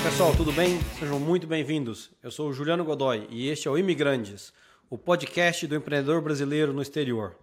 Fala 0.00 0.12
pessoal, 0.12 0.34
tudo 0.34 0.50
bem? 0.50 0.80
Sejam 0.98 1.20
muito 1.20 1.46
bem-vindos. 1.46 2.10
Eu 2.22 2.30
sou 2.30 2.48
o 2.48 2.54
Juliano 2.54 2.82
Godoy 2.82 3.26
e 3.28 3.50
este 3.50 3.68
é 3.68 3.70
o 3.70 3.76
Imigrantes, 3.76 4.50
o 4.88 4.96
podcast 4.96 5.66
do 5.66 5.76
empreendedor 5.76 6.22
brasileiro 6.22 6.72
no 6.72 6.80
exterior. 6.80 7.36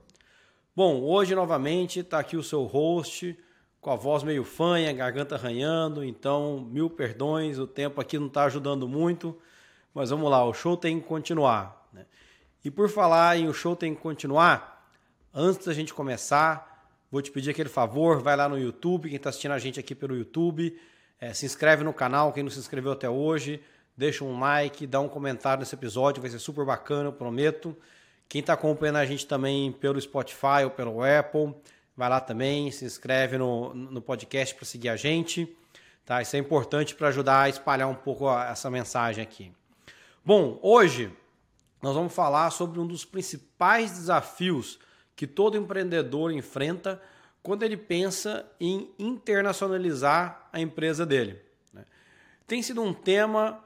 Bom, 0.76 1.04
hoje 1.04 1.36
novamente 1.36 2.00
está 2.00 2.18
aqui 2.18 2.36
o 2.36 2.42
seu 2.42 2.64
host, 2.64 3.38
com 3.80 3.92
a 3.92 3.96
voz 3.96 4.24
meio 4.24 4.44
fanha, 4.44 4.92
garganta 4.92 5.36
arranhando, 5.36 6.04
então 6.04 6.68
mil 6.72 6.90
perdões, 6.90 7.60
o 7.60 7.68
tempo 7.68 8.02
aqui 8.02 8.18
não 8.18 8.26
está 8.26 8.46
ajudando 8.46 8.88
muito, 8.88 9.38
mas 9.94 10.10
vamos 10.10 10.30
lá, 10.30 10.44
o 10.44 10.52
show 10.52 10.76
tem 10.76 11.00
que 11.00 11.06
continuar. 11.06 11.88
Né? 11.94 12.08
E 12.66 12.72
por 12.72 12.90
falar 12.90 13.38
em 13.38 13.48
o 13.48 13.54
show 13.54 13.76
tem 13.76 13.94
que 13.94 14.02
continuar, 14.02 14.92
antes 15.32 15.64
da 15.64 15.76
gente 15.76 15.94
começar, 15.94 16.90
vou 17.12 17.22
te 17.22 17.30
pedir 17.30 17.52
aquele 17.52 17.70
favor, 17.70 18.20
vai 18.20 18.36
lá 18.36 18.50
no 18.50 18.58
YouTube, 18.58 19.10
quem 19.10 19.18
está 19.18 19.30
assistindo 19.30 19.52
a 19.52 19.60
gente 19.60 19.80
aqui 19.80 19.94
pelo 19.94 20.16
YouTube, 20.16 20.76
é, 21.20 21.34
se 21.34 21.46
inscreve 21.46 21.84
no 21.84 21.94
canal, 21.94 22.32
quem 22.32 22.44
não 22.44 22.50
se 22.50 22.60
inscreveu 22.60 22.92
até 22.92 23.10
hoje, 23.10 23.62
deixa 23.96 24.24
um 24.24 24.40
like, 24.40 24.86
dá 24.86 25.00
um 25.00 25.10
comentário 25.10 25.60
nesse 25.60 25.74
episódio, 25.74 26.22
vai 26.22 26.30
ser 26.30 26.40
super 26.40 26.66
bacana, 26.66 27.10
eu 27.10 27.14
prometo. 27.14 27.76
Quem 28.30 28.42
está 28.42 28.54
acompanhando 28.54 28.98
a 28.98 29.06
gente 29.06 29.26
também 29.26 29.72
pelo 29.72 30.00
Spotify 30.00 30.64
ou 30.64 30.70
pelo 30.70 31.02
Apple, 31.04 31.56
vai 31.96 32.10
lá 32.10 32.20
também, 32.20 32.70
se 32.72 32.86
inscreve 32.86 33.38
no, 33.38 33.74
no 33.74 34.02
podcast 34.02 34.54
para 34.54 34.66
seguir 34.66 34.90
a 34.90 34.96
gente. 34.96 35.56
Tá? 36.06 36.22
Isso 36.22 36.36
é 36.36 36.40
importante 36.40 36.94
para 36.94 37.08
ajudar 37.08 37.44
a 37.44 37.50
espalhar 37.50 37.88
um 37.90 37.96
pouco 37.96 38.30
essa 38.40 38.70
mensagem 38.70 39.24
aqui. 39.24 39.52
Bom, 40.24 40.60
hoje 40.62 41.12
nós 41.82 41.96
vamos 41.96 42.14
falar 42.14 42.50
sobre 42.52 42.80
um 42.80 42.86
dos 42.86 43.06
principais 43.06 43.92
desafios 43.92 44.80
que 45.16 45.26
todo 45.26 45.58
empreendedor 45.58 46.32
enfrenta 46.32 47.02
quando 47.48 47.64
ele 47.64 47.78
pensa 47.78 48.46
em 48.60 48.94
internacionalizar 49.00 50.50
a 50.52 50.60
empresa 50.60 51.06
dele. 51.06 51.42
Né? 51.72 51.86
Tem 52.46 52.62
sido 52.62 52.84
um 52.84 52.94
tema 52.94 53.64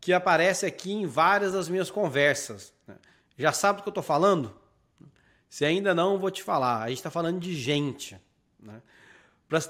que 0.00 0.12
aparece 0.12 0.66
aqui 0.66 0.90
em 0.90 1.06
várias 1.06 1.52
das 1.52 1.68
minhas 1.68 1.92
conversas. 1.92 2.74
Né? 2.88 2.96
Já 3.38 3.52
sabe 3.52 3.78
do 3.78 3.82
que 3.84 3.88
eu 3.88 3.92
estou 3.92 4.02
falando? 4.02 4.52
Se 5.48 5.64
ainda 5.64 5.94
não, 5.94 6.18
vou 6.18 6.28
te 6.28 6.42
falar. 6.42 6.82
A 6.82 6.88
gente 6.88 6.98
está 6.98 7.08
falando 7.08 7.38
de 7.38 7.54
gente. 7.54 8.20
Né? 8.58 8.82
Para 9.48 9.60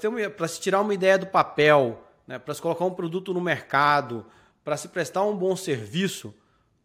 se, 0.47 0.59
tirar 0.59 0.81
uma 0.81 0.95
ideia 0.95 1.19
do 1.19 1.27
papel, 1.27 2.03
para 2.43 2.55
se 2.55 2.61
colocar 2.63 2.85
um 2.85 2.95
produto 2.95 3.31
no 3.31 3.39
mercado, 3.39 4.25
para 4.63 4.75
se 4.75 4.87
prestar 4.87 5.21
um 5.21 5.37
bom 5.37 5.55
serviço, 5.55 6.33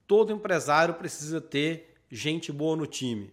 todo 0.06 0.30
empresário 0.30 0.92
precisa 0.92 1.40
ter 1.40 1.96
gente 2.10 2.52
boa 2.52 2.76
no 2.76 2.86
time. 2.86 3.32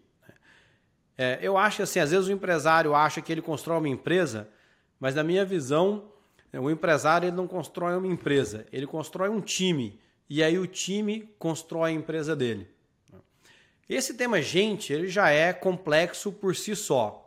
É, 1.17 1.39
eu 1.41 1.57
acho 1.57 1.83
assim, 1.83 1.99
às 1.99 2.11
vezes 2.11 2.27
o 2.27 2.31
empresário 2.31 2.95
acha 2.95 3.21
que 3.21 3.31
ele 3.31 3.41
constrói 3.41 3.77
uma 3.77 3.89
empresa, 3.89 4.49
mas 4.99 5.15
na 5.15 5.23
minha 5.23 5.45
visão, 5.45 6.05
o 6.53 6.69
empresário 6.69 7.27
ele 7.27 7.35
não 7.35 7.47
constrói 7.47 7.95
uma 7.95 8.07
empresa, 8.07 8.65
ele 8.71 8.87
constrói 8.87 9.29
um 9.29 9.41
time. 9.41 9.99
E 10.29 10.43
aí 10.43 10.57
o 10.57 10.65
time 10.65 11.29
constrói 11.37 11.91
a 11.91 11.93
empresa 11.93 12.35
dele. 12.35 12.67
Esse 13.87 14.13
tema 14.13 14.41
gente, 14.41 14.93
ele 14.93 15.07
já 15.07 15.29
é 15.29 15.51
complexo 15.53 16.31
por 16.31 16.55
si 16.55 16.75
só. 16.75 17.19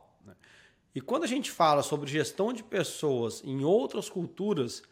E 0.94 1.00
quando 1.00 1.24
a 1.24 1.28
gente 1.28 1.50
fala 1.50 1.82
sobre 1.82 2.10
gestão 2.10 2.52
de 2.52 2.62
pessoas 2.62 3.42
em 3.44 3.62
outras 3.62 4.08
culturas, 4.08 4.82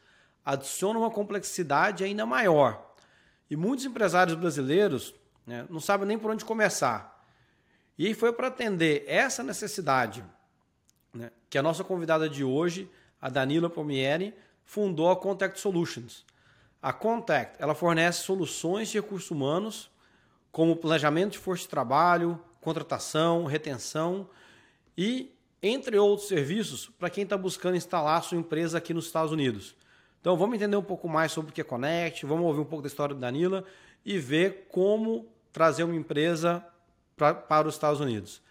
adiciona 0.45 0.99
uma 0.99 1.11
complexidade 1.11 2.05
ainda 2.05 2.27
maior. 2.27 2.95
E 3.51 3.57
muitos 3.57 3.87
empresários 3.87 4.37
brasileiros 4.37 5.15
né, 5.47 5.67
não 5.71 5.81
sabem 5.81 6.07
nem 6.07 6.19
por 6.19 6.31
onde 6.31 6.45
começar. 6.45 7.14
E 7.99 8.13
foi 8.15 8.33
para 8.33 8.49
atender 8.49 9.05
essa 9.07 9.43
necessidade 9.43 10.25
né, 11.13 11.31
que 11.49 11.57
a 11.57 11.63
nossa 11.63 11.85
convidada 11.85 12.29
de 12.29 12.43
hoje, 12.43 12.91
a 13.21 13.29
Danila 13.29 13.71
Pomieri, 13.71 14.35
fundou 14.65 15.11
a 15.11 15.17
Contact 15.17 15.61
Solutions. 15.61 16.25
A 16.83 16.93
Contact 16.93 17.57
ela 17.59 17.75
fornece 17.75 18.23
soluções 18.23 18.89
de 18.89 18.99
recursos 18.99 19.31
humanos 19.31 19.91
como 20.51 20.77
planejamento 20.77 21.33
de 21.33 21.39
força 21.39 21.63
de 21.63 21.69
trabalho, 21.69 22.41
contratação, 22.61 23.45
retenção 23.45 24.29
e, 24.97 25.33
entre 25.63 25.99
outros 25.99 26.29
serviços, 26.29 26.91
para 26.99 27.11
quem 27.11 27.25
está 27.25 27.37
buscando 27.37 27.77
instalar 27.77 28.23
sua 28.23 28.39
empresa 28.39 28.79
aqui 28.79 28.95
nos 28.95 29.07
Estados 29.07 29.33
Unidos. 29.33 29.75
Então 30.21 30.37
vamos 30.37 30.57
entender 30.57 30.77
um 30.77 30.83
pouco 30.83 31.09
mais 31.09 31.33
sobre 31.33 31.51
o 31.51 31.55
que 31.55 31.61
é 31.61 31.65
Connect, 31.65 32.25
vamos 32.25 32.47
ouvir 32.47 32.61
um 32.61 32.65
pouco 32.65 32.83
da 32.83 32.89
história 32.89 33.15
do 33.15 33.21
Danila 33.21 33.65
e 34.05 34.19
ver 34.19 34.67
como 34.71 35.29
trazer 35.53 35.85
uma 35.85 35.95
empresa 35.95 36.65
pra, 37.17 37.35
para 37.35 37.69
os 37.69 37.75
Estados 37.75 38.01
Unidos. 38.01 38.43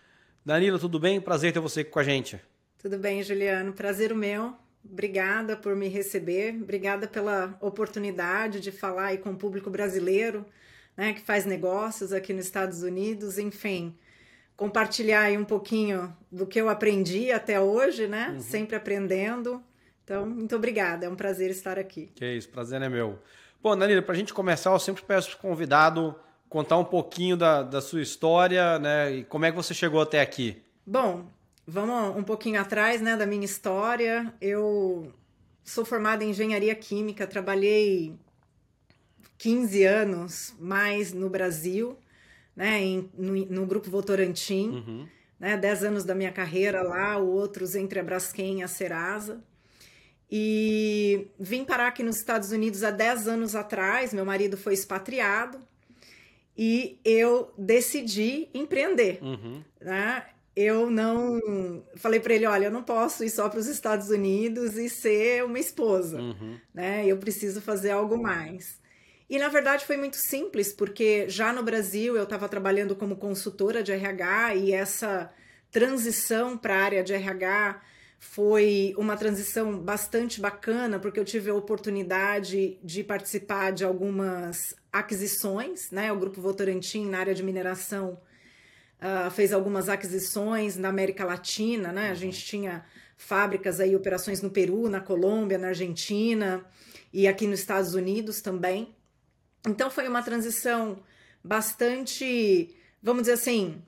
Danila, 0.45 0.77
tudo 0.77 0.99
bem? 0.99 1.21
Prazer 1.21 1.53
ter 1.53 1.59
você 1.59 1.83
com 1.83 1.99
a 1.99 2.03
gente. 2.03 2.39
Tudo 2.77 2.97
bem, 2.97 3.23
Juliano. 3.23 3.73
Prazer 3.73 4.11
o 4.11 4.15
meu. 4.15 4.55
Obrigada 4.83 5.55
por 5.55 5.75
me 5.75 5.87
receber, 5.87 6.53
obrigada 6.61 7.07
pela 7.07 7.57
oportunidade 7.61 8.59
de 8.59 8.69
falar 8.69 9.05
aí 9.05 9.17
com 9.17 9.29
o 9.29 9.37
público 9.37 9.69
brasileiro 9.69 10.45
né, 10.95 11.13
que 11.13 11.21
faz 11.21 11.45
negócios 11.45 12.13
aqui 12.13 12.33
nos 12.33 12.45
Estados 12.45 12.83
Unidos, 12.83 13.37
enfim, 13.37 13.95
compartilhar 14.55 15.21
aí 15.21 15.37
um 15.37 15.45
pouquinho 15.45 16.15
do 16.31 16.45
que 16.45 16.59
eu 16.59 16.69
aprendi 16.69 17.31
até 17.31 17.59
hoje, 17.59 18.07
né? 18.07 18.29
Uhum. 18.29 18.39
Sempre 18.39 18.75
aprendendo. 18.75 19.61
Então, 20.03 20.25
muito 20.25 20.55
obrigada, 20.55 21.05
é 21.05 21.09
um 21.09 21.15
prazer 21.15 21.49
estar 21.49 21.79
aqui. 21.79 22.11
Que 22.13 22.25
isso, 22.33 22.49
prazer 22.49 22.81
é 22.81 22.89
meu. 22.89 23.19
Bom, 23.61 23.75
Danilo, 23.77 24.03
para 24.03 24.13
a 24.13 24.17
gente 24.17 24.33
começar, 24.33 24.71
eu 24.71 24.79
sempre 24.79 25.03
peço 25.03 25.29
para 25.29 25.37
o 25.37 25.41
convidado 25.41 26.15
contar 26.53 26.77
um 26.77 26.85
pouquinho 26.85 27.35
da, 27.35 27.63
da 27.63 27.81
sua 27.81 27.99
história, 27.99 28.77
né? 28.77 29.11
E 29.11 29.23
como 29.23 29.43
é 29.43 29.49
que 29.49 29.57
você 29.57 29.73
chegou 29.73 29.99
até 29.99 30.21
aqui? 30.21 30.61
Bom, 30.85 31.25
vamos 31.65 32.15
um 32.15 32.21
pouquinho 32.21 32.61
atrás, 32.61 33.01
né, 33.01 33.17
da 33.17 33.25
minha 33.25 33.43
história. 33.43 34.31
Eu 34.39 35.11
sou 35.63 35.83
formada 35.83 36.23
em 36.23 36.29
engenharia 36.29 36.75
química, 36.75 37.25
trabalhei 37.25 38.13
15 39.39 39.83
anos 39.83 40.55
mais 40.59 41.11
no 41.11 41.27
Brasil, 41.27 41.97
né, 42.55 42.79
em, 42.79 43.09
no, 43.17 43.33
no 43.33 43.65
Grupo 43.65 43.89
Votorantim, 43.89 44.69
uhum. 44.69 45.07
né, 45.39 45.57
10 45.57 45.85
anos 45.85 46.03
da 46.03 46.13
minha 46.13 46.31
carreira 46.31 46.83
lá, 46.83 47.17
outros 47.17 47.73
entre 47.73 47.99
a 47.99 48.03
Braskem 48.03 48.59
e 48.59 48.63
a 48.63 48.67
Serasa. 48.67 49.43
E 50.29 51.29
vim 51.39 51.65
parar 51.65 51.87
aqui 51.87 52.03
nos 52.03 52.17
Estados 52.17 52.51
Unidos 52.51 52.83
há 52.83 52.91
10 52.91 53.27
anos 53.27 53.55
atrás, 53.55 54.13
meu 54.13 54.23
marido 54.23 54.55
foi 54.55 54.75
expatriado, 54.75 55.57
e 56.57 56.99
eu 57.03 57.51
decidi 57.57 58.49
empreender. 58.53 59.19
Uhum. 59.21 59.63
Né? 59.81 60.23
Eu 60.55 60.89
não. 60.89 61.83
Falei 61.95 62.19
para 62.19 62.33
ele: 62.33 62.45
olha, 62.45 62.65
eu 62.65 62.71
não 62.71 62.83
posso 62.83 63.23
ir 63.23 63.29
só 63.29 63.49
para 63.49 63.59
os 63.59 63.67
Estados 63.67 64.09
Unidos 64.09 64.77
e 64.77 64.87
ser 64.87 65.43
uma 65.43 65.59
esposa. 65.59 66.19
Uhum. 66.19 66.57
Né? 66.73 67.05
Eu 67.07 67.17
preciso 67.17 67.61
fazer 67.61 67.91
algo 67.91 68.21
mais. 68.21 68.81
E 69.29 69.39
na 69.39 69.49
verdade 69.49 69.85
foi 69.85 69.97
muito 69.97 70.17
simples, 70.17 70.71
porque 70.71 71.27
já 71.27 71.51
no 71.51 71.63
Brasil 71.63 72.15
eu 72.15 72.23
estava 72.23 72.47
trabalhando 72.47 72.95
como 72.95 73.15
consultora 73.15 73.81
de 73.81 73.91
RH 73.91 74.55
e 74.55 74.71
essa 74.73 75.31
transição 75.71 76.55
para 76.55 76.75
a 76.75 76.83
área 76.83 77.03
de 77.03 77.13
RH 77.13 77.81
foi 78.19 78.93
uma 78.95 79.17
transição 79.17 79.79
bastante 79.79 80.39
bacana, 80.39 80.99
porque 80.99 81.19
eu 81.19 81.25
tive 81.25 81.49
a 81.49 81.55
oportunidade 81.55 82.77
de 82.83 83.03
participar 83.03 83.71
de 83.71 83.83
algumas 83.83 84.75
aquisições, 84.93 85.89
né? 85.89 86.11
O 86.11 86.19
Grupo 86.19 86.39
Votorantim, 86.39 87.09
na 87.09 87.17
área 87.17 87.33
de 87.33 87.41
mineração, 87.41 88.21
uh, 89.01 89.31
fez 89.31 89.51
algumas 89.51 89.89
aquisições 89.89 90.77
na 90.77 90.89
América 90.89 91.25
Latina, 91.25 91.91
né? 91.91 92.11
A 92.11 92.13
gente 92.13 92.45
tinha 92.45 92.85
fábricas 93.17 93.79
aí, 93.79 93.95
operações 93.95 94.41
no 94.41 94.51
Peru, 94.51 94.87
na 94.87 95.01
Colômbia, 95.01 95.57
na 95.57 95.69
Argentina 95.69 96.63
e 97.11 97.27
aqui 97.27 97.47
nos 97.47 97.59
Estados 97.59 97.95
Unidos 97.95 98.41
também. 98.41 98.95
Então 99.65 99.89
foi 99.89 100.07
uma 100.07 100.21
transição 100.21 101.01
bastante, 101.43 102.75
vamos 103.01 103.23
dizer 103.23 103.33
assim, 103.33 103.81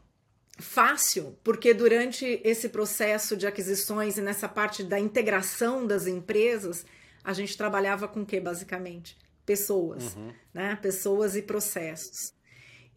fácil, 0.57 1.37
porque 1.43 1.73
durante 1.73 2.41
esse 2.43 2.69
processo 2.69 3.35
de 3.35 3.45
aquisições 3.45 4.17
e 4.17 4.21
nessa 4.21 4.47
parte 4.47 4.83
da 4.83 4.99
integração 4.99 5.85
das 5.85 6.07
empresas, 6.07 6.85
a 7.23 7.33
gente 7.33 7.57
trabalhava 7.57 8.07
com 8.07 8.21
o 8.21 8.25
que 8.25 8.39
basicamente? 8.39 9.17
Pessoas, 9.45 10.15
uhum. 10.15 10.33
né? 10.53 10.77
Pessoas 10.81 11.35
e 11.35 11.41
processos. 11.41 12.33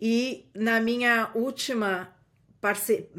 E 0.01 0.49
na 0.55 0.81
minha 0.81 1.31
última 1.35 2.15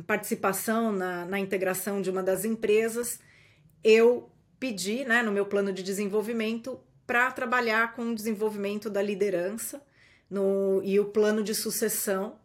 participação 0.06 0.92
na, 0.92 1.26
na 1.26 1.40
integração 1.40 2.02
de 2.02 2.10
uma 2.10 2.22
das 2.22 2.44
empresas, 2.44 3.20
eu 3.84 4.30
pedi, 4.60 5.06
né, 5.06 5.22
no 5.22 5.32
meu 5.32 5.46
plano 5.46 5.72
de 5.72 5.82
desenvolvimento, 5.82 6.80
para 7.08 7.32
trabalhar 7.32 7.94
com 7.94 8.12
o 8.12 8.16
desenvolvimento 8.16 8.90
da 8.90 9.02
liderança 9.02 9.82
no, 10.30 10.82
e 10.84 11.00
o 11.00 11.06
plano 11.06 11.42
de 11.42 11.56
sucessão. 11.56 12.38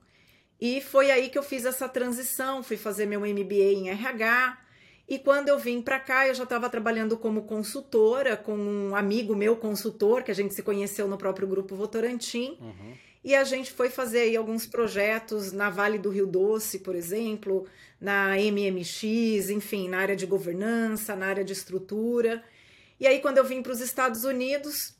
E 0.61 0.81
foi 0.81 1.11
aí 1.11 1.29
que 1.29 1.37
eu 1.37 1.43
fiz 1.43 1.65
essa 1.65 1.89
transição, 1.89 2.63
fui 2.63 2.77
fazer 2.77 3.07
meu 3.07 3.21
MBA 3.21 3.73
em 3.75 3.89
RH. 3.91 4.59
E 5.07 5.19
quando 5.19 5.49
eu 5.49 5.59
vim 5.59 5.83
para 5.83 6.01
cá, 6.01 6.27
eu 6.27 6.35
já 6.35 6.45
estava 6.45 6.69
trabalhando 6.71 7.17
como 7.17 7.43
consultora 7.43 8.37
com 8.37 8.57
um 8.57 8.97
amigo 8.97 9.37
meu 9.37 9.57
consultor, 9.57 10.23
que 10.23 10.31
a 10.31 10.35
gente 10.35 10.55
se 10.55 10.63
conheceu 10.63 11.07
no 11.07 11.19
próprio 11.19 11.47
grupo 11.47 11.77
Votorantim. 11.77 12.57
Uhum. 12.61 12.95
E 13.23 13.35
a 13.35 13.45
gente 13.45 13.73
foi 13.73 13.91
fazer 13.91 14.21
aí 14.21 14.37
alguns 14.37 14.67
projetos 14.67 15.53
na 15.53 15.69
Vale 15.69 15.99
do 15.99 16.11
Rio 16.11 16.27
Doce, 16.27 16.79
por 16.79 16.95
exemplo, 16.95 17.67
na 18.01 18.37
MMX, 18.37 19.51
enfim, 19.51 19.89
na 19.89 19.99
área 19.99 20.17
de 20.17 20.27
governança, 20.27 21.15
na 21.15 21.27
área 21.27 21.45
de 21.45 21.53
estrutura. 21.53 22.43
E 22.99 23.07
aí, 23.07 23.21
quando 23.21 23.39
eu 23.39 23.45
vim 23.45 23.63
para 23.63 23.73
os 23.73 23.81
Estados 23.81 24.25
Unidos, 24.25 24.95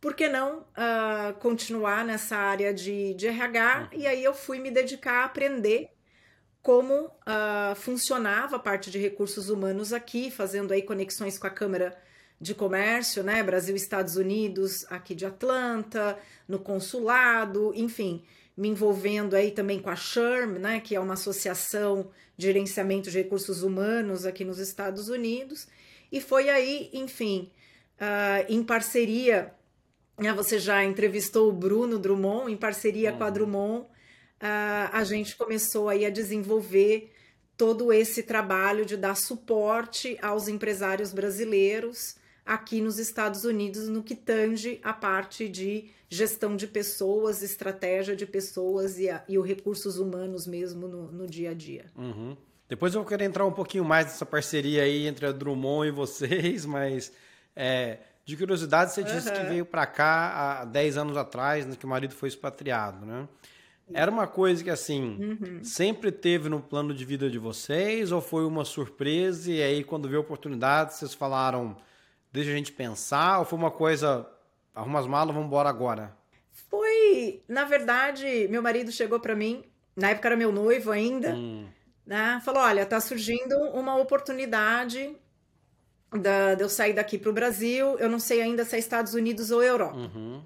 por 0.00 0.14
que 0.14 0.28
não 0.28 0.60
uh, 0.60 1.34
continuar 1.40 2.04
nessa 2.04 2.36
área 2.36 2.72
de, 2.72 3.14
de 3.14 3.26
RH? 3.28 3.90
Uhum. 3.92 3.98
E 4.00 4.06
aí 4.06 4.22
eu 4.22 4.34
fui 4.34 4.58
me 4.58 4.70
dedicar 4.70 5.22
a 5.22 5.24
aprender 5.24 5.95
como 6.66 7.04
uh, 7.04 7.76
funcionava 7.76 8.56
a 8.56 8.58
parte 8.58 8.90
de 8.90 8.98
recursos 8.98 9.48
humanos 9.48 9.92
aqui, 9.92 10.32
fazendo 10.32 10.72
aí 10.72 10.82
conexões 10.82 11.38
com 11.38 11.46
a 11.46 11.50
Câmara 11.50 11.96
de 12.40 12.56
Comércio, 12.56 13.22
né? 13.22 13.40
Brasil, 13.40 13.76
Estados 13.76 14.16
Unidos, 14.16 14.84
aqui 14.90 15.14
de 15.14 15.24
Atlanta, 15.24 16.18
no 16.48 16.58
consulado, 16.58 17.72
enfim, 17.76 18.24
me 18.56 18.66
envolvendo 18.66 19.36
aí 19.36 19.52
também 19.52 19.78
com 19.78 19.90
a 19.90 19.94
SHRM, 19.94 20.58
né? 20.58 20.80
Que 20.80 20.96
é 20.96 20.98
uma 20.98 21.14
associação 21.14 22.10
de 22.36 22.46
gerenciamento 22.46 23.12
de 23.12 23.18
recursos 23.18 23.62
humanos 23.62 24.26
aqui 24.26 24.44
nos 24.44 24.58
Estados 24.58 25.08
Unidos. 25.08 25.68
E 26.10 26.20
foi 26.20 26.48
aí, 26.48 26.90
enfim, 26.92 27.48
uh, 28.00 28.44
em 28.48 28.64
parceria 28.64 29.54
né, 30.18 30.32
você 30.32 30.58
já 30.58 30.84
entrevistou 30.84 31.48
o 31.48 31.52
Bruno 31.52 31.96
Drummond, 31.96 32.50
em 32.50 32.56
parceria 32.56 33.12
com 33.12 33.22
a 33.22 33.28
uhum. 33.28 33.32
Drummond, 33.32 33.86
a 34.40 35.02
gente 35.04 35.36
começou 35.36 35.88
aí 35.88 36.04
a 36.04 36.10
desenvolver 36.10 37.12
todo 37.56 37.92
esse 37.92 38.22
trabalho 38.22 38.84
de 38.84 38.96
dar 38.96 39.16
suporte 39.16 40.18
aos 40.20 40.46
empresários 40.46 41.12
brasileiros 41.12 42.16
aqui 42.44 42.80
nos 42.80 42.98
Estados 42.98 43.44
Unidos 43.44 43.88
no 43.88 44.02
que 44.02 44.14
tange 44.14 44.78
a 44.84 44.92
parte 44.92 45.48
de 45.48 45.90
gestão 46.08 46.54
de 46.54 46.66
pessoas, 46.66 47.42
estratégia 47.42 48.14
de 48.14 48.24
pessoas 48.24 48.98
e, 48.98 49.10
a, 49.10 49.24
e 49.28 49.38
os 49.38 49.46
recursos 49.46 49.98
humanos 49.98 50.46
mesmo 50.46 50.86
no, 50.86 51.10
no 51.10 51.26
dia 51.26 51.50
a 51.50 51.54
dia. 51.54 51.86
Uhum. 51.96 52.36
Depois 52.68 52.94
eu 52.94 53.04
querer 53.04 53.24
entrar 53.24 53.44
um 53.44 53.52
pouquinho 53.52 53.84
mais 53.84 54.06
nessa 54.06 54.26
parceria 54.26 54.82
aí 54.82 55.06
entre 55.06 55.26
a 55.26 55.32
Drummond 55.32 55.88
e 55.88 55.90
vocês, 55.90 56.64
mas 56.66 57.12
é, 57.54 57.98
de 58.24 58.36
curiosidade, 58.36 58.92
você 58.92 59.02
disse 59.02 59.32
que 59.32 59.42
veio 59.44 59.64
para 59.64 59.86
cá 59.86 60.60
há 60.60 60.64
10 60.64 60.96
anos 60.96 61.16
atrás, 61.16 61.66
né, 61.66 61.74
que 61.76 61.84
o 61.84 61.88
marido 61.88 62.14
foi 62.14 62.28
expatriado, 62.28 63.04
né? 63.04 63.26
Era 63.92 64.10
uma 64.10 64.26
coisa 64.26 64.64
que, 64.64 64.70
assim, 64.70 65.16
uhum. 65.20 65.64
sempre 65.64 66.10
teve 66.10 66.48
no 66.48 66.60
plano 66.60 66.92
de 66.92 67.04
vida 67.04 67.30
de 67.30 67.38
vocês 67.38 68.10
ou 68.10 68.20
foi 68.20 68.44
uma 68.44 68.64
surpresa 68.64 69.50
e 69.50 69.62
aí, 69.62 69.84
quando 69.84 70.08
veio 70.08 70.20
a 70.20 70.24
oportunidade, 70.24 70.94
vocês 70.94 71.14
falaram, 71.14 71.76
deixa 72.32 72.50
a 72.50 72.54
gente 72.54 72.72
pensar 72.72 73.38
ou 73.38 73.44
foi 73.44 73.58
uma 73.58 73.70
coisa, 73.70 74.28
arruma 74.74 74.98
as 74.98 75.06
malas, 75.06 75.32
vamos 75.32 75.46
embora 75.46 75.68
agora? 75.68 76.16
Foi, 76.68 77.42
na 77.48 77.64
verdade, 77.64 78.48
meu 78.48 78.60
marido 78.60 78.90
chegou 78.90 79.20
para 79.20 79.36
mim, 79.36 79.64
na 79.94 80.10
época 80.10 80.28
era 80.28 80.36
meu 80.36 80.50
noivo 80.50 80.90
ainda, 80.90 81.34
hum. 81.34 81.68
né? 82.04 82.40
Falou, 82.44 82.62
olha, 82.62 82.84
tá 82.84 83.00
surgindo 83.00 83.56
uma 83.72 83.96
oportunidade 83.96 85.16
da, 86.10 86.54
de 86.54 86.62
eu 86.62 86.68
sair 86.68 86.92
daqui 86.92 87.18
para 87.18 87.30
o 87.30 87.32
Brasil, 87.32 87.96
eu 87.98 88.08
não 88.08 88.18
sei 88.18 88.42
ainda 88.42 88.64
se 88.64 88.74
é 88.74 88.78
Estados 88.78 89.14
Unidos 89.14 89.52
ou 89.52 89.62
Europa. 89.62 89.96
Uhum. 89.96 90.42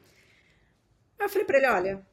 Aí 1.18 1.26
eu 1.26 1.28
falei 1.28 1.46
para 1.46 1.56
ele, 1.58 1.66
olha, 1.66 2.06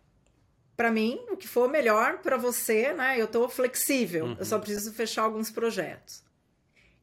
para 0.77 0.91
mim, 0.91 1.19
o 1.31 1.35
que 1.35 1.47
for 1.47 1.67
melhor 1.67 2.19
para 2.19 2.37
você, 2.37 2.93
né? 2.93 3.19
Eu 3.19 3.27
tô 3.27 3.49
flexível, 3.49 4.25
uhum. 4.25 4.35
eu 4.37 4.45
só 4.45 4.59
preciso 4.59 4.93
fechar 4.93 5.23
alguns 5.23 5.49
projetos. 5.49 6.23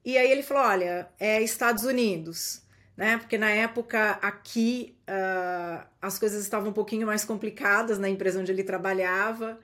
E 0.05 0.17
aí 0.17 0.31
ele 0.31 0.45
falou, 0.45 0.63
olha, 0.63 1.09
é 1.19 1.43
Estados 1.43 1.83
Unidos, 1.83 2.63
né? 2.97 3.19
Porque 3.19 3.37
na 3.37 3.51
época 3.51 4.13
aqui 4.23 4.97
uh, 5.09 5.85
as 6.01 6.21
coisas 6.21 6.43
estavam 6.45 6.71
um 6.71 6.73
pouquinho 6.73 7.07
mais 7.07 7.25
complicadas 7.25 7.99
na 7.99 8.09
empresa 8.09 8.41
onde 8.41 8.53
ele 8.53 8.63
trabalhava 8.63 9.59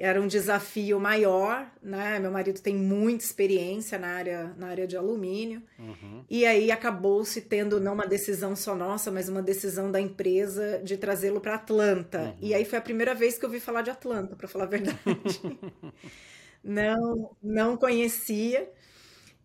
era 0.00 0.18
um 0.18 0.26
desafio 0.26 0.98
maior, 0.98 1.70
né? 1.82 2.18
Meu 2.18 2.30
marido 2.30 2.58
tem 2.62 2.74
muita 2.74 3.22
experiência 3.22 3.98
na 3.98 4.08
área, 4.08 4.54
na 4.56 4.68
área 4.68 4.86
de 4.86 4.96
alumínio. 4.96 5.62
Uhum. 5.78 6.24
E 6.28 6.46
aí 6.46 6.70
acabou-se 6.70 7.42
tendo 7.42 7.78
não 7.78 7.92
uma 7.92 8.06
decisão 8.06 8.56
só 8.56 8.74
nossa, 8.74 9.10
mas 9.10 9.28
uma 9.28 9.42
decisão 9.42 9.92
da 9.92 10.00
empresa 10.00 10.80
de 10.82 10.96
trazê-lo 10.96 11.38
para 11.38 11.56
Atlanta. 11.56 12.18
Uhum. 12.18 12.36
E 12.40 12.54
aí 12.54 12.64
foi 12.64 12.78
a 12.78 12.82
primeira 12.82 13.14
vez 13.14 13.36
que 13.36 13.44
eu 13.44 13.50
ouvi 13.50 13.60
falar 13.60 13.82
de 13.82 13.90
Atlanta, 13.90 14.34
para 14.34 14.48
falar 14.48 14.64
a 14.64 14.68
verdade. 14.68 14.98
não, 16.64 17.36
não 17.42 17.76
conhecia. 17.76 18.70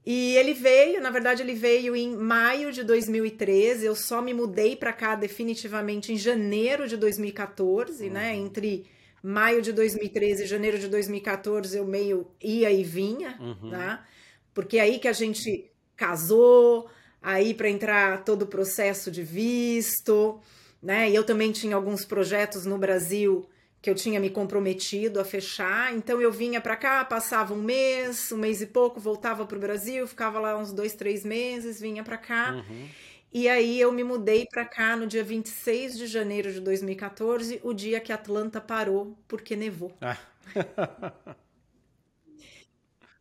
E 0.06 0.38
ele 0.38 0.54
veio, 0.54 1.02
na 1.02 1.10
verdade, 1.10 1.42
ele 1.42 1.54
veio 1.54 1.98
em 1.98 2.16
maio 2.16 2.72
de 2.72 2.82
2013. 2.82 3.86
Eu 3.86 3.96
só 3.96 4.22
me 4.22 4.34
mudei 4.34 4.78
para 4.78 4.94
cá 4.94 5.16
definitivamente 5.16 6.14
em 6.14 6.18
janeiro 6.18 6.88
de 6.88 6.96
2014, 6.96 8.04
né? 8.04 8.08
uhum. 8.08 8.14
né? 8.14 8.36
Entre 8.38 8.95
maio 9.26 9.60
de 9.60 9.74
2013 9.74 10.44
e 10.44 10.46
janeiro 10.46 10.78
de 10.78 10.88
2014 10.88 11.76
eu 11.76 11.86
meio 11.86 12.28
ia 12.40 12.70
e 12.70 12.84
vinha, 12.84 13.36
uhum. 13.40 13.72
tá? 13.72 14.06
Porque 14.54 14.78
é 14.78 14.82
aí 14.82 15.00
que 15.00 15.08
a 15.08 15.14
gente 15.14 15.72
casou, 15.96 16.88
aí 17.22 17.54
para 17.56 17.68
entrar 17.68 18.24
todo 18.24 18.44
o 18.44 18.48
processo 18.48 19.10
de 19.10 19.24
visto, 19.24 20.40
né? 20.82 21.10
E 21.10 21.16
eu 21.16 21.24
também 21.24 21.52
tinha 21.52 21.76
alguns 21.76 22.06
projetos 22.06 22.68
no 22.68 22.78
Brasil 22.78 23.50
que 23.82 23.90
eu 23.90 23.96
tinha 23.96 24.20
me 24.20 24.30
comprometido 24.30 25.20
a 25.20 25.26
fechar, 25.26 25.94
então 25.96 26.22
eu 26.22 26.32
vinha 26.32 26.62
para 26.62 26.76
cá, 26.76 27.04
passava 27.04 27.54
um 27.54 27.62
mês, 27.62 28.32
um 28.32 28.38
mês 28.38 28.62
e 28.62 28.68
pouco, 28.68 29.00
voltava 29.00 29.46
para 29.46 29.58
o 29.58 29.60
Brasil, 29.60 30.08
ficava 30.08 30.40
lá 30.40 30.58
uns 30.58 30.72
dois, 30.72 30.94
três 30.94 31.24
meses, 31.24 31.80
vinha 31.80 32.04
para 32.04 32.18
cá. 32.18 32.64
Uhum. 32.68 32.88
E 33.36 33.50
aí 33.50 33.82
eu 33.82 33.92
me 33.92 34.02
mudei 34.02 34.46
para 34.50 34.64
cá 34.64 34.96
no 34.96 35.06
dia 35.06 35.22
26 35.22 35.98
de 35.98 36.08
janeiro 36.08 36.54
de 36.54 36.62
2014, 36.62 37.60
o 37.66 37.74
dia 37.74 38.00
que 38.00 38.14
Atlanta 38.14 38.62
parou 38.62 39.14
porque 39.28 39.58
nevou. 39.58 39.92
Ah. 40.00 40.16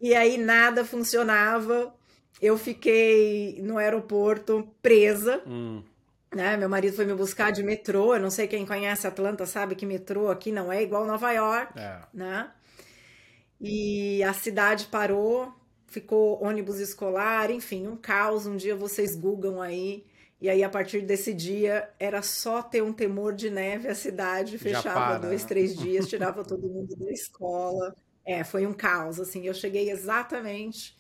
e 0.01 0.15
aí 0.15 0.39
nada 0.39 0.85
funcionava. 0.85 1.93
Eu 2.41 2.57
fiquei 2.57 3.61
no 3.61 3.77
aeroporto 3.77 4.73
presa. 4.81 5.43
Hum. 5.45 5.83
Né? 6.33 6.57
Meu 6.59 6.69
marido 6.69 6.95
foi 6.95 7.07
me 7.07 7.15
buscar 7.15 7.51
de 7.51 7.65
metrô. 7.65 8.15
Eu 8.15 8.21
não 8.21 8.31
sei 8.31 8.47
quem 8.47 8.65
conhece 8.65 9.09
Atlanta 9.09 9.45
sabe 9.47 9.75
que 9.75 9.85
metrô 9.85 10.31
aqui 10.31 10.53
não 10.53 10.73
é 10.73 10.81
igual 10.81 11.05
Nova 11.07 11.33
York, 11.33 11.77
é. 11.77 11.99
né? 12.15 12.53
E 13.61 14.23
a 14.23 14.33
cidade 14.33 14.87
parou 14.87 15.53
ficou 15.95 16.43
ônibus 16.43 16.81
escolar, 16.81 17.51
enfim, 17.51 17.87
um 17.87 17.97
caos. 17.97 18.47
Um 18.47 18.57
dia 18.57 18.75
vocês 18.75 19.15
googam 19.15 19.63
aí. 19.63 20.05
E 20.41 20.51
aí, 20.51 20.63
a 20.63 20.69
partir 20.69 21.01
desse 21.03 21.33
dia, 21.33 21.89
era 21.99 22.21
só 22.21 22.63
ter 22.63 22.83
um 22.83 22.93
temor 22.93 23.33
de 23.33 23.49
neve, 23.49 23.89
a 23.89 23.95
cidade 23.95 24.59
fechava 24.59 25.19
dois, 25.19 25.43
né? 25.43 25.49
três 25.49 25.75
dias, 25.79 26.09
tirava 26.09 26.45
todo 26.45 26.69
mundo 26.69 26.95
da 26.97 27.11
escola. 27.11 27.95
É, 28.27 28.43
foi 28.43 28.67
um 28.67 28.73
caos, 28.73 29.21
assim. 29.21 29.47
Eu 29.47 29.55
cheguei 29.55 29.91
exatamente 29.91 30.97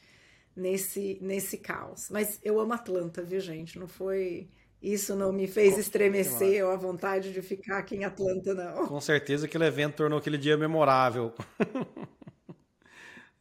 nesse, 0.56 1.18
nesse 1.20 1.58
caos. 1.58 2.08
Mas 2.10 2.38
eu 2.42 2.58
amo 2.60 2.72
Atlanta, 2.72 3.22
viu, 3.22 3.40
gente? 3.40 3.78
Não 3.78 3.88
foi. 3.88 4.48
Isso 4.80 5.16
não 5.16 5.32
me 5.32 5.46
fez 5.46 5.78
estremecer 5.78 6.64
ou 6.64 6.70
a 6.70 6.76
vontade 6.76 7.32
de 7.32 7.40
ficar 7.40 7.78
aqui 7.78 7.96
em 7.96 8.04
Atlanta, 8.04 8.54
não. 8.54 8.86
Com 8.86 9.00
certeza 9.00 9.46
aquele 9.46 9.64
evento 9.64 9.96
tornou 9.96 10.18
aquele 10.18 10.38
dia 10.38 10.56
memorável. 10.56 11.32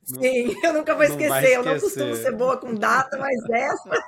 Sim, 0.04 0.56
eu 0.64 0.74
nunca 0.74 0.94
vou 0.94 1.04
esquecer. 1.04 1.32
esquecer. 1.32 1.56
Eu 1.58 1.64
não 1.64 1.80
costumo 1.80 2.16
ser 2.16 2.36
boa 2.36 2.58
com 2.58 2.76
data, 2.76 3.18
mas 3.18 3.38
essa. 3.50 4.04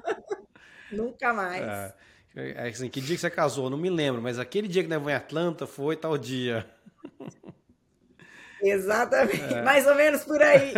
nunca 0.92 1.32
mais. 1.32 1.62
É, 1.62 1.94
é, 2.36 2.68
assim, 2.68 2.88
que 2.88 3.00
dia 3.00 3.14
que 3.14 3.20
você 3.20 3.30
casou? 3.30 3.68
Não 3.68 3.78
me 3.78 3.90
lembro, 3.90 4.22
mas 4.22 4.38
aquele 4.38 4.68
dia 4.68 4.82
que 4.82 4.88
nevou 4.88 5.10
em 5.10 5.14
Atlanta 5.14 5.66
foi 5.66 5.96
tal 5.96 6.16
dia. 6.16 6.66
Exatamente, 8.62 9.52
é. 9.52 9.62
mais 9.62 9.86
ou 9.86 9.94
menos 9.94 10.24
por 10.24 10.40
aí. 10.40 10.72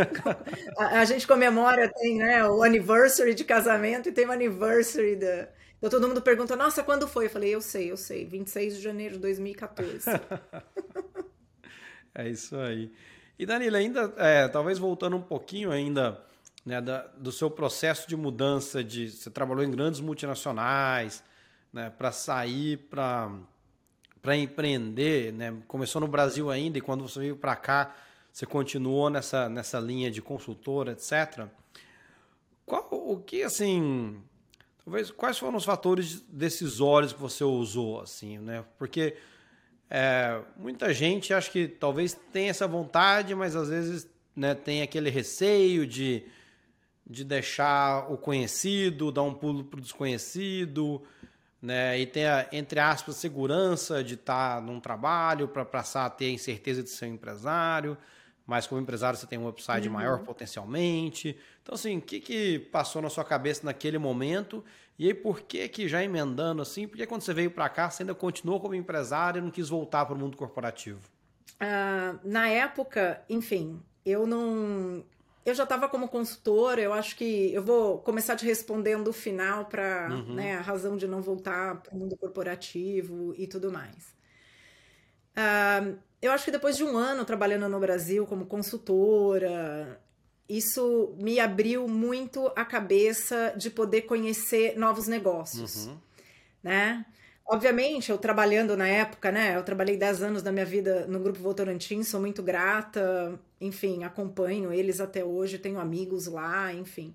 A, 0.76 1.00
a, 1.00 1.04
gente 1.04 1.24
comemora, 1.24 1.88
tem 1.88 2.18
né, 2.18 2.44
o 2.44 2.64
anniversary 2.64 3.32
de 3.32 3.44
casamento 3.44 4.08
e 4.08 4.12
tem 4.12 4.26
o 4.26 4.32
anniversary 4.32 5.14
da. 5.14 5.48
Então 5.78 5.90
todo 5.90 6.08
mundo 6.08 6.20
pergunta, 6.20 6.56
nossa, 6.56 6.82
quando 6.82 7.06
foi? 7.06 7.26
Eu 7.26 7.30
falei, 7.30 7.54
eu 7.54 7.60
sei, 7.60 7.92
eu 7.92 7.96
sei, 7.96 8.24
26 8.24 8.76
de 8.76 8.82
janeiro 8.82 9.14
de 9.14 9.20
2014. 9.20 10.10
é 12.16 12.28
isso 12.28 12.56
aí. 12.56 12.90
E 13.38 13.44
Danilo, 13.44 13.76
ainda, 13.76 14.14
é, 14.16 14.48
talvez 14.48 14.78
voltando 14.78 15.16
um 15.16 15.22
pouquinho 15.22 15.70
ainda 15.70 16.18
né, 16.64 16.80
da, 16.80 17.06
do 17.16 17.30
seu 17.30 17.50
processo 17.50 18.08
de 18.08 18.16
mudança, 18.16 18.82
de 18.82 19.10
você 19.10 19.30
trabalhou 19.30 19.62
em 19.62 19.70
grandes 19.70 20.00
multinacionais, 20.00 21.22
né, 21.72 21.90
para 21.90 22.10
sair 22.10 22.78
para 22.90 23.30
para 24.22 24.36
empreender, 24.36 25.32
né, 25.32 25.56
começou 25.68 26.00
no 26.00 26.08
Brasil 26.08 26.50
ainda 26.50 26.78
e 26.78 26.80
quando 26.80 27.06
você 27.06 27.20
veio 27.20 27.36
para 27.36 27.54
cá 27.54 27.94
você 28.32 28.44
continuou 28.44 29.08
nessa 29.08 29.48
nessa 29.48 29.78
linha 29.78 30.10
de 30.10 30.20
consultora, 30.20 30.92
etc. 30.92 31.46
Qual 32.64 32.88
o 32.90 33.20
que 33.20 33.44
assim, 33.44 34.20
talvez 34.84 35.12
quais 35.12 35.38
foram 35.38 35.56
os 35.56 35.64
fatores 35.64 36.20
decisórios 36.22 37.12
que 37.12 37.20
você 37.20 37.44
usou 37.44 38.00
assim, 38.00 38.38
né? 38.38 38.64
Porque 38.76 39.16
é, 39.88 40.40
muita 40.56 40.92
gente 40.92 41.32
acha 41.32 41.50
que 41.50 41.68
talvez 41.68 42.18
tenha 42.32 42.50
essa 42.50 42.66
vontade, 42.66 43.34
mas 43.34 43.54
às 43.54 43.68
vezes 43.68 44.08
né, 44.34 44.54
tem 44.54 44.82
aquele 44.82 45.10
receio 45.10 45.86
de, 45.86 46.24
de 47.06 47.24
deixar 47.24 48.10
o 48.10 48.16
conhecido, 48.16 49.12
dar 49.12 49.22
um 49.22 49.32
pulo 49.32 49.64
para 49.64 49.78
o 49.78 49.80
desconhecido, 49.80 51.02
né, 51.62 51.98
e 51.98 52.06
tem 52.06 52.26
a, 52.26 52.48
entre 52.52 52.80
aspas, 52.80 53.16
segurança 53.16 54.02
de 54.02 54.14
estar 54.14 54.60
num 54.60 54.80
trabalho 54.80 55.48
para 55.48 55.64
passar 55.64 56.04
a 56.06 56.10
ter 56.10 56.26
a 56.26 56.30
incerteza 56.30 56.82
de 56.82 56.90
ser 56.90 57.06
um 57.06 57.14
empresário. 57.14 57.96
mas 58.44 58.66
como 58.66 58.80
empresário 58.80 59.18
você 59.18 59.26
tem 59.26 59.38
um 59.38 59.48
upside 59.48 59.88
uhum. 59.88 59.94
maior 59.94 60.20
potencialmente. 60.20 61.36
Então, 61.62 61.74
assim, 61.74 61.98
o 61.98 62.00
que, 62.00 62.20
que 62.20 62.58
passou 62.58 63.02
na 63.02 63.10
sua 63.10 63.24
cabeça 63.24 63.62
naquele 63.64 63.98
momento? 63.98 64.64
E 64.98 65.08
aí, 65.08 65.14
por 65.14 65.42
que 65.42 65.68
que 65.68 65.88
já 65.88 66.02
emendando 66.02 66.62
assim? 66.62 66.88
Porque 66.88 67.06
quando 67.06 67.22
você 67.22 67.34
veio 67.34 67.50
para 67.50 67.68
cá, 67.68 67.90
você 67.90 68.02
ainda 68.02 68.14
continuou 68.14 68.60
como 68.60 68.74
empresário 68.74 69.38
e 69.38 69.42
não 69.42 69.50
quis 69.50 69.68
voltar 69.68 70.06
para 70.06 70.14
o 70.14 70.18
mundo 70.18 70.36
corporativo? 70.36 71.00
Uh, 71.56 72.18
na 72.24 72.48
época, 72.48 73.22
enfim, 73.28 73.80
eu 74.04 74.26
não. 74.26 75.04
Eu 75.44 75.54
já 75.54 75.62
estava 75.62 75.88
como 75.88 76.08
consultora, 76.08 76.80
eu 76.80 76.92
acho 76.92 77.14
que 77.14 77.52
eu 77.54 77.62
vou 77.62 77.98
começar 77.98 78.34
te 78.34 78.44
respondendo 78.44 79.08
o 79.08 79.12
final 79.12 79.66
para 79.66 80.08
uhum. 80.10 80.34
né, 80.34 80.56
a 80.56 80.60
razão 80.60 80.96
de 80.96 81.06
não 81.06 81.22
voltar 81.22 81.82
para 81.82 81.94
o 81.94 81.98
mundo 81.98 82.16
corporativo 82.16 83.32
e 83.36 83.46
tudo 83.46 83.70
mais. 83.70 84.16
Uh, 85.36 85.96
eu 86.20 86.32
acho 86.32 86.44
que 86.44 86.50
depois 86.50 86.76
de 86.76 86.82
um 86.82 86.96
ano 86.96 87.24
trabalhando 87.24 87.68
no 87.68 87.78
Brasil 87.78 88.26
como 88.26 88.46
consultora, 88.46 90.00
isso 90.48 91.14
me 91.18 91.40
abriu 91.40 91.88
muito 91.88 92.50
a 92.54 92.64
cabeça 92.64 93.52
de 93.56 93.70
poder 93.70 94.02
conhecer 94.02 94.78
novos 94.78 95.08
negócios, 95.08 95.86
uhum. 95.86 95.98
né? 96.62 97.04
Obviamente, 97.48 98.10
eu 98.10 98.18
trabalhando 98.18 98.76
na 98.76 98.88
época, 98.88 99.30
né? 99.30 99.56
Eu 99.56 99.62
trabalhei 99.62 99.96
10 99.96 100.22
anos 100.22 100.42
da 100.42 100.50
minha 100.50 100.64
vida 100.64 101.06
no 101.06 101.20
Grupo 101.20 101.38
Votorantim, 101.38 102.02
sou 102.02 102.20
muito 102.20 102.42
grata, 102.42 103.38
enfim, 103.60 104.02
acompanho 104.02 104.72
eles 104.72 105.00
até 105.00 105.24
hoje, 105.24 105.58
tenho 105.58 105.78
amigos 105.78 106.26
lá, 106.26 106.72
enfim. 106.72 107.14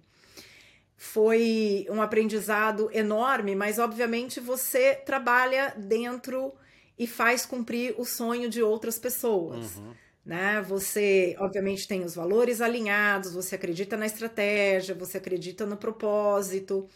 Foi 0.96 1.86
um 1.90 2.02
aprendizado 2.02 2.90
enorme, 2.94 3.56
mas 3.56 3.78
obviamente 3.78 4.40
você 4.40 4.96
trabalha 4.96 5.74
dentro 5.76 6.54
e 6.98 7.08
faz 7.08 7.46
cumprir 7.46 7.96
o 7.98 8.06
sonho 8.06 8.50
de 8.50 8.62
outras 8.62 9.00
pessoas. 9.00 9.78
Uhum. 9.78 9.94
Né? 10.26 10.62
Você, 10.62 11.36
obviamente, 11.40 11.88
tem 11.88 12.04
os 12.04 12.16
valores 12.16 12.62
alinhados, 12.62 13.34
você 13.34 13.56
acredita 13.56 13.98
na 13.98 14.06
estratégia, 14.06 14.94
você 14.96 15.18
acredita 15.18 15.66
no 15.66 15.78
propósito, 15.78 16.88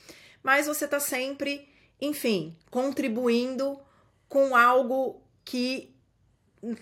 mas 0.44 0.68
você 0.68 0.86
está 0.86 1.00
sempre 1.00 1.68
enfim, 2.00 2.56
contribuindo 2.70 3.80
com 4.28 4.56
algo 4.56 5.22
que 5.44 5.94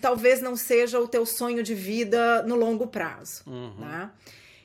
talvez 0.00 0.40
não 0.40 0.56
seja 0.56 0.98
o 0.98 1.06
teu 1.08 1.26
sonho 1.26 1.62
de 1.62 1.74
vida 1.74 2.42
no 2.44 2.56
longo 2.56 2.86
prazo, 2.86 3.42
uhum. 3.46 3.76
Tá? 3.80 4.14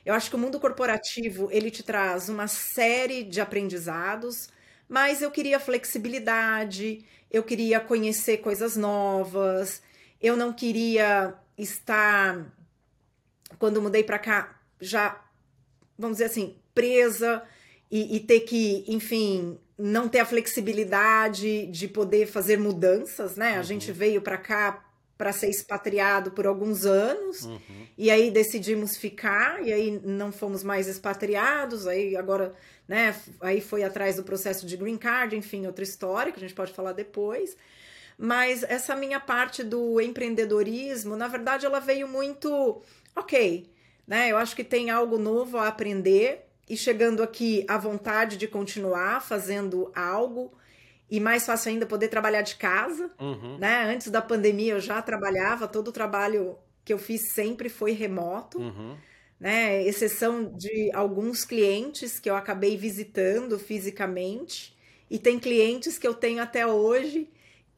Eu 0.04 0.14
acho 0.14 0.30
que 0.30 0.36
o 0.36 0.38
mundo 0.38 0.58
corporativo 0.58 1.48
ele 1.52 1.70
te 1.70 1.82
traz 1.82 2.28
uma 2.28 2.48
série 2.48 3.22
de 3.22 3.40
aprendizados, 3.40 4.48
mas 4.88 5.20
eu 5.22 5.30
queria 5.30 5.60
flexibilidade, 5.60 7.04
eu 7.30 7.42
queria 7.42 7.78
conhecer 7.80 8.38
coisas 8.38 8.76
novas, 8.76 9.82
eu 10.20 10.36
não 10.36 10.52
queria 10.52 11.34
estar 11.62 12.46
quando 13.58 13.82
mudei 13.82 14.02
para 14.02 14.18
cá 14.18 14.60
já 14.80 15.20
vamos 15.98 16.16
dizer 16.16 16.26
assim 16.26 16.56
presa 16.74 17.42
e, 17.90 18.16
e 18.16 18.20
ter 18.20 18.40
que, 18.40 18.84
enfim, 18.86 19.58
não 19.76 20.08
ter 20.08 20.20
a 20.20 20.24
flexibilidade 20.24 21.66
de 21.66 21.88
poder 21.88 22.26
fazer 22.26 22.58
mudanças, 22.58 23.36
né? 23.36 23.54
Uhum. 23.54 23.58
A 23.58 23.62
gente 23.62 23.90
veio 23.90 24.22
para 24.22 24.38
cá 24.38 24.84
para 25.18 25.32
ser 25.32 25.50
expatriado 25.50 26.30
por 26.30 26.46
alguns 26.46 26.86
anos 26.86 27.44
uhum. 27.44 27.58
e 27.98 28.10
aí 28.10 28.30
decidimos 28.30 28.96
ficar 28.96 29.62
e 29.62 29.70
aí 29.70 30.00
não 30.02 30.32
fomos 30.32 30.64
mais 30.64 30.88
expatriados 30.88 31.86
aí 31.86 32.16
agora 32.16 32.54
né 32.88 33.14
aí 33.42 33.60
foi 33.60 33.84
atrás 33.84 34.16
do 34.16 34.22
processo 34.22 34.64
de 34.64 34.78
green 34.78 34.96
card 34.96 35.36
enfim 35.36 35.66
outra 35.66 35.84
história 35.84 36.32
que 36.32 36.38
a 36.38 36.40
gente 36.40 36.54
pode 36.54 36.72
falar 36.72 36.92
depois 36.92 37.54
mas 38.22 38.62
essa 38.64 38.94
minha 38.94 39.18
parte 39.18 39.64
do 39.64 39.98
empreendedorismo 39.98 41.16
na 41.16 41.26
verdade 41.26 41.64
ela 41.64 41.80
veio 41.80 42.06
muito 42.06 42.82
ok 43.16 43.66
né 44.06 44.30
eu 44.30 44.36
acho 44.36 44.54
que 44.54 44.62
tem 44.62 44.90
algo 44.90 45.16
novo 45.16 45.56
a 45.56 45.68
aprender 45.68 46.46
e 46.68 46.76
chegando 46.76 47.22
aqui 47.22 47.64
à 47.66 47.78
vontade 47.78 48.36
de 48.36 48.46
continuar 48.46 49.22
fazendo 49.22 49.90
algo 49.94 50.52
e 51.10 51.18
mais 51.18 51.44
fácil 51.44 51.72
ainda 51.72 51.84
poder 51.84 52.06
trabalhar 52.06 52.42
de 52.42 52.54
casa, 52.54 53.10
uhum. 53.18 53.58
né? 53.58 53.92
Antes 53.92 54.08
da 54.08 54.22
pandemia 54.22 54.74
eu 54.74 54.80
já 54.80 55.02
trabalhava, 55.02 55.66
todo 55.66 55.88
o 55.88 55.92
trabalho 55.92 56.56
que 56.84 56.92
eu 56.92 56.98
fiz 56.98 57.32
sempre 57.32 57.68
foi 57.68 57.90
remoto, 57.90 58.60
uhum. 58.60 58.96
né? 59.40 59.82
Exceção 59.82 60.44
de 60.44 60.90
alguns 60.94 61.44
clientes 61.44 62.20
que 62.20 62.30
eu 62.30 62.36
acabei 62.36 62.76
visitando 62.76 63.58
fisicamente 63.58 64.76
e 65.10 65.18
tem 65.18 65.40
clientes 65.40 65.98
que 65.98 66.06
eu 66.06 66.14
tenho 66.14 66.40
até 66.40 66.64
hoje 66.64 67.28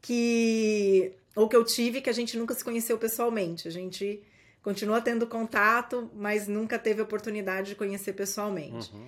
que 0.03 1.15
ou 1.35 1.49
que 1.49 1.57
eu 1.57 1.65
tive 1.65 2.03
que 2.03 2.11
a 2.11 2.13
gente 2.13 2.37
nunca 2.37 2.53
se 2.53 2.63
conheceu 2.63 2.99
pessoalmente. 2.99 3.67
A 3.67 3.71
gente 3.71 4.23
continua 4.63 5.01
tendo 5.01 5.27
contato, 5.27 6.11
mas 6.15 6.47
nunca 6.47 6.79
teve 6.79 7.01
oportunidade 7.01 7.71
de 7.71 7.75
conhecer 7.75 8.13
pessoalmente. 8.13 8.93
Uhum. 8.93 9.07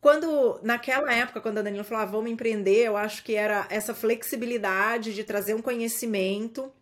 Quando, 0.00 0.58
naquela 0.62 1.14
época, 1.14 1.40
quando 1.40 1.58
a 1.58 1.62
Danila 1.62 1.84
falou, 1.84 2.02
ah, 2.02 2.06
vamos 2.06 2.30
empreender, 2.30 2.86
eu 2.86 2.96
acho 2.96 3.22
que 3.22 3.36
era 3.36 3.66
essa 3.70 3.94
flexibilidade 3.94 5.14
de 5.14 5.22
trazer 5.22 5.54
um 5.54 5.62
conhecimento, 5.62 6.72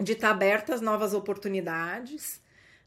de 0.00 0.12
estar 0.12 0.30
aberta 0.30 0.74
às 0.74 0.80
novas 0.80 1.12
oportunidades, 1.12 2.40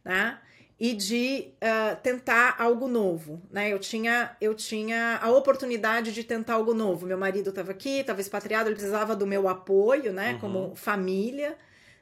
né? 0.03 0.39
E 0.83 0.95
de 0.95 1.53
uh, 1.61 1.95
tentar 2.01 2.55
algo 2.57 2.87
novo, 2.87 3.39
né? 3.51 3.71
Eu 3.71 3.77
tinha, 3.77 4.35
eu 4.41 4.55
tinha 4.55 5.19
a 5.21 5.29
oportunidade 5.29 6.11
de 6.11 6.23
tentar 6.23 6.55
algo 6.55 6.73
novo. 6.73 7.05
Meu 7.05 7.19
marido 7.19 7.51
estava 7.51 7.69
aqui, 7.69 7.99
estava 7.99 8.19
expatriado, 8.19 8.67
ele 8.67 8.73
precisava 8.73 9.15
do 9.15 9.27
meu 9.27 9.47
apoio, 9.47 10.11
né? 10.11 10.33
Uhum. 10.33 10.39
Como 10.39 10.75
família, 10.75 11.55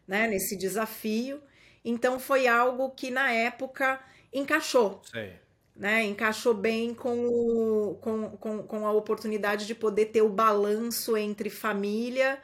né? 0.07 0.29
Nesse 0.29 0.57
desafio. 0.57 1.41
Então 1.83 2.21
foi 2.21 2.48
algo 2.48 2.91
que 2.91 3.12
na 3.12 3.29
época 3.33 4.00
encaixou. 4.31 5.01
Sei. 5.03 5.33
Né, 5.75 6.03
encaixou 6.03 6.53
bem 6.53 6.93
com, 6.93 7.25
o, 7.25 7.95
com, 8.01 8.29
com, 8.31 8.63
com 8.63 8.88
a 8.88 8.91
oportunidade 8.91 9.65
de 9.65 9.74
poder 9.74 10.07
ter 10.07 10.21
o 10.21 10.27
balanço 10.27 11.15
entre 11.15 11.50
família 11.50 12.38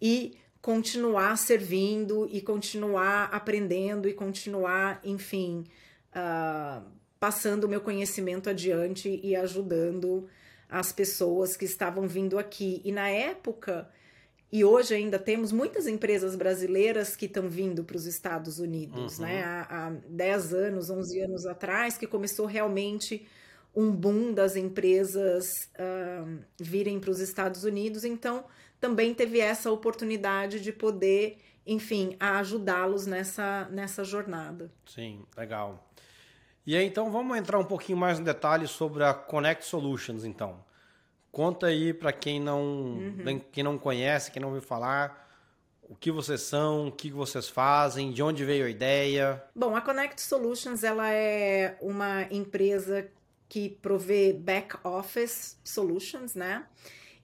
e 0.00 0.38
continuar 0.60 1.36
servindo 1.36 2.28
e 2.30 2.40
continuar 2.40 3.30
aprendendo 3.32 4.08
e 4.08 4.12
continuar, 4.12 5.00
enfim, 5.04 5.64
uh, 6.14 6.82
passando 7.18 7.64
o 7.64 7.68
meu 7.68 7.80
conhecimento 7.80 8.50
adiante 8.50 9.20
e 9.22 9.34
ajudando 9.34 10.28
as 10.68 10.92
pessoas 10.92 11.56
que 11.56 11.64
estavam 11.64 12.06
vindo 12.06 12.38
aqui. 12.38 12.80
E 12.84 12.92
na 12.92 13.08
época 13.08 13.88
e 14.52 14.64
hoje 14.64 14.94
ainda 14.94 15.18
temos 15.18 15.52
muitas 15.52 15.86
empresas 15.86 16.34
brasileiras 16.34 17.14
que 17.14 17.26
estão 17.26 17.48
vindo 17.48 17.84
para 17.84 17.96
os 17.96 18.04
Estados 18.04 18.58
Unidos, 18.58 19.18
uhum. 19.18 19.24
né? 19.24 19.44
Há, 19.44 19.86
há 19.86 19.90
10 20.08 20.54
anos, 20.54 20.90
11 20.90 21.20
anos 21.20 21.46
atrás, 21.46 21.96
que 21.96 22.06
começou 22.06 22.46
realmente 22.46 23.26
um 23.74 23.92
boom 23.92 24.32
das 24.32 24.56
empresas 24.56 25.68
uh, 25.78 26.38
virem 26.58 26.98
para 26.98 27.10
os 27.10 27.20
Estados 27.20 27.62
Unidos. 27.62 28.02
Então, 28.02 28.44
também 28.80 29.14
teve 29.14 29.38
essa 29.38 29.70
oportunidade 29.70 30.60
de 30.60 30.72
poder, 30.72 31.38
enfim, 31.66 32.16
ajudá-los 32.18 33.06
nessa, 33.06 33.68
nessa 33.70 34.02
jornada. 34.02 34.72
Sim, 34.86 35.24
legal. 35.36 35.90
E 36.66 36.76
aí, 36.76 36.86
então, 36.86 37.10
vamos 37.10 37.36
entrar 37.36 37.58
um 37.58 37.64
pouquinho 37.64 37.98
mais 37.98 38.18
em 38.18 38.24
detalhes 38.24 38.70
sobre 38.70 39.04
a 39.04 39.12
Connect 39.12 39.64
Solutions, 39.64 40.24
então. 40.24 40.64
Conta 41.30 41.66
aí 41.66 41.92
para 41.92 42.12
quem 42.12 42.40
não, 42.40 42.62
uhum. 42.62 43.40
quem 43.52 43.62
não 43.62 43.78
conhece, 43.78 44.30
quem 44.30 44.40
não 44.40 44.48
ouviu 44.48 44.62
falar, 44.62 45.28
o 45.82 45.94
que 45.94 46.10
vocês 46.10 46.42
são, 46.42 46.88
o 46.88 46.92
que 46.92 47.10
vocês 47.10 47.48
fazem, 47.48 48.12
de 48.12 48.22
onde 48.22 48.44
veio 48.44 48.66
a 48.66 48.68
ideia. 48.68 49.42
Bom, 49.54 49.76
a 49.76 49.80
Connect 49.80 50.20
Solutions 50.20 50.82
ela 50.84 51.10
é 51.10 51.76
uma 51.80 52.22
empresa 52.30 53.08
que 53.48 53.68
provê 53.68 54.32
back 54.32 54.76
office 54.84 55.58
solutions, 55.64 56.34
né? 56.34 56.64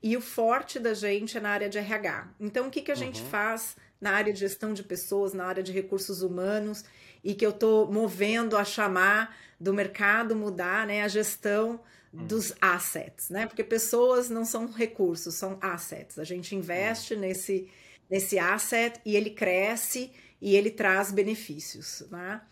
E 0.07 0.17
o 0.17 0.21
forte 0.21 0.79
da 0.79 0.95
gente 0.95 1.37
é 1.37 1.41
na 1.41 1.49
área 1.49 1.69
de 1.69 1.79
RH. 1.79 2.29
Então, 2.39 2.69
o 2.69 2.71
que, 2.71 2.81
que 2.81 2.93
a 2.93 2.95
uhum. 2.95 3.01
gente 3.01 3.21
faz 3.23 3.75
na 4.01 4.13
área 4.13 4.33
de 4.33 4.39
gestão 4.39 4.73
de 4.73 4.85
pessoas, 4.85 5.33
na 5.33 5.45
área 5.45 5.65
de 5.65 5.73
recursos 5.73 6.23
humanos, 6.23 6.85
e 7.25 7.35
que 7.35 7.45
eu 7.45 7.51
estou 7.51 7.91
movendo 7.91 8.57
a 8.57 8.65
chamar 8.65 9.37
do 9.59 9.75
mercado 9.75 10.37
mudar, 10.37 10.87
né? 10.87 11.03
A 11.03 11.09
gestão 11.09 11.81
dos 12.13 12.55
assets, 12.61 13.31
né? 13.31 13.47
Porque 13.47 13.65
pessoas 13.65 14.31
não 14.31 14.45
são 14.45 14.71
recursos, 14.71 15.35
são 15.35 15.59
assets. 15.61 16.21
A 16.21 16.25
gente 16.25 16.55
investe 16.55 17.15
uhum. 17.15 17.21
nesse, 17.23 17.69
nesse 18.09 18.39
asset 18.39 19.01
e 19.05 19.17
ele 19.17 19.31
cresce 19.31 20.13
e 20.41 20.55
ele 20.55 20.71
traz 20.71 21.11
benefícios, 21.11 22.05
né? 22.13 22.43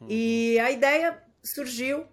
Uhum. 0.00 0.06
E 0.08 0.60
a 0.60 0.70
ideia 0.70 1.20
surgiu 1.42 2.06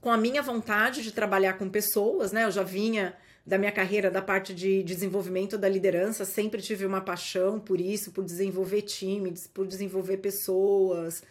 com 0.00 0.12
a 0.12 0.16
minha 0.16 0.40
vontade 0.40 1.02
de 1.02 1.10
trabalhar 1.10 1.54
com 1.54 1.68
pessoas, 1.68 2.30
né? 2.30 2.44
Eu 2.44 2.52
já 2.52 2.62
vinha 2.62 3.16
da 3.44 3.58
minha 3.58 3.72
carreira 3.72 4.10
da 4.10 4.22
parte 4.22 4.54
de 4.54 4.82
desenvolvimento 4.82 5.58
da 5.58 5.68
liderança, 5.68 6.24
sempre 6.24 6.62
tive 6.62 6.86
uma 6.86 7.00
paixão 7.00 7.58
por 7.58 7.80
isso, 7.80 8.12
por 8.12 8.24
desenvolver 8.24 8.82
times, 8.82 9.46
por 9.46 9.66
desenvolver 9.66 10.18
pessoas, 10.18 11.22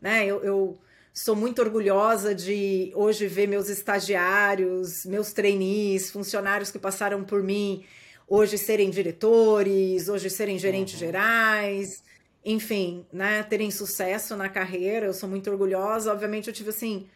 né? 0.00 0.24
Eu, 0.24 0.42
eu 0.44 0.78
Sou 1.18 1.34
muito 1.34 1.62
orgulhosa 1.62 2.34
de 2.34 2.92
hoje 2.94 3.26
ver 3.26 3.46
meus 3.48 3.70
estagiários, 3.70 5.06
meus 5.06 5.32
trainees, 5.32 6.10
funcionários 6.10 6.70
que 6.70 6.78
passaram 6.78 7.24
por 7.24 7.42
mim, 7.42 7.86
hoje 8.28 8.58
serem 8.58 8.90
diretores, 8.90 10.10
hoje 10.10 10.28
serem 10.28 10.58
gerentes 10.58 10.92
uhum. 10.92 11.00
gerais. 11.00 12.04
enfim, 12.44 13.06
né, 13.10 13.42
terem 13.44 13.70
sucesso 13.70 14.36
na 14.36 14.50
carreira. 14.50 15.06
Eu 15.06 15.14
sou 15.14 15.26
muito 15.26 15.50
orgulhosa. 15.50 16.12
Obviamente, 16.12 16.48
eu 16.48 16.52
tive 16.52 16.68
assim 16.68 17.08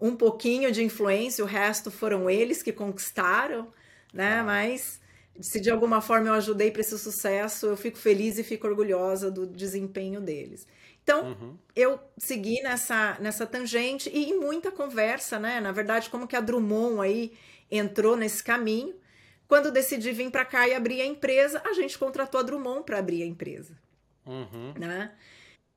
um 0.00 0.14
pouquinho 0.14 0.70
de 0.70 0.84
influência, 0.84 1.44
o 1.44 1.48
resto 1.48 1.90
foram 1.90 2.30
eles 2.30 2.62
que 2.62 2.72
conquistaram, 2.72 3.72
né? 4.12 4.42
Mas 4.42 5.00
se 5.40 5.60
de 5.60 5.70
alguma 5.70 6.00
forma 6.00 6.28
eu 6.28 6.34
ajudei 6.34 6.70
para 6.70 6.80
esse 6.80 6.98
sucesso, 6.98 7.66
eu 7.66 7.76
fico 7.76 7.96
feliz 7.96 8.38
e 8.38 8.44
fico 8.44 8.66
orgulhosa 8.66 9.30
do 9.30 9.46
desempenho 9.46 10.20
deles. 10.20 10.66
Então, 11.02 11.30
uhum. 11.30 11.58
eu 11.74 11.98
segui 12.18 12.60
nessa, 12.62 13.16
nessa 13.20 13.46
tangente 13.46 14.10
e 14.12 14.30
em 14.30 14.38
muita 14.38 14.70
conversa, 14.70 15.38
né? 15.38 15.60
Na 15.60 15.72
verdade, 15.72 16.10
como 16.10 16.26
que 16.26 16.36
a 16.36 16.40
Drummond 16.40 17.00
aí 17.00 17.32
entrou 17.70 18.16
nesse 18.16 18.44
caminho. 18.44 18.94
Quando 19.48 19.72
decidi 19.72 20.12
vir 20.12 20.30
para 20.30 20.44
cá 20.44 20.68
e 20.68 20.74
abrir 20.74 21.00
a 21.00 21.06
empresa, 21.06 21.60
a 21.64 21.72
gente 21.72 21.98
contratou 21.98 22.40
a 22.40 22.42
Drummond 22.42 22.84
para 22.84 22.98
abrir 22.98 23.22
a 23.22 23.26
empresa. 23.26 23.76
Uhum. 24.26 24.74
Né? 24.78 25.10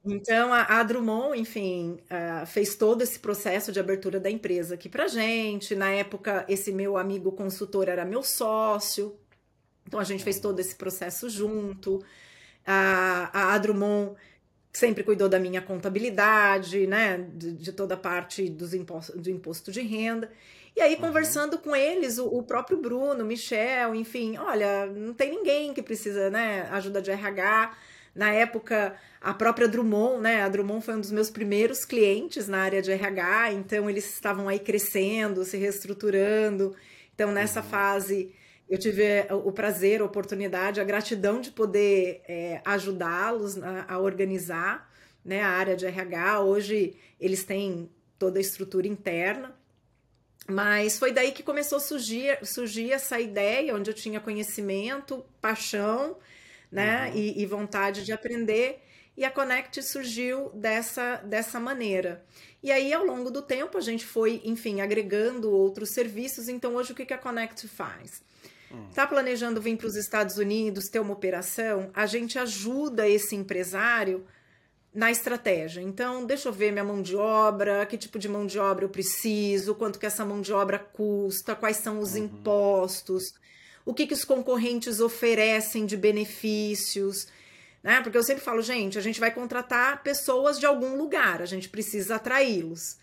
Então, 0.05 0.53
a, 0.53 0.63
a 0.63 0.83
Drummond, 0.83 1.39
enfim, 1.39 1.98
uh, 2.12 2.45
fez 2.45 2.75
todo 2.75 3.01
esse 3.01 3.17
processo 3.19 3.72
de 3.72 3.79
abertura 3.79 4.19
da 4.19 4.29
empresa 4.29 4.75
aqui 4.75 4.89
pra 4.89 5.07
gente. 5.07 5.75
Na 5.75 5.89
época, 5.91 6.45
esse 6.50 6.74
meu 6.74 6.98
amigo 6.98 7.31
consultor 7.31 7.88
era 7.88 8.03
meu 8.03 8.22
sócio. 8.22 9.17
Então, 9.88 10.00
a 10.00 10.03
gente 10.03 10.24
fez 10.24 10.39
todo 10.39 10.60
esse 10.60 10.75
processo 10.75 11.29
junto. 11.29 12.03
A, 12.65 13.53
a 13.53 13.57
Drummond 13.57 14.15
sempre 14.74 15.03
cuidou 15.03 15.29
da 15.29 15.39
minha 15.39 15.62
contabilidade, 15.62 16.86
né? 16.86 17.25
De, 17.33 17.53
de 17.53 17.72
toda 17.72 17.93
a 17.93 17.98
parte 17.98 18.50
dos 18.50 18.74
impostos, 18.74 19.15
do 19.22 19.29
imposto 19.29 19.72
de 19.72 19.81
renda. 19.81 20.29
E 20.75 20.81
aí, 20.81 20.95
uhum. 20.95 21.01
conversando 21.01 21.60
com 21.60 21.74
eles, 21.75 22.17
o, 22.17 22.25
o, 22.25 22.43
próprio 22.43 22.77
Bruno, 22.77 23.24
Michel, 23.24 23.93
enfim, 23.95 24.38
olha, 24.38 24.88
não 24.88 25.13
tem 25.13 25.29
ninguém 25.29 25.74
que 25.74 25.83
precisa, 25.83 26.29
né? 26.29 26.67
Ajuda 26.72 27.01
de 27.01 27.12
RH 27.12 27.74
na 28.15 28.32
época, 28.32 28.96
a 29.20 29.34
própria 29.34 29.67
Drummond, 29.67 30.22
né? 30.22 30.43
A 30.43 30.50
Drummond 30.50 30.86
foi 30.86 30.96
um 30.96 31.01
dos 31.01 31.12
meus 31.12 31.32
primeiros 31.32 31.84
clientes 31.84 32.48
na 32.48 32.60
área 32.60 32.82
de 32.82 32.91
RH, 32.91 33.53
então 33.53 33.89
eles 33.89 34.05
estavam 34.13 34.48
aí 34.48 34.60
crescendo, 34.60 35.43
se 35.43 35.58
reestruturando. 35.58 36.75
Então, 37.15 37.32
nessa 37.32 37.62
uhum. 37.62 37.67
fase, 37.67 38.36
eu 38.70 38.77
tive 38.77 39.03
o 39.32 39.51
prazer, 39.51 40.01
a 40.01 40.05
oportunidade, 40.05 40.79
a 40.79 40.84
gratidão 40.84 41.41
de 41.41 41.51
poder 41.51 42.22
é, 42.27 42.62
ajudá-los 42.63 43.58
a, 43.58 43.86
a, 43.88 44.00
organizar 44.00 44.91
né, 45.25 45.41
a 45.41 45.50
área 45.50 45.75
de 45.75 45.86
RH. 45.86 46.41
Hoje, 46.41 46.96
eles 47.20 47.43
têm 47.43 47.89
toda 48.20 48.38
a 48.38 48.41
estrutura 48.41 48.88
interna. 48.88 49.55
Mas 50.48 51.00
foi 51.00 51.12
daí 51.12 51.32
que 51.32 51.41
começou 51.41 51.77
a 51.77 51.82
surgir, 51.82 52.38
surgir 52.46 52.91
essa 52.91 53.20
ideia, 53.20 53.74
onde 53.75 53.89
eu 53.89 53.93
tinha 53.93 54.20
conhecimento, 54.20 55.25
paixão 55.41 56.17
né? 56.74 57.10
Uhum. 57.10 57.15
E, 57.15 57.42
e, 57.42 57.46
vontade 57.46 58.03
de 58.03 58.12
aprender. 58.12 58.82
E 59.15 59.24
a 59.24 59.30
Connect 59.30 59.84
surgiu 59.84 60.50
dessa, 60.56 61.18
dessa 61.18 61.60
maneira. 61.60 62.25
E 62.63 62.72
aí, 62.72 62.92
ao 62.92 63.06
longo 63.06 63.30
do 63.30 63.44
tempo, 63.44 63.77
a 63.77 63.82
gente 63.82 64.06
foi, 64.06 64.42
enfim, 64.44 64.82
agregando 64.82 65.51
outros 65.51 65.92
serviços. 65.94 66.50
Então, 66.50 66.75
hoje, 66.75 66.94
o 66.94 66.96
que, 66.96 67.06
que 67.06 67.13
a 67.13 67.18
Connect 67.18 67.68
faz? 67.68 68.24
Está 68.89 69.03
hum. 69.03 69.08
planejando 69.08 69.62
vir 69.62 69.77
para 69.77 69.86
os 69.86 69.96
Estados 69.96 70.38
Unidos, 70.38 70.89
ter 70.89 71.00
uma 71.00 71.13
operação? 71.13 71.92
A 71.94 72.08
gente 72.08 72.39
ajuda 72.39 73.08
esse 73.08 73.36
empresário 73.36 74.25
na 74.92 75.12
estratégia. 75.12 75.82
Então, 75.82 76.25
deixa 76.25 76.50
eu 76.50 76.53
ver 76.53 76.72
minha 76.72 76.84
mão 76.84 77.00
de 77.00 77.15
obra, 77.15 77.86
que 77.86 77.98
tipo 77.98 78.18
de 78.18 78.27
mão 78.27 78.48
de 78.48 78.58
obra 78.58 78.86
eu 78.86 78.89
preciso, 78.89 79.75
quanto 79.75 80.00
que 80.00 80.08
essa 80.08 80.25
mão 80.25 80.42
de 80.42 80.51
obra 80.51 80.80
custa, 80.80 81.56
quais 81.56 81.77
são 81.77 82.00
os 82.00 82.13
uhum. 82.13 82.25
impostos, 82.25 83.36
o 83.85 83.93
que, 83.93 84.07
que 84.07 84.13
os 84.13 84.23
concorrentes 84.23 84.99
oferecem 84.99 85.85
de 85.85 85.97
benefícios. 85.97 87.27
Né? 87.81 88.01
Porque 88.01 88.17
eu 88.17 88.23
sempre 88.23 88.43
falo, 88.43 88.61
gente, 88.61 88.97
a 88.97 89.01
gente 89.01 89.19
vai 89.19 89.31
contratar 89.31 90.03
pessoas 90.03 90.59
de 90.59 90.65
algum 90.65 90.95
lugar, 90.95 91.41
a 91.41 91.45
gente 91.45 91.67
precisa 91.67 92.15
atraí-los. 92.15 92.97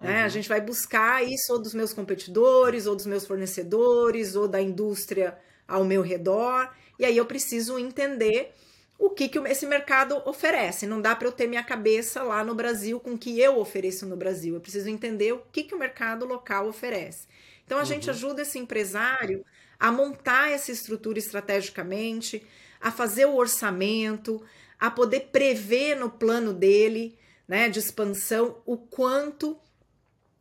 Né? 0.00 0.20
Uhum. 0.20 0.24
A 0.24 0.28
gente 0.28 0.48
vai 0.48 0.60
buscar 0.60 1.22
isso 1.22 1.52
ou 1.52 1.58
dos 1.60 1.74
meus 1.74 1.92
competidores, 1.92 2.86
ou 2.86 2.96
dos 2.96 3.06
meus 3.06 3.26
fornecedores, 3.26 4.34
ou 4.34 4.48
da 4.48 4.60
indústria 4.60 5.38
ao 5.68 5.84
meu 5.84 6.02
redor. 6.02 6.70
E 6.98 7.04
aí 7.04 7.16
eu 7.16 7.26
preciso 7.26 7.78
entender 7.78 8.52
o 8.98 9.10
que, 9.10 9.28
que 9.28 9.38
esse 9.38 9.66
mercado 9.66 10.22
oferece. 10.24 10.86
Não 10.86 11.00
dá 11.00 11.14
para 11.14 11.28
eu 11.28 11.32
ter 11.32 11.46
minha 11.46 11.62
cabeça 11.62 12.22
lá 12.22 12.44
no 12.44 12.54
Brasil 12.54 13.00
com 13.00 13.14
o 13.14 13.18
que 13.18 13.40
eu 13.40 13.58
ofereço 13.58 14.06
no 14.06 14.16
Brasil. 14.16 14.54
Eu 14.54 14.60
preciso 14.60 14.88
entender 14.88 15.32
o 15.32 15.42
que, 15.52 15.64
que 15.64 15.74
o 15.74 15.78
mercado 15.78 16.24
local 16.24 16.68
oferece. 16.68 17.26
Então 17.64 17.78
a 17.78 17.80
uhum. 17.80 17.86
gente 17.86 18.10
ajuda 18.10 18.42
esse 18.42 18.58
empresário 18.58 19.44
a 19.82 19.90
montar 19.90 20.52
essa 20.52 20.70
estrutura 20.70 21.18
estrategicamente, 21.18 22.46
a 22.80 22.92
fazer 22.92 23.24
o 23.24 23.34
orçamento, 23.34 24.40
a 24.78 24.88
poder 24.88 25.30
prever 25.32 25.96
no 25.96 26.08
plano 26.08 26.52
dele, 26.52 27.18
né, 27.48 27.68
de 27.68 27.80
expansão, 27.80 28.62
o 28.64 28.76
quanto 28.76 29.58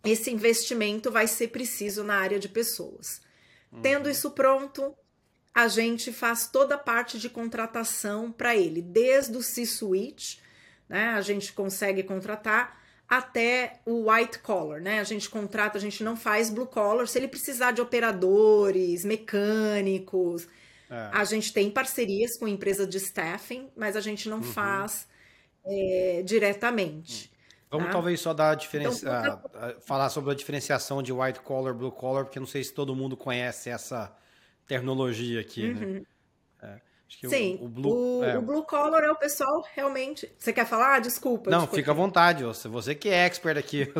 esse 0.04 0.30
investimento 0.30 1.10
vai 1.10 1.25
ser 1.25 1.47
preciso 1.47 2.04
na 2.04 2.17
área 2.17 2.38
de 2.38 2.47
pessoas. 2.47 3.19
Uhum. 3.71 3.82
Tendo 3.82 4.08
isso 4.12 4.30
pronto, 4.30 4.95
a 5.51 5.67
gente 5.67 6.13
faz 6.13 6.45
toda 6.45 6.75
a 6.75 6.77
parte 6.77 7.17
de 7.17 7.27
contratação 7.27 8.32
para 8.32 8.56
ele, 8.56 8.80
desde 8.80 9.36
o 9.36 9.41
C-suite, 9.41 10.39
né? 10.88 11.15
A 11.15 11.21
gente 11.21 11.51
consegue 11.51 12.04
contratar 12.04 12.80
até 13.12 13.82
o 13.86 14.10
white 14.10 14.39
collar, 14.39 14.80
né? 14.80 15.02
A 15.02 15.04
gente 15.04 15.30
contrata, 15.30 15.78
a 15.78 15.82
gente 15.82 16.02
não 16.02 16.15
faz 16.15 16.50
blue 16.50 16.65
collar. 16.65 17.06
Se 17.10 17.19
ele 17.19 17.28
precisar 17.28 17.74
de 17.74 17.82
operadores, 17.82 19.04
mecânicos, 19.04 20.47
é. 20.89 21.10
a 21.12 21.21
gente 21.26 21.52
tem 21.52 21.69
parcerias 21.69 22.39
com 22.39 22.47
empresas 22.47 22.88
de 22.88 22.95
staffing, 22.95 23.69
mas 23.76 23.97
a 23.97 24.00
gente 24.00 24.30
não 24.30 24.38
uhum. 24.38 24.43
faz 24.43 25.10
é, 25.65 26.24
diretamente. 26.26 27.30
Vamos 27.69 27.88
tá? 27.88 27.91
talvez 27.91 28.21
só 28.21 28.34
dar 28.34 28.52
a 28.52 28.56
diferença, 28.56 29.41
então, 29.50 29.82
falar 29.82 30.10
sobre 30.10 30.32
a 30.32 30.34
diferenciação 30.34 31.04
de 31.04 31.12
white 31.12 31.41
collar, 31.41 31.74
blue 31.74 31.91
collar, 31.91 32.24
porque 32.24 32.39
não 32.39 32.47
sei 32.47 32.63
se 32.63 32.74
todo 32.74 32.95
mundo 32.95 33.17
conhece 33.17 33.69
essa 33.69 34.15
terminologia 34.65 35.41
aqui, 35.41 35.74
né? 35.74 35.86
uhum. 35.86 35.93
né? 35.95 36.02
Sim, 37.28 37.58
o, 37.62 37.65
o, 37.65 37.69
blue, 37.69 38.19
o, 38.19 38.24
é. 38.24 38.38
o, 38.38 38.41
blue 38.41 38.63
collar 38.63 39.04
é 39.04 39.12
o 39.12 39.15
pessoal 39.15 39.63
realmente. 39.76 40.32
Você 40.38 40.54
quer 40.54 40.65
falar? 40.65 41.00
Desculpa. 41.00 41.52
Não, 41.52 41.67
fica 41.67 41.91
à 41.91 41.93
vontade, 41.93 42.43
você, 42.43 42.67
você 42.67 42.95
que 42.95 43.10
é 43.10 43.26
expert 43.26 43.58
aqui. 43.58 43.91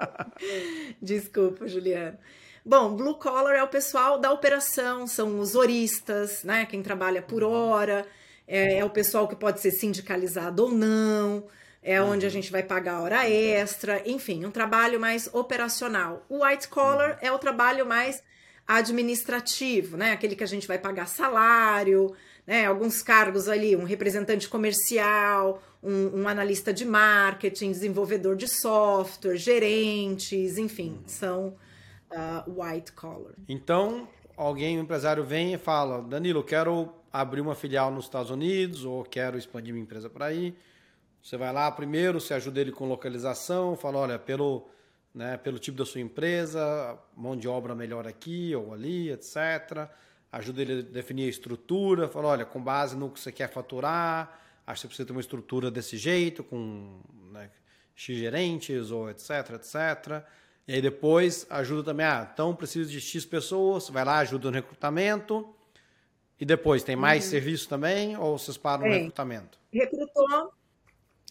desculpa, 1.00 1.66
Juliana. 1.66 2.18
Bom, 2.64 2.94
blue 2.94 3.14
collar 3.14 3.56
é 3.56 3.62
o 3.62 3.68
pessoal 3.68 4.18
da 4.18 4.30
operação, 4.30 5.06
são 5.06 5.40
os 5.40 5.54
horistas, 5.54 6.44
né? 6.44 6.66
Quem 6.66 6.82
trabalha 6.82 7.22
por 7.22 7.42
uhum. 7.42 7.50
hora, 7.50 8.06
é, 8.46 8.78
é 8.78 8.84
o 8.84 8.90
pessoal 8.90 9.26
que 9.26 9.34
pode 9.34 9.60
ser 9.60 9.70
sindicalizado 9.70 10.64
ou 10.64 10.70
não, 10.70 11.46
é 11.82 12.00
onde 12.02 12.26
a 12.26 12.28
uhum. 12.28 12.32
gente 12.32 12.52
vai 12.52 12.62
pagar 12.62 13.00
hora 13.00 13.28
extra, 13.28 14.02
enfim, 14.04 14.44
um 14.44 14.50
trabalho 14.50 15.00
mais 15.00 15.30
operacional. 15.32 16.26
O 16.28 16.44
white 16.44 16.68
collar 16.68 17.12
uhum. 17.12 17.16
é 17.22 17.32
o 17.32 17.38
trabalho 17.38 17.86
mais 17.86 18.22
administrativo, 18.68 19.96
né? 19.96 20.12
Aquele 20.12 20.36
que 20.36 20.44
a 20.44 20.46
gente 20.46 20.68
vai 20.68 20.78
pagar 20.78 21.06
salário, 21.06 22.14
né? 22.46 22.66
Alguns 22.66 23.02
cargos 23.02 23.48
ali, 23.48 23.74
um 23.74 23.84
representante 23.84 24.46
comercial, 24.46 25.62
um, 25.82 26.20
um 26.20 26.28
analista 26.28 26.70
de 26.70 26.84
marketing, 26.84 27.72
desenvolvedor 27.72 28.36
de 28.36 28.46
software, 28.46 29.36
gerentes, 29.36 30.58
enfim, 30.58 31.00
são 31.06 31.56
uh, 32.12 32.62
white 32.62 32.92
collar. 32.92 33.32
Então, 33.48 34.06
alguém, 34.36 34.78
um 34.78 34.82
empresário 34.82 35.24
vem 35.24 35.54
e 35.54 35.58
fala, 35.58 36.02
Danilo, 36.02 36.44
quero 36.44 36.92
abrir 37.10 37.40
uma 37.40 37.54
filial 37.54 37.90
nos 37.90 38.04
Estados 38.04 38.30
Unidos 38.30 38.84
ou 38.84 39.02
quero 39.02 39.38
expandir 39.38 39.72
minha 39.72 39.82
empresa 39.82 40.10
para 40.10 40.26
aí. 40.26 40.54
Você 41.22 41.38
vai 41.38 41.52
lá 41.52 41.70
primeiro, 41.70 42.20
você 42.20 42.34
ajuda 42.34 42.60
ele 42.60 42.70
com 42.70 42.86
localização, 42.86 43.74
fala, 43.76 43.98
olha, 43.98 44.18
pelo 44.18 44.68
né, 45.14 45.36
pelo 45.36 45.58
tipo 45.58 45.76
da 45.76 45.84
sua 45.84 46.00
empresa, 46.00 46.98
mão 47.16 47.36
de 47.36 47.48
obra 47.48 47.74
melhor 47.74 48.06
aqui 48.06 48.54
ou 48.54 48.72
ali, 48.72 49.10
etc. 49.10 49.88
Ajuda 50.30 50.62
ele 50.62 50.80
a 50.80 50.82
definir 50.82 51.24
a 51.24 51.28
estrutura, 51.28 52.08
fala, 52.08 52.28
olha, 52.28 52.44
com 52.44 52.62
base 52.62 52.96
no 52.96 53.10
que 53.10 53.18
você 53.18 53.32
quer 53.32 53.48
faturar, 53.48 54.40
acho 54.66 54.82
que 54.82 54.82
você 54.82 54.88
precisa 54.88 55.06
ter 55.06 55.12
uma 55.12 55.20
estrutura 55.20 55.70
desse 55.70 55.96
jeito, 55.96 56.44
com 56.44 57.00
né, 57.32 57.50
X 57.94 58.16
gerentes 58.16 58.90
ou 58.90 59.10
etc, 59.10 59.54
etc. 59.54 60.22
E 60.66 60.74
aí 60.74 60.82
depois 60.82 61.46
ajuda 61.48 61.82
também, 61.82 62.06
ah, 62.06 62.28
então 62.32 62.54
preciso 62.54 62.90
de 62.90 63.00
X 63.00 63.24
pessoas, 63.24 63.88
vai 63.88 64.04
lá, 64.04 64.18
ajuda 64.18 64.50
no 64.50 64.54
recrutamento. 64.54 65.54
E 66.40 66.44
depois, 66.44 66.84
tem 66.84 66.94
mais 66.94 67.24
uhum. 67.24 67.30
serviço 67.30 67.68
também 67.68 68.16
ou 68.16 68.38
vocês 68.38 68.56
param 68.56 68.86
no 68.86 68.92
recrutamento? 68.92 69.58
Recrutou, 69.72 70.52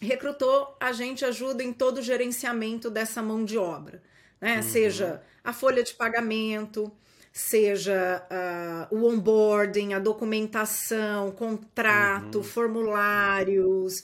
recrutou, 0.00 0.76
a 0.80 0.92
gente 0.92 1.24
ajuda 1.24 1.62
em 1.62 1.72
todo 1.72 1.98
o 1.98 2.02
gerenciamento 2.02 2.90
dessa 2.90 3.22
mão 3.22 3.44
de 3.44 3.58
obra, 3.58 4.02
né? 4.40 4.56
Uhum. 4.56 4.62
Seja 4.62 5.22
a 5.42 5.52
folha 5.52 5.82
de 5.82 5.94
pagamento, 5.94 6.90
seja 7.32 8.26
uh, 8.90 8.94
o 8.94 9.08
onboarding, 9.08 9.94
a 9.94 9.98
documentação, 9.98 11.30
contrato, 11.32 12.38
uhum. 12.38 12.44
formulários, 12.44 14.00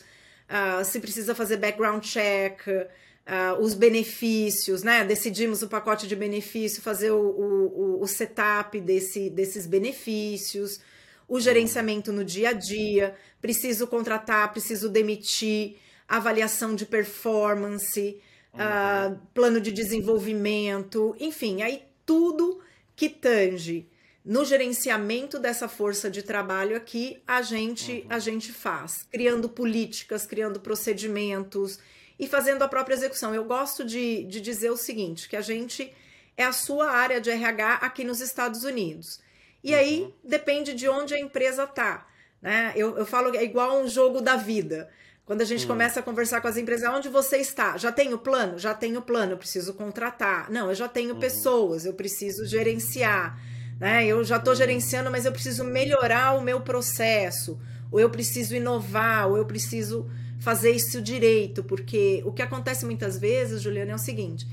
uh, 0.48 0.84
se 0.84 0.98
precisa 1.00 1.34
fazer 1.34 1.56
background 1.58 2.02
check, 2.02 2.60
uh, 2.66 3.60
os 3.60 3.74
benefícios, 3.74 4.82
né? 4.82 5.04
Decidimos 5.04 5.62
o 5.62 5.68
pacote 5.68 6.08
de 6.08 6.16
benefício, 6.16 6.82
fazer 6.82 7.12
o, 7.12 7.20
o, 7.20 8.02
o 8.02 8.06
setup 8.06 8.80
desse, 8.80 9.30
desses 9.30 9.66
benefícios 9.66 10.80
o 11.28 11.40
gerenciamento 11.40 12.12
no 12.12 12.24
dia 12.24 12.50
a 12.50 12.52
dia, 12.52 13.14
preciso 13.40 13.86
contratar, 13.86 14.52
preciso 14.52 14.88
demitir, 14.88 15.76
avaliação 16.08 16.74
de 16.74 16.86
performance, 16.86 18.20
uhum. 18.52 18.60
uh, 18.60 19.20
plano 19.32 19.60
de 19.60 19.72
desenvolvimento, 19.72 21.16
enfim, 21.18 21.62
aí 21.62 21.82
tudo 22.04 22.60
que 22.94 23.08
tange 23.08 23.88
no 24.24 24.44
gerenciamento 24.44 25.38
dessa 25.38 25.68
força 25.68 26.10
de 26.10 26.22
trabalho 26.22 26.76
aqui 26.76 27.22
a 27.26 27.42
gente 27.42 27.92
uhum. 27.92 28.06
a 28.08 28.18
gente 28.18 28.52
faz, 28.52 29.06
criando 29.10 29.48
políticas, 29.48 30.24
criando 30.26 30.60
procedimentos 30.60 31.78
e 32.18 32.26
fazendo 32.26 32.62
a 32.62 32.68
própria 32.68 32.94
execução. 32.94 33.34
Eu 33.34 33.44
gosto 33.44 33.84
de, 33.84 34.24
de 34.24 34.40
dizer 34.40 34.70
o 34.70 34.76
seguinte, 34.76 35.28
que 35.28 35.36
a 35.36 35.40
gente 35.40 35.92
é 36.36 36.44
a 36.44 36.52
sua 36.52 36.90
área 36.90 37.20
de 37.20 37.30
RH 37.30 37.74
aqui 37.74 38.04
nos 38.04 38.20
Estados 38.20 38.64
Unidos. 38.64 39.20
E 39.62 39.72
uhum. 39.72 39.78
aí 39.78 40.14
depende 40.22 40.74
de 40.74 40.88
onde 40.88 41.14
a 41.14 41.20
empresa 41.20 41.64
está. 41.64 42.06
Né? 42.40 42.72
Eu, 42.76 42.96
eu 42.96 43.06
falo 43.06 43.34
é 43.34 43.44
igual 43.44 43.82
um 43.82 43.88
jogo 43.88 44.20
da 44.20 44.36
vida. 44.36 44.90
Quando 45.26 45.40
a 45.40 45.44
gente 45.44 45.64
hum. 45.64 45.68
começa 45.68 46.00
a 46.00 46.02
conversar 46.02 46.40
com 46.40 46.48
as 46.48 46.56
empresas, 46.56 46.88
onde 46.90 47.08
você 47.08 47.38
está? 47.38 47.76
Já 47.78 47.90
tenho 47.90 48.18
plano? 48.18 48.58
Já 48.58 48.74
tenho 48.74 49.00
plano, 49.00 49.32
eu 49.32 49.38
preciso 49.38 49.72
contratar. 49.72 50.50
Não, 50.50 50.68
eu 50.68 50.74
já 50.74 50.86
tenho 50.86 51.14
uhum. 51.14 51.20
pessoas, 51.20 51.86
eu 51.86 51.94
preciso 51.94 52.44
gerenciar. 52.44 53.38
Né? 53.80 54.06
Eu 54.06 54.22
já 54.22 54.36
estou 54.36 54.52
uhum. 54.52 54.58
gerenciando, 54.58 55.10
mas 55.10 55.24
eu 55.24 55.32
preciso 55.32 55.64
melhorar 55.64 56.32
o 56.36 56.42
meu 56.42 56.60
processo, 56.60 57.58
ou 57.90 57.98
eu 57.98 58.10
preciso 58.10 58.54
inovar, 58.54 59.28
ou 59.28 59.36
eu 59.36 59.46
preciso 59.46 60.08
fazer 60.40 60.72
isso 60.72 61.00
direito, 61.00 61.64
porque 61.64 62.22
o 62.26 62.32
que 62.32 62.42
acontece 62.42 62.84
muitas 62.84 63.18
vezes, 63.18 63.62
Juliana, 63.62 63.92
é 63.92 63.94
o 63.94 63.98
seguinte: 63.98 64.46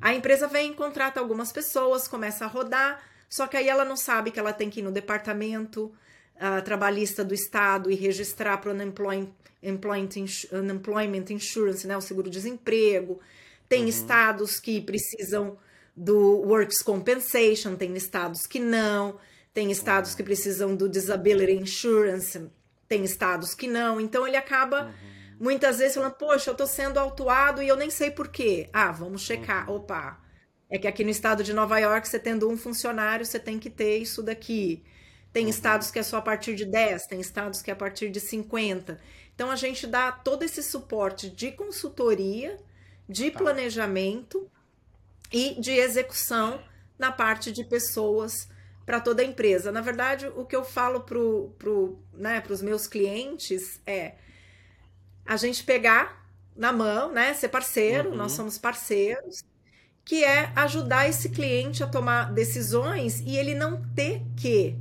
a 0.00 0.12
empresa 0.12 0.46
vem, 0.46 0.74
contrata 0.74 1.18
algumas 1.18 1.50
pessoas, 1.50 2.06
começa 2.06 2.44
a 2.44 2.48
rodar, 2.48 3.00
só 3.30 3.46
que 3.46 3.56
aí 3.56 3.68
ela 3.68 3.84
não 3.84 3.96
sabe 3.96 4.30
que 4.30 4.38
ela 4.38 4.52
tem 4.52 4.68
que 4.68 4.80
ir 4.80 4.82
no 4.82 4.92
departamento 4.92 5.90
uh, 6.38 6.62
trabalhista 6.62 7.24
do 7.24 7.34
Estado 7.34 7.90
e 7.90 7.94
registrar 7.94 8.58
para 8.58 8.70
o 8.70 8.74
unemployment, 8.74 9.28
unemployment 10.52 11.24
insurance, 11.30 11.86
né, 11.86 11.96
o 11.96 12.00
seguro-desemprego. 12.00 13.20
Tem 13.68 13.82
uhum. 13.82 13.88
estados 13.88 14.58
que 14.58 14.80
precisam 14.80 15.58
do 15.94 16.40
works 16.42 16.80
compensation, 16.80 17.74
tem 17.74 17.94
estados 17.96 18.46
que 18.46 18.60
não, 18.60 19.18
tem 19.52 19.70
estados 19.70 20.14
que 20.14 20.22
precisam 20.22 20.76
do 20.76 20.88
disability 20.88 21.52
insurance, 21.52 22.48
tem 22.88 23.04
estados 23.04 23.54
que 23.54 23.66
não. 23.66 24.00
Então 24.00 24.26
ele 24.26 24.36
acaba 24.36 24.84
uhum. 24.84 25.36
muitas 25.40 25.78
vezes 25.78 25.96
falando: 25.96 26.14
"Poxa, 26.14 26.50
eu 26.50 26.52
estou 26.52 26.66
sendo 26.66 26.98
autuado 26.98 27.62
e 27.62 27.68
eu 27.68 27.76
nem 27.76 27.90
sei 27.90 28.10
por 28.10 28.28
quê". 28.28 28.68
Ah, 28.72 28.92
vamos 28.92 29.22
checar. 29.22 29.68
Uhum. 29.68 29.76
Opa. 29.76 30.20
É 30.70 30.78
que 30.78 30.86
aqui 30.86 31.02
no 31.02 31.10
estado 31.10 31.42
de 31.42 31.52
Nova 31.52 31.78
York, 31.78 32.06
você 32.06 32.18
tendo 32.18 32.48
um 32.48 32.56
funcionário, 32.56 33.24
você 33.24 33.38
tem 33.38 33.58
que 33.58 33.70
ter 33.70 33.98
isso 33.98 34.22
daqui. 34.22 34.84
Tem 35.32 35.44
uhum. 35.44 35.50
estados 35.50 35.90
que 35.90 35.98
é 35.98 36.02
só 36.02 36.18
a 36.18 36.22
partir 36.22 36.54
de 36.54 36.64
10, 36.64 37.06
tem 37.06 37.20
estados 37.20 37.62
que 37.62 37.70
é 37.70 37.72
a 37.72 37.76
partir 37.76 38.10
de 38.10 38.20
50. 38.20 38.98
Então 39.34 39.50
a 39.50 39.56
gente 39.56 39.86
dá 39.86 40.10
todo 40.10 40.42
esse 40.42 40.62
suporte 40.62 41.30
de 41.30 41.52
consultoria, 41.52 42.58
de 43.08 43.30
tá. 43.30 43.38
planejamento 43.38 44.50
e 45.32 45.60
de 45.60 45.72
execução 45.72 46.60
na 46.98 47.12
parte 47.12 47.52
de 47.52 47.64
pessoas 47.64 48.48
para 48.84 49.00
toda 49.00 49.22
a 49.22 49.24
empresa. 49.24 49.70
Na 49.70 49.80
verdade, 49.80 50.26
o 50.34 50.44
que 50.44 50.56
eu 50.56 50.64
falo 50.64 51.00
para 51.00 51.18
pro, 51.58 51.98
né, 52.12 52.42
os 52.48 52.62
meus 52.62 52.86
clientes 52.86 53.80
é 53.86 54.14
a 55.26 55.36
gente 55.36 55.62
pegar 55.62 56.26
na 56.56 56.72
mão, 56.72 57.12
né, 57.12 57.34
ser 57.34 57.48
parceiro, 57.48 58.10
uhum. 58.10 58.16
nós 58.16 58.32
somos 58.32 58.58
parceiros, 58.58 59.44
que 60.04 60.24
é 60.24 60.50
ajudar 60.56 61.06
esse 61.06 61.28
cliente 61.28 61.84
a 61.84 61.86
tomar 61.86 62.32
decisões 62.32 63.20
e 63.20 63.36
ele 63.36 63.54
não 63.54 63.82
ter 63.94 64.22
que 64.36 64.74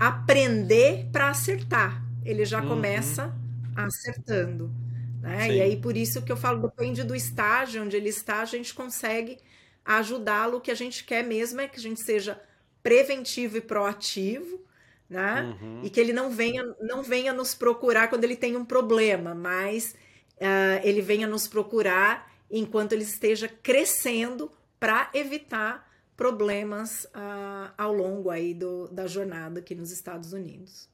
aprender 0.00 1.10
para 1.12 1.28
acertar. 1.28 2.02
Ele 2.24 2.46
já 2.46 2.62
uhum. 2.62 2.68
começa 2.68 3.34
acertando. 3.76 4.72
Né? 5.20 5.56
E 5.56 5.60
aí, 5.60 5.76
por 5.76 5.94
isso 5.94 6.22
que 6.22 6.32
eu 6.32 6.38
falo, 6.38 6.66
depende 6.66 7.04
do 7.04 7.14
estágio 7.14 7.82
onde 7.82 7.98
ele 7.98 8.08
está, 8.08 8.40
a 8.40 8.46
gente 8.46 8.72
consegue 8.72 9.36
ajudá-lo. 9.84 10.56
O 10.56 10.60
que 10.60 10.70
a 10.70 10.74
gente 10.74 11.04
quer 11.04 11.22
mesmo 11.22 11.60
é 11.60 11.68
que 11.68 11.76
a 11.76 11.82
gente 11.82 12.02
seja 12.02 12.40
preventivo 12.82 13.58
e 13.58 13.60
proativo, 13.60 14.64
né? 15.08 15.54
Uhum. 15.60 15.80
E 15.84 15.90
que 15.90 16.00
ele 16.00 16.14
não 16.14 16.30
venha, 16.30 16.64
não 16.80 17.02
venha 17.02 17.34
nos 17.34 17.54
procurar 17.54 18.08
quando 18.08 18.24
ele 18.24 18.36
tem 18.36 18.56
um 18.56 18.64
problema, 18.64 19.34
mas 19.34 19.94
uh, 20.36 20.80
ele 20.82 21.02
venha 21.02 21.26
nos 21.26 21.46
procurar 21.46 22.32
enquanto 22.50 22.92
ele 22.92 23.02
esteja 23.02 23.48
crescendo 23.62 24.50
para 24.78 25.10
evitar 25.12 25.89
problemas 26.20 27.06
uh, 27.14 27.72
ao 27.78 27.94
longo 27.94 28.28
aí 28.28 28.52
do, 28.52 28.88
da 28.88 29.06
jornada 29.06 29.60
aqui 29.60 29.74
nos 29.74 29.90
Estados 29.90 30.34
Unidos. 30.34 30.86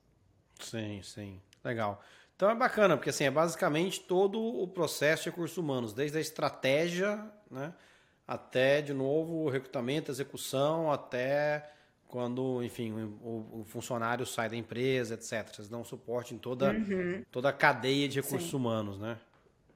Sim, 0.61 1.01
sim. 1.03 1.41
Legal. 1.65 2.01
Então 2.37 2.49
é 2.49 2.55
bacana, 2.55 2.97
porque 2.97 3.11
assim, 3.11 3.25
é 3.25 3.31
basicamente 3.31 3.99
todo 3.99 4.41
o 4.41 4.69
processo 4.69 5.25
de 5.25 5.31
recursos 5.31 5.59
humanos, 5.59 5.93
desde 5.93 6.17
a 6.17 6.21
estratégia, 6.21 7.29
né, 7.51 7.75
até, 8.25 8.81
de 8.81 8.95
novo, 8.95 9.43
o 9.43 9.51
recrutamento, 9.51 10.13
execução, 10.13 10.93
até 10.93 11.73
quando, 12.07 12.63
enfim, 12.63 12.93
o, 13.21 13.63
o 13.63 13.65
funcionário 13.67 14.25
sai 14.25 14.49
da 14.49 14.55
empresa, 14.55 15.15
etc. 15.15 15.53
Vocês 15.53 15.69
dão 15.69 15.83
suporte 15.83 16.35
em 16.35 16.39
toda, 16.39 16.71
uhum. 16.71 17.25
toda 17.33 17.49
a 17.49 17.53
cadeia 17.53 18.09
de 18.09 18.21
recursos 18.21 18.51
Sim. 18.51 18.57
humanos, 18.57 18.97
né? 18.97 19.19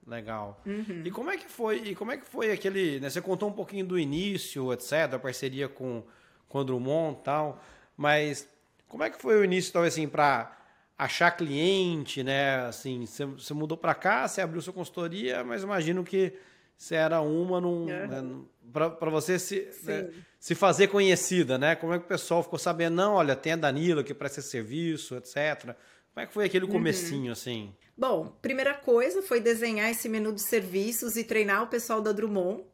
Legal. 0.06 0.60
Uhum. 0.66 1.02
E 1.04 1.10
como 1.10 1.30
é 1.30 1.36
que 1.36 1.48
foi? 1.48 1.76
E 1.78 1.94
como 1.94 2.10
é 2.10 2.16
que 2.16 2.26
foi 2.26 2.50
aquele? 2.50 2.98
Né, 3.00 3.10
você 3.10 3.20
contou 3.20 3.48
um 3.48 3.52
pouquinho 3.52 3.86
do 3.86 3.98
início, 3.98 4.72
etc, 4.72 5.14
a 5.14 5.18
parceria 5.18 5.68
com 5.68 6.02
com 6.50 6.58
o 6.58 6.64
Drummond, 6.64 7.20
tal. 7.24 7.62
Mas 7.96 8.46
como 8.86 9.04
é 9.04 9.08
que 9.08 9.22
foi 9.22 9.38
o 9.38 9.44
início, 9.44 9.72
talvez 9.72 9.94
assim, 9.94 10.06
para 10.06 10.54
achar 10.98 11.30
cliente, 11.30 12.22
né? 12.22 12.66
Assim, 12.66 13.06
você, 13.06 13.24
você 13.24 13.54
mudou 13.54 13.78
para 13.78 13.94
cá, 13.94 14.28
você 14.28 14.42
abriu 14.42 14.60
sua 14.60 14.74
consultoria, 14.74 15.42
mas 15.42 15.62
imagino 15.62 16.04
que 16.04 16.34
você 16.76 16.96
era 16.96 17.20
uma 17.20 17.60
num, 17.60 17.82
uhum. 17.82 17.86
né, 17.86 18.44
para 18.72 19.10
você 19.10 19.38
se, 19.38 19.68
né, 19.84 20.10
se 20.38 20.54
fazer 20.54 20.88
conhecida, 20.88 21.56
né? 21.56 21.76
Como 21.76 21.94
é 21.94 21.98
que 21.98 22.04
o 22.04 22.08
pessoal 22.08 22.42
ficou 22.42 22.58
sabendo? 22.58 22.96
Não, 22.96 23.14
olha, 23.14 23.36
tem 23.36 23.52
a 23.52 23.56
Danilo 23.56 24.02
que 24.02 24.12
presta 24.12 24.42
serviço, 24.42 25.14
etc. 25.16 25.74
Como 26.12 26.24
é 26.24 26.26
que 26.26 26.34
foi 26.34 26.46
aquele 26.46 26.64
uhum. 26.64 26.72
comecinho, 26.72 27.26
uhum. 27.26 27.32
assim? 27.32 27.74
Bom, 28.00 28.34
primeira 28.40 28.72
coisa 28.72 29.20
foi 29.20 29.42
desenhar 29.42 29.90
esse 29.90 30.08
menu 30.08 30.32
de 30.32 30.40
serviços 30.40 31.16
e 31.16 31.22
treinar 31.22 31.64
o 31.64 31.66
pessoal 31.66 32.00
da 32.00 32.12
Drummond. 32.12 32.64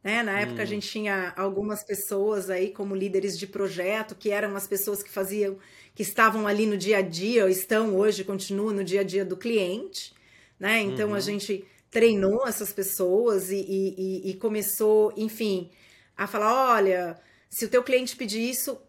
Né? 0.00 0.22
Na 0.22 0.38
época 0.38 0.60
hum. 0.60 0.62
a 0.62 0.64
gente 0.64 0.88
tinha 0.88 1.34
algumas 1.36 1.82
pessoas 1.82 2.48
aí 2.48 2.70
como 2.70 2.94
líderes 2.94 3.36
de 3.36 3.48
projeto, 3.48 4.14
que 4.14 4.30
eram 4.30 4.54
as 4.54 4.68
pessoas 4.68 5.02
que 5.02 5.10
faziam, 5.10 5.58
que 5.92 6.04
estavam 6.04 6.46
ali 6.46 6.66
no 6.66 6.78
dia 6.78 6.98
a 6.98 7.02
dia, 7.02 7.42
ou 7.42 7.50
estão 7.50 7.96
hoje, 7.96 8.22
continuam 8.22 8.72
no 8.72 8.84
dia 8.84 9.00
a 9.00 9.02
dia 9.02 9.24
do 9.24 9.36
cliente. 9.36 10.14
Né? 10.56 10.82
Então 10.82 11.08
uhum. 11.08 11.14
a 11.16 11.20
gente 11.20 11.66
treinou 11.90 12.46
essas 12.46 12.72
pessoas 12.72 13.50
e, 13.50 13.56
e, 13.56 14.30
e 14.30 14.34
começou, 14.34 15.12
enfim, 15.16 15.68
a 16.16 16.28
falar: 16.28 16.76
olha, 16.76 17.20
se 17.50 17.64
o 17.64 17.68
teu 17.68 17.82
cliente 17.82 18.14
pedir 18.14 18.50
isso, 18.50 18.80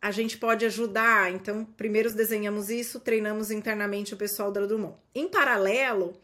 a 0.00 0.10
gente 0.10 0.38
pode 0.38 0.64
ajudar. 0.64 1.32
Então, 1.32 1.64
primeiro 1.64 2.12
desenhamos 2.12 2.70
isso, 2.70 3.00
treinamos 3.00 3.50
internamente 3.50 4.14
o 4.14 4.16
pessoal 4.16 4.50
da 4.50 4.64
Drummond. 4.64 4.96
Em 5.14 5.28
paralelo, 5.28 6.14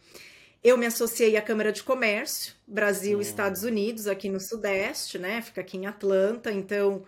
eu 0.65 0.79
me 0.79 0.87
associei 0.87 1.37
à 1.37 1.43
Câmara 1.43 1.71
de 1.71 1.83
Comércio, 1.83 2.55
Brasil 2.67 3.19
hum. 3.19 3.21
Estados 3.21 3.62
Unidos, 3.62 4.07
aqui 4.07 4.29
no 4.29 4.41
Sudeste, 4.41 5.19
né? 5.19 5.43
Fica 5.43 5.61
aqui 5.61 5.77
em 5.77 5.87
Atlanta. 5.87 6.51
Então, 6.51 7.05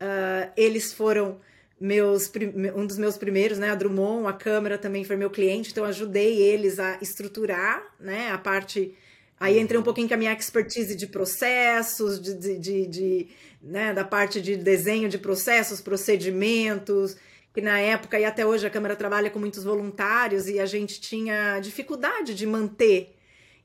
uh, 0.00 0.50
eles 0.56 0.92
foram 0.92 1.38
meus 1.78 2.32
um 2.74 2.86
dos 2.86 2.96
meus 2.96 3.18
primeiros, 3.18 3.58
né? 3.58 3.70
A 3.70 3.74
Drummond, 3.74 4.26
a 4.26 4.32
Câmara 4.32 4.78
também 4.78 5.04
foi 5.04 5.16
meu 5.16 5.28
cliente, 5.28 5.70
então 5.70 5.84
ajudei 5.84 6.40
eles 6.40 6.78
a 6.78 6.98
estruturar, 7.02 7.82
né? 8.00 8.30
A 8.30 8.38
parte 8.38 8.96
Aí 9.38 9.60
entrei 9.60 9.78
um 9.78 9.82
pouquinho 9.82 10.08
com 10.08 10.14
a 10.14 10.16
minha 10.16 10.32
expertise 10.32 10.94
de 10.94 11.06
processos, 11.06 12.20
de, 12.20 12.34
de, 12.34 12.58
de, 12.58 12.86
de 12.86 13.28
né, 13.60 13.92
da 13.92 14.04
parte 14.04 14.40
de 14.40 14.56
desenho 14.56 15.08
de 15.08 15.18
processos, 15.18 15.80
procedimentos, 15.80 17.16
que 17.52 17.60
na 17.60 17.78
época 17.78 18.18
e 18.18 18.24
até 18.24 18.46
hoje 18.46 18.66
a 18.66 18.70
Câmara 18.70 18.96
trabalha 18.96 19.30
com 19.30 19.38
muitos 19.38 19.64
voluntários 19.64 20.48
e 20.48 20.58
a 20.58 20.66
gente 20.66 21.00
tinha 21.00 21.58
dificuldade 21.60 22.34
de 22.34 22.46
manter. 22.46 23.14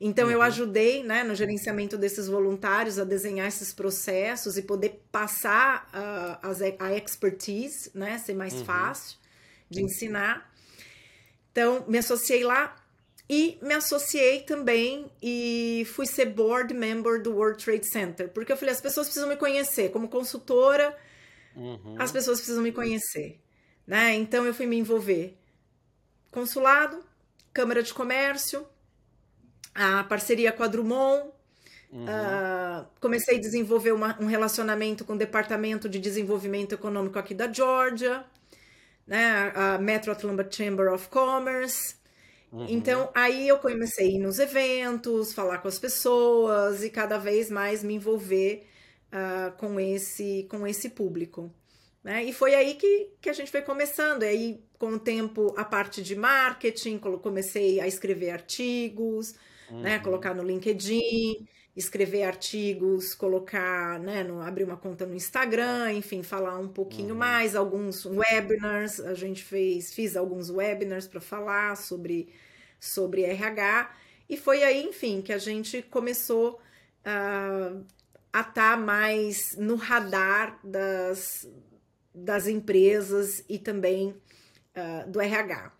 Então 0.00 0.26
uhum. 0.26 0.32
eu 0.32 0.42
ajudei 0.42 1.04
né, 1.04 1.22
no 1.22 1.34
gerenciamento 1.34 1.96
desses 1.96 2.26
voluntários 2.26 2.98
a 2.98 3.04
desenhar 3.04 3.46
esses 3.46 3.72
processos 3.72 4.58
e 4.58 4.62
poder 4.62 5.02
passar 5.12 5.88
uh, 5.94 6.76
a 6.78 6.92
expertise, 6.96 7.90
né, 7.94 8.18
ser 8.18 8.34
mais 8.34 8.54
uhum. 8.54 8.64
fácil 8.64 9.16
de 9.70 9.82
ensinar. 9.82 10.52
Então 11.52 11.84
me 11.86 11.98
associei 11.98 12.42
lá 12.42 12.74
e 13.34 13.58
me 13.62 13.72
associei 13.72 14.42
também 14.42 15.10
e 15.22 15.86
fui 15.94 16.04
ser 16.04 16.26
board 16.26 16.74
member 16.74 17.22
do 17.22 17.32
World 17.32 17.64
Trade 17.64 17.86
Center, 17.90 18.28
porque 18.28 18.52
eu 18.52 18.58
falei, 18.58 18.74
as 18.74 18.80
pessoas 18.82 19.06
precisam 19.06 19.26
me 19.26 19.36
conhecer. 19.36 19.90
Como 19.90 20.06
consultora, 20.06 20.94
uhum. 21.56 21.96
as 21.98 22.12
pessoas 22.12 22.36
precisam 22.40 22.62
me 22.62 22.72
conhecer. 22.72 23.40
Né? 23.86 24.12
Então 24.16 24.44
eu 24.44 24.52
fui 24.52 24.66
me 24.66 24.76
envolver. 24.76 25.34
Consulado, 26.30 27.02
Câmara 27.54 27.82
de 27.82 27.94
Comércio, 27.94 28.66
a 29.74 30.04
parceria 30.04 30.52
com 30.52 30.62
a 30.62 30.66
Drummond. 30.66 31.30
Uhum. 31.90 32.04
Uh, 32.04 32.86
comecei 33.00 33.38
a 33.38 33.40
desenvolver 33.40 33.92
uma, 33.92 34.14
um 34.20 34.26
relacionamento 34.26 35.06
com 35.06 35.14
o 35.14 35.18
Departamento 35.18 35.88
de 35.88 35.98
Desenvolvimento 35.98 36.74
Econômico 36.74 37.18
aqui 37.18 37.32
da 37.32 37.50
Georgia. 37.50 38.26
né? 39.06 39.50
A 39.54 39.78
Metro 39.78 40.12
Atlanta 40.12 40.46
Chamber 40.50 40.92
of 40.92 41.08
Commerce. 41.08 42.01
Uhum. 42.52 42.66
Então, 42.68 43.10
aí 43.14 43.48
eu 43.48 43.58
comecei 43.58 44.08
a 44.08 44.10
ir 44.10 44.18
nos 44.18 44.38
eventos, 44.38 45.32
falar 45.32 45.58
com 45.58 45.68
as 45.68 45.78
pessoas 45.78 46.84
e 46.84 46.90
cada 46.90 47.16
vez 47.16 47.50
mais 47.50 47.82
me 47.82 47.94
envolver 47.94 48.66
uh, 49.08 49.56
com, 49.56 49.80
esse, 49.80 50.46
com 50.50 50.66
esse 50.66 50.90
público. 50.90 51.50
Né? 52.04 52.24
E 52.24 52.32
foi 52.32 52.54
aí 52.54 52.74
que, 52.74 53.08
que 53.20 53.30
a 53.30 53.32
gente 53.32 53.50
foi 53.50 53.62
começando. 53.62 54.24
E 54.24 54.26
aí, 54.26 54.64
com 54.78 54.88
o 54.90 54.98
tempo, 54.98 55.54
a 55.56 55.64
parte 55.64 56.02
de 56.02 56.14
marketing, 56.14 56.98
comecei 56.98 57.80
a 57.80 57.86
escrever 57.86 58.30
artigos, 58.30 59.32
né? 59.32 59.38
uhum. 59.70 59.82
né? 59.82 59.98
colocar 60.00 60.34
no 60.34 60.42
LinkedIn, 60.42 61.48
escrever 61.74 62.24
artigos, 62.24 63.14
colocar, 63.14 63.98
né, 63.98 64.22
no, 64.22 64.40
abrir 64.40 64.64
uma 64.64 64.76
conta 64.76 65.06
no 65.06 65.14
Instagram, 65.14 65.92
enfim, 65.92 66.22
falar 66.22 66.58
um 66.58 66.68
pouquinho 66.68 67.14
uhum. 67.14 67.18
mais, 67.18 67.56
alguns 67.56 68.04
webinars, 68.04 69.00
a 69.00 69.14
gente 69.14 69.42
fez, 69.42 69.92
fiz 69.92 70.16
alguns 70.16 70.50
webinars 70.50 71.06
para 71.06 71.20
falar 71.20 71.76
sobre, 71.76 72.28
sobre 72.78 73.24
RH, 73.24 73.90
e 74.28 74.36
foi 74.36 74.62
aí, 74.62 74.82
enfim, 74.84 75.22
que 75.22 75.32
a 75.32 75.38
gente 75.38 75.82
começou 75.82 76.60
uh, 77.06 77.84
a 78.32 78.40
estar 78.40 78.52
tá 78.52 78.76
mais 78.76 79.56
no 79.56 79.76
radar 79.76 80.58
das, 80.62 81.48
das 82.14 82.46
empresas 82.46 83.44
e 83.48 83.58
também 83.58 84.10
uh, 84.76 85.10
do 85.10 85.20
RH. 85.20 85.72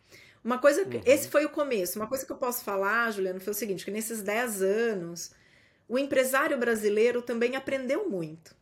Uma 0.43 0.59
coisa, 0.59 0.83
uhum. 0.83 1.01
esse 1.05 1.29
foi 1.29 1.45
o 1.45 1.51
começo. 1.51 1.99
Uma 1.99 2.09
coisa 2.09 2.27
que 2.27 2.33
eu 2.33 2.37
posso 2.37 2.65
falar, 2.65 3.11
Juliano, 3.13 3.41
foi 3.41 3.53
o 3.53 3.55
seguinte: 3.55 3.85
que 3.85 3.91
nesses 3.91 4.23
10 4.23 4.63
anos, 4.63 5.31
o 5.93 5.99
empresário 5.99 6.57
brasileiro 6.57 7.21
também 7.21 7.55
aprendeu 7.55 8.09
muito. 8.09 8.57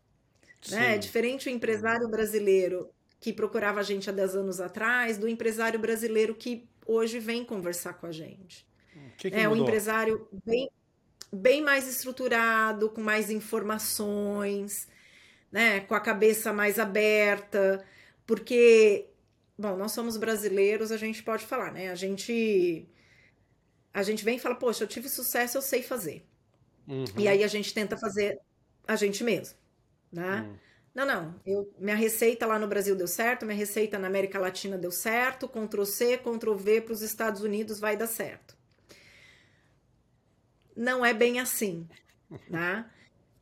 Né? 0.68 0.96
É 0.96 0.98
diferente 0.98 1.48
o 1.48 1.52
empresário 1.52 2.08
brasileiro 2.08 2.90
que 3.20 3.32
procurava 3.32 3.78
a 3.78 3.84
gente 3.84 4.10
há 4.10 4.12
10 4.12 4.34
anos 4.34 4.60
atrás, 4.60 5.16
do 5.16 5.28
empresário 5.28 5.78
brasileiro 5.78 6.34
que 6.34 6.68
hoje 6.84 7.20
vem 7.20 7.44
conversar 7.44 7.94
com 7.94 8.06
a 8.06 8.10
gente. 8.10 8.66
Que 9.16 9.30
que 9.30 9.36
é 9.36 9.48
um 9.48 9.54
empresário 9.54 10.26
bem, 10.44 10.68
bem 11.32 11.62
mais 11.62 11.86
estruturado, 11.86 12.90
com 12.90 13.00
mais 13.00 13.30
informações, 13.30 14.88
né? 15.52 15.78
com 15.82 15.94
a 15.94 16.00
cabeça 16.00 16.52
mais 16.52 16.80
aberta, 16.80 17.86
porque, 18.26 19.06
bom, 19.56 19.76
nós 19.76 19.92
somos 19.92 20.16
brasileiros, 20.16 20.90
a 20.90 20.96
gente 20.96 21.22
pode 21.22 21.46
falar, 21.46 21.70
né? 21.70 21.92
A 21.92 21.94
gente, 21.94 22.88
a 23.94 24.02
gente 24.02 24.24
vem 24.24 24.36
e 24.36 24.40
fala, 24.40 24.56
poxa, 24.56 24.82
eu 24.82 24.88
tive 24.88 25.08
sucesso, 25.08 25.56
eu 25.56 25.62
sei 25.62 25.80
fazer. 25.80 26.26
Uhum. 26.90 27.04
E 27.16 27.28
aí 27.28 27.44
a 27.44 27.48
gente 27.48 27.74
tenta 27.74 27.96
fazer 27.96 28.40
a 28.88 28.96
gente 28.96 29.24
mesmo, 29.24 29.56
né? 30.12 30.42
Uhum. 30.42 30.58
Não, 30.94 31.06
não. 31.06 31.40
Eu, 31.46 31.72
minha 31.78 31.96
receita 31.96 32.46
lá 32.46 32.58
no 32.58 32.68
Brasil 32.68 32.96
deu 32.96 33.08
certo, 33.08 33.46
minha 33.46 33.56
receita 33.58 33.98
na 33.98 34.08
América 34.08 34.38
Latina 34.40 34.78
deu 34.78 34.90
certo, 34.92 35.48
Ctrl 35.48 35.84
C, 35.84 36.18
Ctrl 36.18 36.54
V 36.54 36.82
para 36.82 36.92
os 36.94 37.02
Estados 37.02 37.42
Unidos 37.42 37.80
vai 37.80 37.96
dar 37.96 38.08
certo. 38.08 38.56
Não 40.76 41.04
é 41.04 41.12
bem 41.12 41.40
assim, 41.40 41.88
né? 42.48 42.88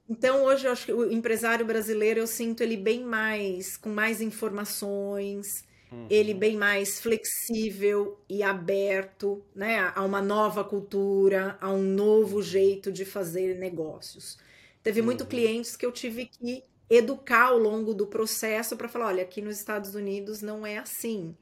Então 0.08 0.44
hoje 0.44 0.66
eu 0.66 0.72
acho 0.72 0.86
que 0.86 0.94
o 0.94 1.10
empresário 1.12 1.66
brasileiro 1.66 2.20
eu 2.20 2.28
sinto 2.28 2.62
ele 2.62 2.76
bem 2.76 3.04
mais 3.04 3.76
com 3.76 3.90
mais 3.90 4.20
informações, 4.22 5.64
uhum. 5.90 6.06
ele 6.08 6.34
bem 6.34 6.56
mais 6.56 7.00
flexível 7.00 8.18
e 8.28 8.42
aberto, 8.42 9.42
né, 9.54 9.92
a 9.94 10.02
uma 10.04 10.22
nova 10.22 10.64
cultura, 10.64 11.56
a 11.60 11.70
um 11.70 11.82
novo 11.82 12.42
jeito 12.42 12.90
de 12.92 13.04
fazer 13.04 13.58
negócios. 13.58 14.38
Teve 14.82 15.00
uhum. 15.00 15.06
muito 15.06 15.26
clientes 15.26 15.76
que 15.76 15.84
eu 15.84 15.92
tive 15.92 16.26
que 16.26 16.62
educar 16.90 17.48
ao 17.48 17.58
longo 17.58 17.92
do 17.92 18.06
processo 18.06 18.76
para 18.76 18.88
falar, 18.88 19.08
olha, 19.08 19.22
aqui 19.22 19.42
nos 19.42 19.58
Estados 19.58 19.94
Unidos 19.94 20.40
não 20.40 20.66
é 20.66 20.78
assim, 20.78 21.36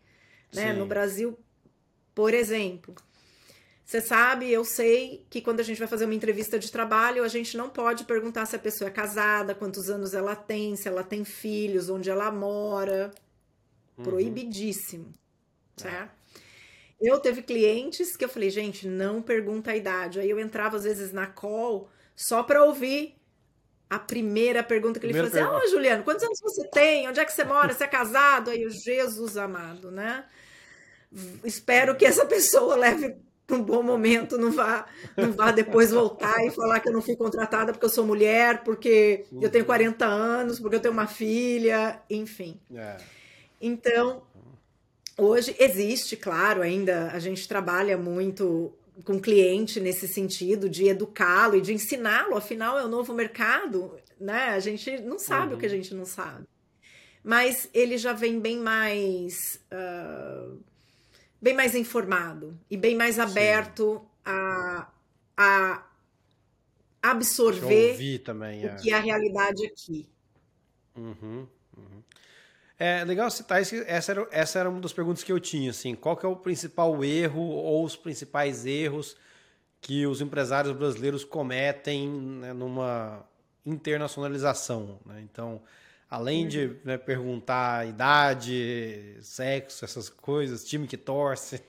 né? 0.53 0.73
No 0.73 0.87
Brasil, 0.87 1.39
por 2.15 2.35
exemplo, 2.35 2.95
você 3.85 4.01
sabe, 4.01 4.51
eu 4.51 4.65
sei 4.65 5.25
que 5.31 5.41
quando 5.41 5.61
a 5.61 5.63
gente 5.63 5.79
vai 5.79 5.87
fazer 5.87 6.07
uma 6.07 6.15
entrevista 6.15 6.59
de 6.59 6.73
trabalho, 6.73 7.23
a 7.23 7.29
gente 7.29 7.57
não 7.57 7.71
pode 7.71 8.05
perguntar 8.05 8.45
se 8.45 8.57
a 8.57 8.59
pessoa 8.59 8.89
é 8.89 8.93
casada, 8.93 9.55
quantos 9.55 9.89
anos 9.89 10.13
ela 10.13 10.35
tem, 10.35 10.75
se 10.75 10.89
ela 10.89 11.05
tem 11.05 11.25
filhos, 11.25 11.89
onde 11.89 12.11
ela 12.11 12.33
mora. 12.33 13.13
Uhum. 13.99 14.05
Proibidíssimo, 14.05 15.13
certo? 15.77 16.15
Eu 17.01 17.19
teve 17.21 17.43
clientes 17.43 18.17
que 18.17 18.25
eu 18.25 18.29
falei, 18.29 18.49
gente, 18.51 18.87
não 18.87 19.21
pergunta 19.21 19.71
a 19.71 19.77
idade. 19.77 20.19
Aí 20.19 20.31
eu 20.31 20.41
entrava 20.41 20.77
às 20.77 20.85
vezes 20.85 21.13
na 21.13 21.27
call 21.27 21.91
só 22.15 22.43
para 22.43 22.65
ouvir 22.65 23.15
a 23.89 23.99
primeira 23.99 24.63
pergunta 24.63 24.99
que 24.99 25.07
ele 25.07 25.15
fazia. 25.15 25.49
Ô, 25.49 25.59
oh, 25.59 25.69
Juliano, 25.69 26.03
quantos 26.03 26.25
anos 26.25 26.41
você 26.41 26.67
tem? 26.69 27.09
Onde 27.09 27.21
é 27.21 27.25
que 27.25 27.33
você 27.33 27.45
mora? 27.45 27.73
Você 27.73 27.85
é 27.85 27.89
casado? 27.89 28.51
Aí 28.51 28.65
o 28.65 28.71
Jesus 28.71 29.37
amado, 29.37 29.91
né? 29.91 30.25
Espero 31.45 31.95
que 31.95 32.05
essa 32.05 32.27
pessoa 32.27 32.75
leve 32.75 33.17
um 33.49 33.63
bom 33.63 33.83
momento, 33.83 34.37
não 34.37 34.51
vá, 34.51 34.87
não 35.17 35.33
vá 35.33 35.53
depois 35.53 35.93
voltar 35.93 36.45
e 36.45 36.51
falar 36.51 36.81
que 36.81 36.89
eu 36.89 36.93
não 36.93 37.01
fui 37.01 37.15
contratada 37.15 37.73
porque 37.73 37.87
eu 37.87 37.91
sou 37.91 38.05
mulher, 38.05 38.65
porque 38.65 39.25
eu 39.41 39.49
tenho 39.49 39.65
40 39.65 40.05
anos, 40.05 40.59
porque 40.59 40.77
eu 40.77 40.81
tenho 40.81 40.93
uma 40.93 41.07
filha, 41.07 42.01
enfim. 42.11 42.61
É. 42.75 42.97
Então, 43.61 44.23
hoje 45.17 45.55
existe, 45.59 46.17
claro, 46.17 46.63
ainda 46.63 47.11
a 47.13 47.19
gente 47.19 47.47
trabalha 47.49 47.97
muito 47.97 48.73
com 49.05 49.21
cliente 49.21 49.79
nesse 49.81 50.09
sentido 50.09 50.69
de 50.69 50.89
educá-lo 50.89 51.57
e 51.57 51.61
de 51.61 51.73
ensiná-lo, 51.73 52.37
afinal 52.37 52.79
é 52.79 52.83
o 52.83 52.87
um 52.87 52.91
novo 52.91 53.13
mercado, 53.13 53.99
né? 54.19 54.49
A 54.49 54.61
gente 54.61 54.99
não 55.01 55.19
sabe 55.19 55.53
uhum. 55.53 55.57
o 55.57 55.61
que 55.61 55.67
a 55.67 55.69
uhum. 55.69 55.75
gente 55.75 55.95
não 55.95 56.05
sabe. 56.07 56.47
Mas 57.23 57.69
ele 57.75 57.99
já 57.99 58.13
vem 58.13 58.41
bem 58.41 58.59
mais 58.59 59.61
uh, 59.71 60.59
bem 61.41 61.55
mais 61.55 61.75
informado 61.75 62.59
e 62.71 62.77
bem 62.77 62.97
mais 62.97 63.19
aberto 63.19 64.05
a, 64.25 64.89
a 65.37 65.87
absorver 67.03 68.19
também, 68.21 68.65
é. 68.65 68.73
o 68.73 68.77
que 68.77 68.91
é 68.91 68.95
a 68.95 69.01
realidade 69.01 69.67
aqui. 69.67 70.09
Uhum, 70.97 71.47
uhum. 71.77 72.03
É 72.79 73.05
legal 73.05 73.31
citar 73.31 73.63
isso. 73.63 73.75
Essa 73.87 74.13
era, 74.13 74.29
essa 74.31 74.59
era 74.59 74.69
uma 74.69 74.81
das 74.81 74.93
perguntas 74.93 75.25
que 75.25 75.33
eu 75.33 75.41
tinha. 75.41 75.71
Assim, 75.71 75.95
qual 75.95 76.17
que 76.17 76.27
é 76.27 76.29
o 76.29 76.37
principal 76.37 77.03
erro 77.03 77.41
ou 77.41 77.85
os 77.85 77.97
principais 77.97 78.67
erros 78.67 79.17
que 79.81 80.07
os 80.07 80.21
empresários 80.21 80.77
brasileiros 80.77 81.25
cometem 81.25 82.09
né, 82.09 82.53
numa 82.53 83.25
internacionalização? 83.65 84.99
Né? 85.07 85.23
Então, 85.23 85.63
além 86.11 86.47
de 86.47 86.67
uhum. 86.67 86.77
né, 86.85 86.99
perguntar 86.99 87.89
idade, 87.89 89.17
sexo, 89.23 89.85
essas 89.85 90.11
coisas, 90.11 90.65
time 90.65 90.87
que 90.87 90.99
torce, 90.99 91.63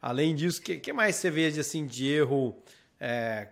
além 0.00 0.34
disso, 0.34 0.60
o 0.60 0.62
que, 0.62 0.78
que, 0.78 0.92
mais 0.92 1.16
você 1.16 1.30
vê 1.30 1.50
de, 1.50 1.60
assim, 1.60 1.86
de 1.86 2.08
erro 2.08 2.56
é, 2.98 3.48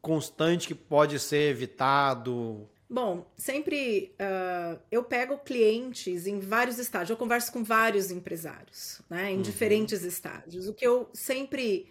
constante 0.00 0.66
que 0.66 0.74
pode 0.74 1.20
ser 1.20 1.50
evitado? 1.50 2.68
Bom, 2.92 3.26
sempre 3.38 4.14
uh, 4.20 4.78
eu 4.90 5.02
pego 5.02 5.38
clientes 5.38 6.26
em 6.26 6.38
vários 6.38 6.78
estágios, 6.78 7.08
eu 7.08 7.16
converso 7.16 7.50
com 7.50 7.64
vários 7.64 8.10
empresários, 8.10 9.00
né, 9.08 9.30
em 9.30 9.36
uhum. 9.36 9.42
diferentes 9.42 10.02
estágios. 10.02 10.68
O 10.68 10.74
que 10.74 10.86
eu 10.86 11.08
sempre 11.14 11.90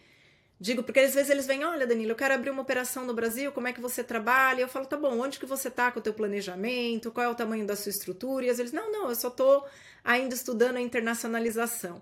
digo, 0.59 0.83
porque 0.83 0.99
às 0.99 1.15
vezes 1.15 1.31
eles 1.31 1.47
vêm, 1.47 1.65
olha, 1.65 1.87
Danilo, 1.87 2.11
eu 2.11 2.15
quero 2.15 2.35
abrir 2.35 2.51
uma 2.51 2.61
operação 2.61 3.03
no 3.03 3.15
Brasil, 3.15 3.51
como 3.51 3.67
é 3.67 3.73
que 3.73 3.81
você 3.81 4.03
trabalha? 4.03 4.61
Eu 4.61 4.67
falo, 4.67 4.85
tá 4.85 4.95
bom, 4.95 5.19
onde 5.19 5.39
que 5.39 5.45
você 5.47 5.71
tá 5.71 5.91
com 5.91 5.97
o 5.97 6.03
teu 6.03 6.13
planejamento? 6.13 7.11
Qual 7.11 7.25
é 7.25 7.29
o 7.29 7.33
tamanho 7.33 7.65
da 7.65 7.75
sua 7.75 7.89
estrutura? 7.89 8.45
E 8.45 8.51
às 8.51 8.59
vezes, 8.59 8.71
não, 8.71 8.91
não, 8.91 9.09
eu 9.09 9.15
só 9.15 9.31
tô 9.31 9.65
ainda 10.03 10.35
estudando 10.35 10.77
a 10.77 10.81
internacionalização. 10.81 11.99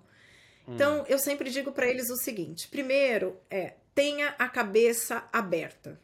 Hum. 0.67 0.75
Então, 0.75 1.05
eu 1.07 1.17
sempre 1.17 1.49
digo 1.49 1.71
para 1.71 1.87
eles 1.87 2.09
o 2.09 2.17
seguinte: 2.17 2.67
primeiro 2.67 3.37
é 3.49 3.75
tenha 3.95 4.35
a 4.37 4.49
cabeça 4.49 5.23
aberta. 5.31 5.97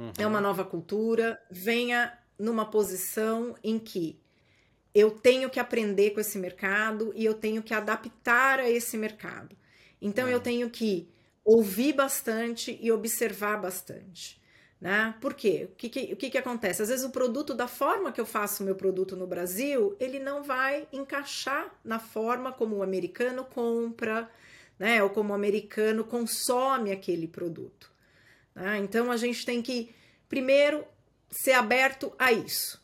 Uhum. 0.00 0.12
É 0.16 0.26
uma 0.26 0.40
nova 0.40 0.64
cultura, 0.64 1.38
venha 1.50 2.10
numa 2.38 2.64
posição 2.64 3.54
em 3.62 3.78
que 3.78 4.18
eu 4.94 5.10
tenho 5.10 5.50
que 5.50 5.60
aprender 5.60 6.12
com 6.12 6.20
esse 6.20 6.38
mercado 6.38 7.12
e 7.14 7.22
eu 7.22 7.34
tenho 7.34 7.62
que 7.62 7.74
adaptar 7.74 8.58
a 8.58 8.70
esse 8.70 8.96
mercado. 8.96 9.54
Então, 10.00 10.24
uhum. 10.24 10.32
eu 10.32 10.40
tenho 10.40 10.70
que 10.70 11.06
ouvir 11.44 11.92
bastante 11.92 12.78
e 12.80 12.90
observar 12.90 13.60
bastante. 13.60 14.40
Né? 14.80 15.14
Por 15.20 15.34
quê? 15.34 15.68
O 15.70 15.76
que, 15.76 15.90
que, 15.90 16.12
o 16.14 16.16
que, 16.16 16.30
que 16.30 16.38
acontece? 16.38 16.80
Às 16.80 16.88
vezes 16.88 17.04
o 17.04 17.10
produto, 17.10 17.52
da 17.52 17.68
forma 17.68 18.10
que 18.10 18.18
eu 18.18 18.24
faço 18.24 18.62
o 18.62 18.66
meu 18.66 18.74
produto 18.74 19.14
no 19.14 19.26
Brasil, 19.26 19.94
ele 20.00 20.18
não 20.18 20.42
vai 20.42 20.88
encaixar 20.90 21.70
na 21.84 21.98
forma 21.98 22.50
como 22.50 22.76
o 22.76 22.82
americano 22.82 23.44
compra, 23.44 24.30
né? 24.78 25.02
Ou 25.02 25.10
como 25.10 25.32
o 25.32 25.36
americano 25.36 26.02
consome 26.02 26.90
aquele 26.90 27.28
produto. 27.28 27.90
Né? 28.60 28.78
Então 28.78 29.10
a 29.10 29.16
gente 29.16 29.44
tem 29.46 29.62
que, 29.62 29.90
primeiro, 30.28 30.84
ser 31.30 31.52
aberto 31.52 32.12
a 32.18 32.30
isso. 32.30 32.80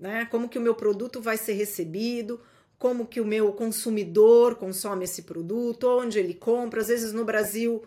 Né? 0.00 0.24
Como 0.30 0.48
que 0.48 0.58
o 0.58 0.62
meu 0.62 0.74
produto 0.74 1.20
vai 1.20 1.36
ser 1.36 1.52
recebido, 1.52 2.40
como 2.78 3.06
que 3.06 3.20
o 3.20 3.26
meu 3.26 3.52
consumidor 3.52 4.54
consome 4.54 5.04
esse 5.04 5.22
produto, 5.22 5.86
onde 5.86 6.18
ele 6.18 6.32
compra. 6.32 6.80
Às 6.80 6.88
vezes 6.88 7.12
no 7.12 7.26
Brasil 7.26 7.84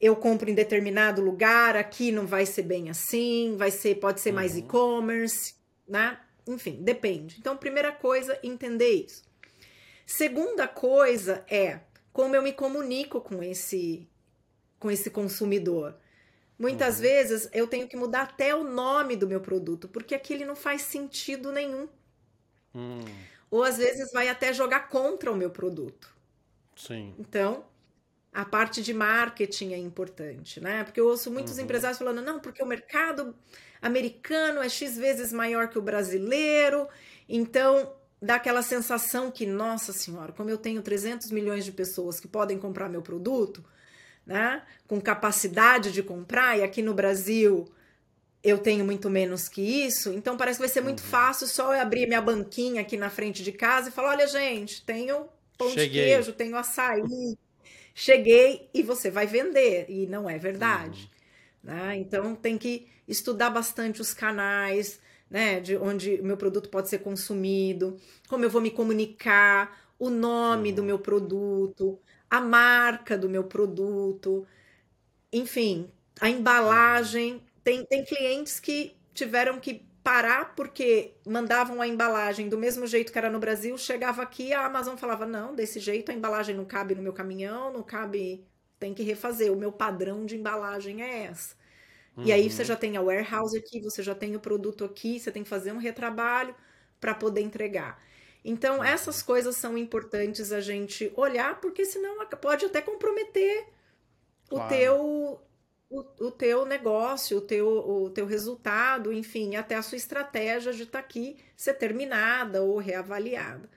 eu 0.00 0.16
compro 0.16 0.50
em 0.50 0.54
determinado 0.54 1.22
lugar, 1.22 1.76
aqui 1.76 2.10
não 2.10 2.26
vai 2.26 2.44
ser 2.44 2.62
bem 2.62 2.90
assim, 2.90 3.54
vai 3.56 3.70
ser, 3.70 4.00
pode 4.00 4.20
ser 4.20 4.30
uhum. 4.30 4.34
mais 4.34 4.56
e-commerce, 4.56 5.54
né? 5.86 6.18
Enfim, 6.48 6.82
depende. 6.82 7.36
Então, 7.38 7.56
primeira 7.56 7.92
coisa, 7.92 8.36
entender 8.42 8.90
isso. 8.90 9.22
Segunda 10.04 10.66
coisa 10.66 11.44
é 11.48 11.78
como 12.12 12.34
eu 12.34 12.42
me 12.42 12.52
comunico 12.52 13.20
com 13.20 13.40
esse 13.40 14.08
com 14.80 14.90
esse 14.90 15.08
consumidor. 15.10 15.94
Muitas 16.62 16.94
uhum. 16.94 17.02
vezes 17.02 17.48
eu 17.52 17.66
tenho 17.66 17.88
que 17.88 17.96
mudar 17.96 18.22
até 18.22 18.54
o 18.54 18.62
nome 18.62 19.16
do 19.16 19.26
meu 19.26 19.40
produto, 19.40 19.88
porque 19.88 20.14
aquele 20.14 20.44
não 20.44 20.54
faz 20.54 20.82
sentido 20.82 21.50
nenhum. 21.50 21.88
Hum. 22.72 23.00
Ou 23.50 23.64
às 23.64 23.78
vezes 23.78 24.12
vai 24.12 24.28
até 24.28 24.52
jogar 24.52 24.88
contra 24.88 25.32
o 25.32 25.36
meu 25.36 25.50
produto. 25.50 26.14
Sim. 26.76 27.16
Então, 27.18 27.64
a 28.32 28.44
parte 28.44 28.80
de 28.80 28.94
marketing 28.94 29.72
é 29.72 29.76
importante, 29.76 30.60
né? 30.60 30.84
Porque 30.84 31.00
eu 31.00 31.08
ouço 31.08 31.32
muitos 31.32 31.58
uhum. 31.58 31.64
empresários 31.64 31.98
falando, 31.98 32.22
não, 32.22 32.38
porque 32.38 32.62
o 32.62 32.66
mercado 32.66 33.34
americano 33.82 34.62
é 34.62 34.68
X 34.68 34.96
vezes 34.96 35.32
maior 35.32 35.66
que 35.66 35.80
o 35.80 35.82
brasileiro, 35.82 36.86
então 37.28 37.92
dá 38.20 38.36
aquela 38.36 38.62
sensação 38.62 39.32
que, 39.32 39.44
nossa 39.44 39.92
senhora, 39.92 40.32
como 40.32 40.48
eu 40.48 40.58
tenho 40.58 40.80
300 40.80 41.32
milhões 41.32 41.64
de 41.64 41.72
pessoas 41.72 42.20
que 42.20 42.28
podem 42.28 42.56
comprar 42.56 42.88
meu 42.88 43.02
produto, 43.02 43.64
né? 44.26 44.62
Com 44.86 45.00
capacidade 45.00 45.92
de 45.92 46.02
comprar, 46.02 46.58
e 46.58 46.62
aqui 46.62 46.82
no 46.82 46.94
Brasil 46.94 47.66
eu 48.42 48.58
tenho 48.58 48.84
muito 48.84 49.08
menos 49.08 49.48
que 49.48 49.60
isso, 49.60 50.12
então 50.12 50.36
parece 50.36 50.58
que 50.58 50.66
vai 50.66 50.68
ser 50.68 50.80
muito 50.80 51.00
uhum. 51.00 51.08
fácil 51.08 51.46
só 51.46 51.72
eu 51.72 51.80
abrir 51.80 52.06
minha 52.08 52.20
banquinha 52.20 52.80
aqui 52.80 52.96
na 52.96 53.08
frente 53.08 53.42
de 53.42 53.52
casa 53.52 53.88
e 53.88 53.92
falar: 53.92 54.10
olha, 54.10 54.26
gente, 54.26 54.84
tenho 54.84 55.28
pão 55.56 55.70
Cheguei. 55.70 55.88
de 55.88 55.92
queijo, 55.92 56.32
tenho 56.32 56.56
açaí, 56.56 57.38
cheguei 57.94 58.68
e 58.74 58.82
você 58.82 59.10
vai 59.10 59.26
vender. 59.26 59.86
E 59.88 60.06
não 60.06 60.28
é 60.28 60.38
verdade. 60.38 61.10
Uhum. 61.62 61.74
Né? 61.74 61.96
Então 61.98 62.34
tem 62.34 62.58
que 62.58 62.88
estudar 63.06 63.50
bastante 63.50 64.00
os 64.00 64.12
canais, 64.12 64.98
né? 65.30 65.60
De 65.60 65.76
onde 65.76 66.16
o 66.16 66.24
meu 66.24 66.36
produto 66.36 66.68
pode 66.68 66.88
ser 66.88 66.98
consumido, 66.98 67.96
como 68.28 68.44
eu 68.44 68.50
vou 68.50 68.60
me 68.60 68.70
comunicar, 68.70 69.80
o 69.98 70.10
nome 70.10 70.70
uhum. 70.70 70.74
do 70.74 70.82
meu 70.82 70.98
produto, 70.98 71.98
a 72.32 72.40
marca 72.40 73.18
do 73.18 73.28
meu 73.28 73.44
produto, 73.44 74.46
enfim, 75.30 75.90
a 76.18 76.30
embalagem. 76.30 77.42
Tem, 77.62 77.84
tem 77.84 78.02
clientes 78.06 78.58
que 78.58 78.96
tiveram 79.12 79.60
que 79.60 79.86
parar 80.02 80.54
porque 80.56 81.12
mandavam 81.26 81.82
a 81.82 81.86
embalagem 81.86 82.48
do 82.48 82.56
mesmo 82.56 82.86
jeito 82.86 83.12
que 83.12 83.18
era 83.18 83.28
no 83.28 83.38
Brasil, 83.38 83.76
chegava 83.76 84.22
aqui, 84.22 84.54
a 84.54 84.64
Amazon 84.64 84.96
falava: 84.96 85.26
não, 85.26 85.54
desse 85.54 85.78
jeito 85.78 86.10
a 86.10 86.14
embalagem 86.14 86.56
não 86.56 86.64
cabe 86.64 86.94
no 86.94 87.02
meu 87.02 87.12
caminhão, 87.12 87.70
não 87.70 87.82
cabe, 87.82 88.42
tem 88.78 88.94
que 88.94 89.02
refazer. 89.02 89.52
O 89.52 89.56
meu 89.56 89.70
padrão 89.70 90.24
de 90.24 90.34
embalagem 90.36 91.02
é 91.02 91.24
essa. 91.24 91.54
Uhum. 92.16 92.24
E 92.24 92.32
aí 92.32 92.50
você 92.50 92.62
uhum. 92.62 92.68
já 92.68 92.76
tem 92.76 92.96
a 92.96 93.02
warehouse 93.02 93.58
aqui, 93.58 93.78
você 93.82 94.02
já 94.02 94.14
tem 94.14 94.34
o 94.36 94.40
produto 94.40 94.84
aqui, 94.86 95.20
você 95.20 95.30
tem 95.30 95.42
que 95.42 95.50
fazer 95.50 95.72
um 95.72 95.78
retrabalho 95.78 96.54
para 96.98 97.14
poder 97.14 97.42
entregar. 97.42 98.02
Então, 98.44 98.82
essas 98.82 99.22
coisas 99.22 99.56
são 99.56 99.78
importantes 99.78 100.50
a 100.50 100.60
gente 100.60 101.12
olhar, 101.16 101.60
porque 101.60 101.84
senão 101.84 102.26
pode 102.26 102.64
até 102.64 102.80
comprometer 102.80 103.66
claro. 104.48 104.64
o 104.64 104.68
teu 104.68 105.40
o, 105.92 106.26
o 106.26 106.30
teu 106.30 106.64
negócio, 106.64 107.36
o 107.36 107.40
teu, 107.40 107.68
o 107.68 108.10
teu 108.10 108.24
resultado, 108.24 109.12
enfim, 109.12 109.56
até 109.56 109.74
a 109.74 109.82
sua 109.82 109.96
estratégia 109.96 110.72
de 110.72 110.84
estar 110.84 110.98
tá 111.00 111.04
aqui 111.04 111.36
ser 111.54 111.74
terminada 111.74 112.62
ou 112.62 112.78
reavaliada. 112.78 113.68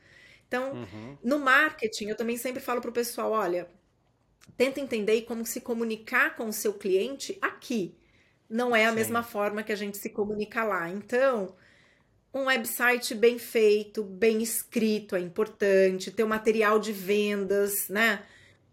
Então, 0.48 0.74
uhum. 0.74 1.18
no 1.22 1.40
marketing, 1.40 2.08
eu 2.08 2.16
também 2.16 2.38
sempre 2.38 2.62
falo 2.62 2.80
para 2.80 2.90
o 2.90 2.94
pessoal: 2.94 3.32
olha, 3.32 3.68
tenta 4.56 4.80
entender 4.80 5.24
como 5.24 5.46
se 5.46 5.60
comunicar 5.60 6.36
com 6.36 6.48
o 6.48 6.54
seu 6.54 6.74
cliente 6.74 7.38
aqui. 7.42 7.94
Não 8.50 8.74
é 8.76 8.86
a 8.86 8.90
Sim. 8.90 8.96
mesma 8.96 9.22
forma 9.22 9.64
que 9.64 9.74
a 9.74 9.76
gente 9.76 9.98
se 9.98 10.10
comunica 10.10 10.64
lá. 10.64 10.90
Então, 10.90 11.54
um 12.36 12.46
website 12.46 13.16
bem 13.16 13.40
feito, 13.40 14.04
bem 14.04 14.44
escrito 14.44 15.16
é 15.16 15.20
importante, 15.20 16.12
ter 16.12 16.24
o 16.24 16.28
material 16.28 16.78
de 16.78 16.92
vendas, 16.92 17.90
né? 17.90 18.24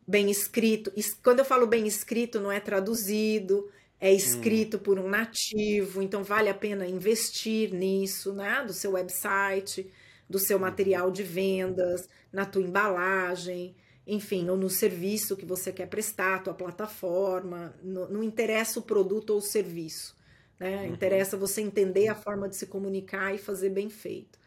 bem 0.07 0.31
escrito. 0.31 0.93
Quando 1.23 1.39
eu 1.41 1.45
falo 1.45 1.67
bem 1.67 1.87
escrito, 1.87 2.41
não 2.41 2.51
é 2.51 2.61
traduzido, 2.61 3.71
é 4.01 4.11
hum. 4.11 4.15
escrito 4.15 4.77
hum. 4.77 4.81
por 4.81 4.99
um 4.99 5.09
nativo, 5.09 6.03
então 6.03 6.23
vale 6.23 6.49
a 6.49 6.55
pena 6.55 6.87
investir 6.87 7.73
nisso, 7.73 8.33
né? 8.33 8.65
Do 8.67 8.73
seu 8.73 8.93
website, 8.93 9.91
do 10.29 10.39
seu 10.39 10.57
uhum. 10.57 10.63
material 10.63 11.11
de 11.11 11.23
vendas, 11.23 12.09
na 12.33 12.45
tua 12.45 12.63
embalagem, 12.63 13.75
enfim, 14.07 14.49
ou 14.49 14.57
no 14.57 14.71
serviço 14.71 15.37
que 15.37 15.45
você 15.45 15.71
quer 15.71 15.87
prestar, 15.87 16.43
tua 16.43 16.55
plataforma. 16.55 17.75
Não, 17.83 18.09
não 18.09 18.23
interessa 18.23 18.81
o 18.81 18.83
produto 18.83 19.31
ou 19.31 19.39
o 19.39 19.43
serviço, 19.43 20.17
né? 20.63 20.77
Uhum. 20.77 20.95
Interessa 20.95 21.37
você 21.37 21.61
entender 21.61 22.09
a 22.09 22.15
forma 22.15 22.49
de 22.49 22.57
se 22.57 22.67
comunicar 22.67 23.35
e 23.35 23.39
fazer 23.39 23.71
bem 23.71 23.91
feito. 23.91 24.39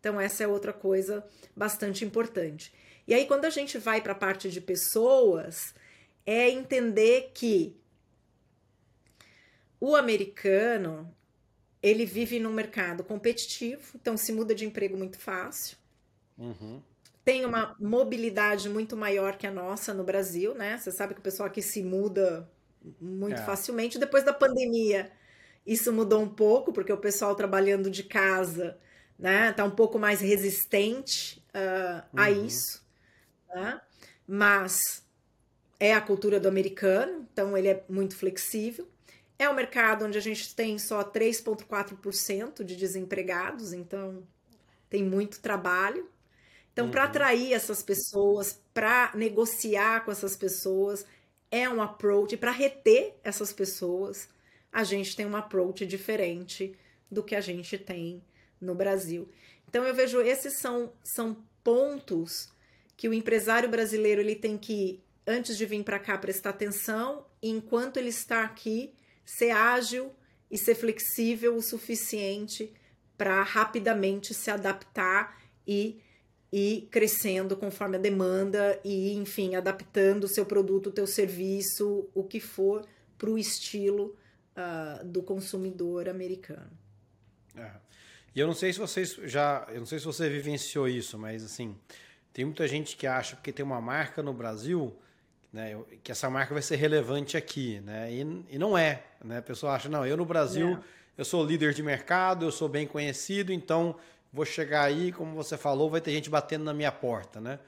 Então, 0.00 0.20
essa 0.20 0.42
é 0.44 0.48
outra 0.48 0.72
coisa 0.72 1.24
bastante 1.54 2.04
importante. 2.04 2.72
E 3.06 3.12
aí, 3.12 3.26
quando 3.26 3.44
a 3.44 3.50
gente 3.50 3.76
vai 3.78 4.00
para 4.00 4.12
a 4.12 4.16
parte 4.16 4.50
de 4.50 4.60
pessoas, 4.60 5.74
é 6.24 6.48
entender 6.48 7.32
que 7.34 7.76
o 9.80 9.94
americano 9.94 11.14
ele 11.82 12.04
vive 12.04 12.40
num 12.40 12.52
mercado 12.52 13.04
competitivo, 13.04 13.92
então 13.94 14.16
se 14.16 14.32
muda 14.32 14.54
de 14.54 14.64
emprego 14.64 14.96
muito 14.96 15.18
fácil. 15.18 15.76
Uhum. 16.36 16.82
Tem 17.24 17.44
uma 17.44 17.76
mobilidade 17.78 18.68
muito 18.68 18.96
maior 18.96 19.36
que 19.36 19.46
a 19.46 19.50
nossa 19.50 19.92
no 19.92 20.02
Brasil, 20.02 20.54
né? 20.54 20.78
Você 20.78 20.90
sabe 20.90 21.14
que 21.14 21.20
o 21.20 21.22
pessoal 21.22 21.46
aqui 21.46 21.60
se 21.60 21.82
muda 21.82 22.50
muito 23.00 23.40
é. 23.40 23.44
facilmente. 23.44 23.98
Depois 23.98 24.24
da 24.24 24.32
pandemia, 24.32 25.12
isso 25.66 25.92
mudou 25.92 26.22
um 26.22 26.28
pouco, 26.28 26.72
porque 26.72 26.92
o 26.92 26.98
pessoal 26.98 27.34
trabalhando 27.34 27.90
de 27.90 28.02
casa, 28.02 28.78
né, 29.18 29.52
tá 29.52 29.64
um 29.64 29.70
pouco 29.70 29.98
mais 29.98 30.20
resistente 30.20 31.42
uh, 31.54 31.96
uhum. 32.12 32.22
a 32.22 32.30
isso 32.30 32.88
né? 33.54 33.80
mas 34.26 35.04
é 35.80 35.94
a 35.94 36.00
cultura 36.00 36.38
do 36.40 36.48
americano, 36.48 37.26
então 37.32 37.56
ele 37.56 37.68
é 37.68 37.84
muito 37.88 38.16
flexível. 38.16 38.86
É 39.38 39.48
um 39.48 39.54
mercado 39.54 40.04
onde 40.04 40.18
a 40.18 40.20
gente 40.20 40.54
tem 40.54 40.78
só 40.78 41.04
3,4% 41.04 42.64
de 42.64 42.74
desempregados, 42.74 43.72
então 43.72 44.26
tem 44.90 45.04
muito 45.04 45.40
trabalho. 45.40 46.08
Então, 46.72 46.86
uhum. 46.86 46.90
para 46.90 47.04
atrair 47.04 47.52
essas 47.52 47.82
pessoas, 47.82 48.60
para 48.74 49.12
negociar 49.14 50.04
com 50.04 50.10
essas 50.10 50.36
pessoas, 50.36 51.06
é 51.50 51.68
um 51.68 51.80
approach. 51.80 52.36
Para 52.36 52.50
reter 52.50 53.14
essas 53.22 53.52
pessoas, 53.52 54.28
a 54.72 54.84
gente 54.84 55.16
tem 55.16 55.26
um 55.26 55.36
approach 55.36 55.86
diferente 55.86 56.76
do 57.10 57.22
que 57.22 57.34
a 57.34 57.40
gente 57.40 57.78
tem 57.78 58.22
no 58.60 58.74
Brasil. 58.74 59.28
Então, 59.68 59.84
eu 59.84 59.94
vejo 59.94 60.20
esses 60.20 60.58
são, 60.58 60.92
são 61.02 61.36
pontos 61.62 62.50
que 62.96 63.08
o 63.08 63.14
empresário 63.14 63.68
brasileiro 63.68 64.20
ele 64.20 64.34
tem 64.34 64.56
que, 64.58 65.00
antes 65.26 65.56
de 65.56 65.64
vir 65.64 65.82
para 65.84 65.98
cá, 65.98 66.18
prestar 66.18 66.50
atenção, 66.50 67.26
e 67.40 67.48
enquanto 67.50 67.96
ele 67.96 68.08
está 68.08 68.44
aqui, 68.44 68.92
ser 69.24 69.50
ágil 69.50 70.12
e 70.50 70.58
ser 70.58 70.74
flexível 70.74 71.54
o 71.54 71.62
suficiente 71.62 72.72
para 73.16 73.42
rapidamente 73.42 74.32
se 74.32 74.50
adaptar 74.50 75.40
e 75.66 76.00
ir 76.50 76.88
crescendo 76.90 77.56
conforme 77.56 77.96
a 77.96 78.00
demanda 78.00 78.80
e, 78.82 79.12
enfim, 79.14 79.54
adaptando 79.54 80.24
o 80.24 80.28
seu 80.28 80.46
produto, 80.46 80.88
o 80.88 80.92
teu 80.92 81.06
serviço, 81.06 82.08
o 82.14 82.24
que 82.24 82.40
for, 82.40 82.86
para 83.18 83.30
o 83.30 83.38
estilo 83.38 84.16
uh, 84.58 85.04
do 85.04 85.22
consumidor 85.22 86.08
americano. 86.08 86.70
É. 87.56 87.70
E 88.34 88.40
eu 88.40 88.46
não 88.46 88.54
sei 88.54 88.72
se 88.72 88.78
vocês 88.78 89.18
já, 89.24 89.66
eu 89.70 89.78
não 89.78 89.86
sei 89.86 89.98
se 89.98 90.04
você 90.04 90.28
vivenciou 90.28 90.88
isso, 90.88 91.18
mas 91.18 91.44
assim, 91.44 91.76
tem 92.32 92.44
muita 92.44 92.66
gente 92.68 92.96
que 92.96 93.06
acha 93.06 93.36
porque 93.36 93.52
tem 93.52 93.64
uma 93.64 93.80
marca 93.80 94.22
no 94.22 94.32
Brasil, 94.32 94.96
né, 95.52 95.80
que 96.02 96.12
essa 96.12 96.28
marca 96.28 96.52
vai 96.52 96.62
ser 96.62 96.76
relevante 96.76 97.36
aqui, 97.36 97.80
né? 97.80 98.12
E, 98.12 98.20
e 98.50 98.58
não 98.58 98.76
é, 98.76 99.02
né? 99.24 99.38
A 99.38 99.42
pessoa 99.42 99.72
acha, 99.72 99.88
não, 99.88 100.06
eu 100.06 100.16
no 100.16 100.24
Brasil, 100.24 100.74
é. 100.74 100.80
eu 101.16 101.24
sou 101.24 101.44
líder 101.44 101.72
de 101.72 101.82
mercado, 101.82 102.44
eu 102.44 102.52
sou 102.52 102.68
bem 102.68 102.86
conhecido, 102.86 103.52
então 103.52 103.96
vou 104.32 104.44
chegar 104.44 104.82
aí, 104.82 105.10
como 105.10 105.34
você 105.34 105.56
falou, 105.56 105.88
vai 105.88 106.00
ter 106.00 106.12
gente 106.12 106.28
batendo 106.28 106.64
na 106.64 106.74
minha 106.74 106.92
porta, 106.92 107.40
né? 107.40 107.58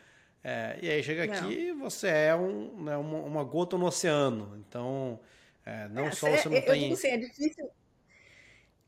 É, 0.42 0.78
e 0.80 0.90
aí 0.90 1.02
chega 1.02 1.24
aqui, 1.24 1.72
você 1.72 2.08
é 2.08 2.34
um, 2.34 2.82
né, 2.82 2.96
uma, 2.96 3.18
uma, 3.18 3.44
gota 3.44 3.76
no 3.76 3.86
oceano. 3.86 4.56
Então, 4.58 5.20
é, 5.64 5.88
não 5.88 6.06
é, 6.06 6.12
só 6.12 6.28
você 6.30 6.48
não 6.48 6.56
eu 6.56 6.64
tem. 6.64 6.82
Digo 6.82 6.94
assim, 6.94 7.08
é 7.08 7.16
difícil. 7.16 7.70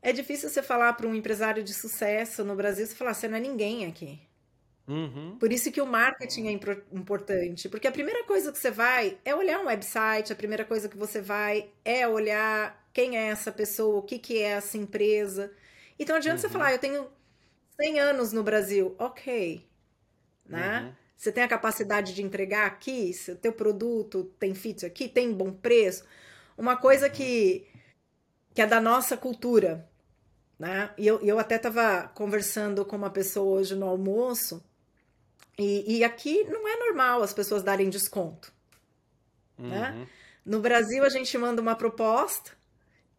É 0.01 0.11
difícil 0.11 0.49
você 0.49 0.61
falar 0.61 0.93
para 0.93 1.07
um 1.07 1.15
empresário 1.15 1.63
de 1.63 1.73
sucesso 1.73 2.43
no 2.43 2.55
Brasil, 2.55 2.85
você 2.85 2.93
falar, 2.93 3.13
você 3.13 3.27
não 3.27 3.37
é 3.37 3.39
ninguém 3.39 3.85
aqui. 3.85 4.19
Uhum. 4.85 5.37
Por 5.39 5.51
isso 5.53 5.71
que 5.71 5.81
o 5.81 5.85
marketing 5.85 6.47
é 6.47 6.51
importante, 6.91 7.69
porque 7.69 7.87
a 7.87 7.91
primeira 7.91 8.25
coisa 8.25 8.51
que 8.51 8.57
você 8.57 8.69
vai 8.69 9.17
é 9.23 9.33
olhar 9.33 9.61
um 9.61 9.67
website, 9.67 10.33
a 10.33 10.35
primeira 10.35 10.65
coisa 10.65 10.89
que 10.89 10.97
você 10.97 11.21
vai 11.21 11.69
é 11.85 12.05
olhar 12.05 12.85
quem 12.91 13.17
é 13.17 13.27
essa 13.27 13.49
pessoa, 13.49 13.99
o 13.99 14.01
que, 14.01 14.19
que 14.19 14.39
é 14.39 14.49
essa 14.49 14.77
empresa. 14.77 15.53
Então 15.97 16.17
adianta 16.17 16.35
uhum. 16.35 16.41
você 16.41 16.49
falar, 16.49 16.73
eu 16.73 16.79
tenho 16.79 17.07
100 17.79 17.99
anos 17.99 18.33
no 18.33 18.43
Brasil, 18.43 18.93
ok, 18.99 19.65
né? 20.45 20.81
Uhum. 20.81 20.93
Você 21.15 21.31
tem 21.31 21.43
a 21.43 21.47
capacidade 21.47 22.13
de 22.13 22.21
entregar 22.21 22.67
aqui, 22.67 23.13
se 23.13 23.31
o 23.31 23.37
teu 23.37 23.53
produto 23.53 24.25
tem 24.37 24.53
fit 24.53 24.85
aqui, 24.85 25.07
tem 25.07 25.31
bom 25.31 25.53
preço. 25.53 26.03
Uma 26.57 26.77
coisa 26.77 27.09
que, 27.09 27.67
que 28.53 28.61
é 28.61 28.67
da 28.67 28.79
nossa 28.81 29.17
cultura, 29.17 29.89
né? 30.59 30.91
E 30.97 31.07
eu, 31.07 31.19
eu 31.21 31.39
até 31.39 31.55
estava 31.55 32.07
conversando 32.15 32.85
com 32.85 32.95
uma 32.95 33.09
pessoa 33.09 33.59
hoje 33.59 33.75
no 33.75 33.87
almoço, 33.87 34.63
E, 35.57 35.97
e 35.97 36.03
aqui 36.03 36.43
não 36.45 36.67
é 36.67 36.77
normal 36.77 37.21
as 37.21 37.33
pessoas 37.33 37.63
darem 37.63 37.89
desconto. 37.89 38.51
Né? 39.57 39.91
Uhum. 39.91 39.99
Né? 39.99 40.07
No 40.45 40.59
Brasil, 40.59 41.03
a 41.05 41.09
gente 41.09 41.37
manda 41.37 41.61
uma 41.61 41.75
proposta 41.75 42.51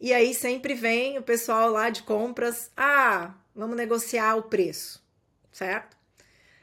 e 0.01 0.13
aí 0.13 0.35
sempre 0.35 0.75
vem 0.75 1.17
o 1.19 1.23
pessoal 1.23 1.71
lá 1.71 1.91
de 1.91 2.03
compras, 2.03 2.71
ah, 2.77 3.35
vamos 3.55 3.77
negociar 3.77 4.37
o 4.37 4.43
preço, 4.43 5.03
certo? 5.53 5.94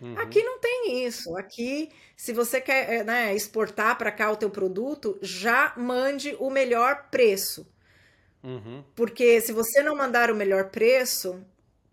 Uhum. 0.02 0.18
Aqui 0.18 0.44
não 0.44 0.60
tem 0.60 1.06
isso. 1.06 1.38
Aqui, 1.38 1.92
se 2.18 2.34
você 2.34 2.60
quer 2.60 2.92
eh, 2.92 3.04
né, 3.04 3.36
exportar 3.36 3.98
para 3.98 4.12
cá 4.12 4.32
o 4.32 4.36
teu 4.36 4.50
produto, 4.50 5.18
já 5.22 5.74
mande 5.78 6.36
o 6.40 6.50
melhor 6.50 7.10
preço. 7.12 7.72
Uhum. 8.44 8.84
Porque 8.96 9.40
se 9.40 9.54
você 9.54 9.84
não 9.84 9.96
mandar 9.96 10.32
o 10.32 10.36
melhor 10.36 10.70
preço, 10.72 11.46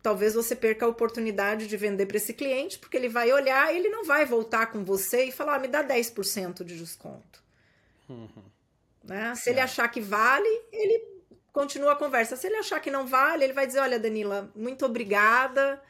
talvez 0.02 0.34
você 0.34 0.56
perca 0.56 0.86
a 0.86 0.88
oportunidade 0.88 1.66
de 1.66 1.76
vender 1.76 2.06
para 2.06 2.16
esse 2.16 2.32
cliente, 2.32 2.78
porque 2.78 2.96
ele 2.96 3.10
vai 3.10 3.30
olhar 3.30 3.72
e 3.72 3.76
ele 3.76 3.90
não 3.90 4.04
vai 4.04 4.24
voltar 4.24 4.68
com 4.72 4.82
você 4.82 5.24
e 5.24 5.32
falar, 5.32 5.56
ah, 5.56 5.58
me 5.58 5.68
dá 5.68 5.84
10% 5.84 6.64
de 6.64 6.78
desconto. 6.78 7.42
Uhum. 8.08 8.42
Né? 9.04 9.34
Se 9.34 9.50
é. 9.50 9.52
ele 9.52 9.60
achar 9.60 9.86
que 9.88 10.00
vale, 10.00 10.48
ele 10.72 11.02
continua 11.52 11.92
a 11.92 11.96
conversa. 11.96 12.36
Se 12.36 12.46
ele 12.46 12.56
achar 12.56 12.80
que 12.80 12.90
não 12.90 13.06
vale, 13.06 13.44
ele 13.44 13.52
vai 13.52 13.66
dizer: 13.66 13.80
Olha, 13.80 13.98
Danila, 13.98 14.50
muito 14.54 14.86
obrigada, 14.86 15.82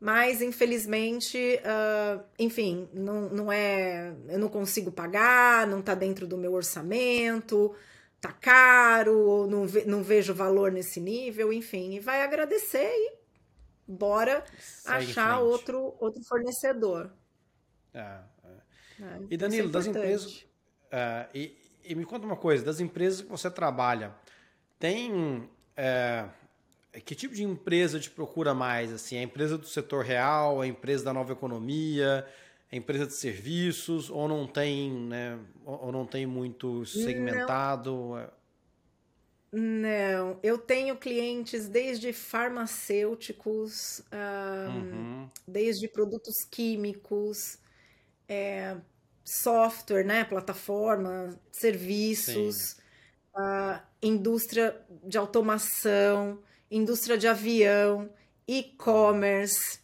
mas 0.00 0.40
infelizmente, 0.40 1.60
uh, 1.60 2.24
enfim, 2.38 2.88
não, 2.94 3.28
não 3.28 3.52
é. 3.52 4.14
Eu 4.28 4.38
não 4.38 4.48
consigo 4.48 4.90
pagar, 4.90 5.66
não 5.66 5.80
está 5.80 5.94
dentro 5.94 6.26
do 6.26 6.38
meu 6.38 6.54
orçamento, 6.54 7.74
tá 8.18 8.32
caro, 8.32 9.46
não, 9.46 9.66
ve, 9.66 9.84
não 9.84 10.02
vejo 10.02 10.34
valor 10.34 10.72
nesse 10.72 11.00
nível, 11.00 11.52
enfim, 11.52 11.92
e 11.94 12.00
vai 12.00 12.22
agradecer 12.22 12.90
e 12.90 13.20
bora 13.86 14.42
Segue 14.58 14.96
achar 14.96 15.40
outro, 15.40 15.94
outro 16.00 16.22
fornecedor. 16.24 17.12
É, 17.92 17.98
é. 18.00 18.20
É, 19.02 19.20
e 19.30 19.36
Danilo, 19.36 19.68
é 19.68 19.72
das 19.72 19.86
empresas. 19.86 20.46
Uh, 20.86 21.28
e, 21.34 21.56
e 21.84 21.94
me 21.94 22.04
conta 22.04 22.24
uma 22.24 22.36
coisa, 22.36 22.64
das 22.64 22.80
empresas 22.80 23.20
que 23.20 23.28
você 23.28 23.50
trabalha, 23.50 24.14
tem. 24.78 25.48
É, 25.76 26.26
que 26.98 27.14
tipo 27.14 27.34
de 27.34 27.44
empresa 27.44 28.00
te 28.00 28.10
procura 28.10 28.52
mais? 28.52 28.92
Assim, 28.92 29.16
a 29.16 29.22
empresa 29.22 29.56
do 29.56 29.66
setor 29.66 30.04
real, 30.04 30.60
a 30.60 30.66
empresa 30.66 31.04
da 31.04 31.12
nova 31.12 31.32
economia, 31.32 32.26
a 32.70 32.76
empresa 32.76 33.06
de 33.06 33.14
serviços, 33.14 34.10
ou 34.10 34.26
não 34.26 34.46
tem, 34.46 34.90
né, 34.90 35.38
ou 35.64 35.92
não 35.92 36.04
tem 36.04 36.26
muito 36.26 36.84
segmentado? 36.86 38.16
Não. 38.16 38.40
Não, 39.52 40.38
eu 40.44 40.58
tenho 40.58 40.96
clientes 40.96 41.68
desde 41.68 42.12
farmacêuticos, 42.12 44.00
um, 44.12 44.76
uhum. 44.76 45.28
desde 45.46 45.88
produtos 45.88 46.44
químicos, 46.48 47.58
é, 48.28 48.76
software, 49.24 50.04
né, 50.04 50.24
plataforma, 50.24 51.36
serviços. 51.50 52.78
Uh, 53.32 53.80
indústria 54.02 54.76
de 55.04 55.16
automação, 55.16 56.40
indústria 56.70 57.18
de 57.18 57.26
avião, 57.26 58.08
e-commerce, 58.46 59.80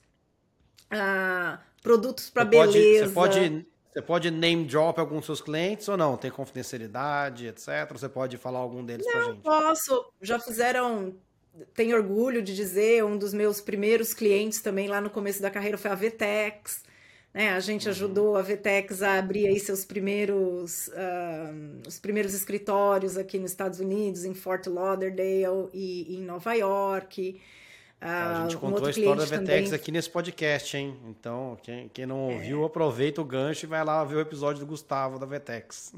uh, 0.93 1.59
produtos 1.83 2.31
para 2.31 2.45
beleza. 2.45 3.07
Você 3.07 3.13
pode, 3.13 3.67
você 3.93 4.03
pode 4.03 4.31
name 4.31 4.65
drop 4.65 5.01
alguns 5.01 5.19
dos 5.19 5.27
seus 5.27 5.41
clientes 5.41 5.89
ou 5.89 5.97
não? 5.97 6.17
Tem 6.17 6.31
confidencialidade, 6.31 7.47
etc. 7.47 7.91
Você 7.93 8.09
pode 8.09 8.37
falar 8.37 8.59
algum 8.59 8.85
deles 8.85 9.07
para 9.07 9.23
gente? 9.23 9.41
Posso. 9.41 10.13
Já 10.21 10.39
fizeram. 10.39 11.15
Tenho 11.75 11.97
orgulho 11.97 12.43
de 12.43 12.55
dizer, 12.55 13.03
um 13.03 13.17
dos 13.17 13.33
meus 13.33 13.63
primeiros 13.63 14.13
clientes 14.13 14.61
também 14.61 14.89
lá 14.89 15.01
no 15.01 15.09
começo 15.09 15.41
da 15.41 15.51
carreira 15.51 15.79
foi 15.79 15.91
a 15.91 15.95
Vtex. 15.95 16.85
Né? 17.37 17.51
A 17.51 17.61
gente 17.61 17.85
uhum. 17.85 17.91
ajudou 17.91 18.37
a 18.37 18.41
Vtex 18.41 19.03
a 19.03 19.19
abrir 19.19 19.47
aí 19.47 19.61
seus 19.61 19.85
primeiros, 19.85 20.89
uh, 20.89 21.87
os 21.87 21.99
primeiros 21.99 22.33
escritórios 22.33 23.19
aqui 23.19 23.39
nos 23.39 23.51
Estados 23.51 23.79
Unidos, 23.79 24.25
em 24.25 24.33
Fort 24.33 24.67
Lauderdale 24.67 25.69
e, 25.75 26.15
e 26.15 26.17
em 26.17 26.23
Nova 26.23 26.55
York. 26.55 27.39
Uh, 28.01 28.05
a 28.07 28.43
gente 28.45 28.57
contou 28.57 28.85
um 28.85 28.87
a 28.87 28.91
história 28.91 29.27
da 29.27 29.37
Vtex 29.37 29.65
também... 29.65 29.75
aqui 29.75 29.93
nesse 29.93 30.09
podcast, 30.09 30.75
hein? 30.79 30.97
Então, 31.09 31.59
quem, 31.63 31.91
quem 31.91 32.07
não 32.07 32.31
é. 32.31 32.35
ouviu, 32.37 32.65
aproveita 32.65 33.21
o 33.21 33.25
gancho 33.25 33.67
e 33.67 33.69
vai 33.69 33.85
lá 33.85 34.03
ver 34.03 34.15
o 34.15 34.21
episódio 34.21 34.61
do 34.61 34.67
Gustavo 34.67 35.19
da 35.19 35.27
Vtex. 35.27 35.95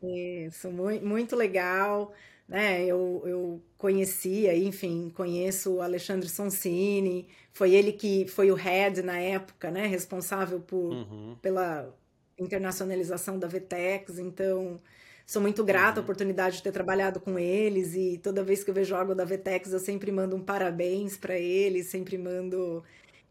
Isso, 0.00 0.70
muito, 0.70 1.04
muito 1.04 1.34
legal 1.34 2.14
né? 2.48 2.84
Eu, 2.84 3.22
eu 3.26 3.62
conhecia, 3.76 4.56
enfim, 4.56 5.12
conheço 5.14 5.74
o 5.74 5.82
Alexandre 5.82 6.28
Sonsini, 6.28 7.28
foi 7.52 7.74
ele 7.74 7.92
que 7.92 8.26
foi 8.26 8.50
o 8.50 8.54
head 8.54 9.02
na 9.02 9.18
época, 9.18 9.70
né? 9.70 9.86
Responsável 9.86 10.58
por, 10.60 10.94
uhum. 10.94 11.36
pela 11.42 11.94
internacionalização 12.38 13.38
da 13.38 13.46
Vtex, 13.46 14.18
então 14.18 14.80
sou 15.26 15.42
muito 15.42 15.62
grata 15.62 16.00
uhum. 16.00 16.02
à 16.02 16.04
oportunidade 16.04 16.56
de 16.56 16.62
ter 16.62 16.72
trabalhado 16.72 17.20
com 17.20 17.38
eles 17.38 17.94
e 17.94 18.18
toda 18.22 18.42
vez 18.42 18.64
que 18.64 18.70
eu 18.70 18.74
vejo 18.74 18.94
algo 18.94 19.14
da 19.14 19.24
Vtex 19.24 19.72
eu 19.72 19.78
sempre 19.78 20.10
mando 20.10 20.34
um 20.36 20.42
parabéns 20.42 21.16
para 21.18 21.36
eles, 21.36 21.88
sempre 21.88 22.16
mando, 22.16 22.82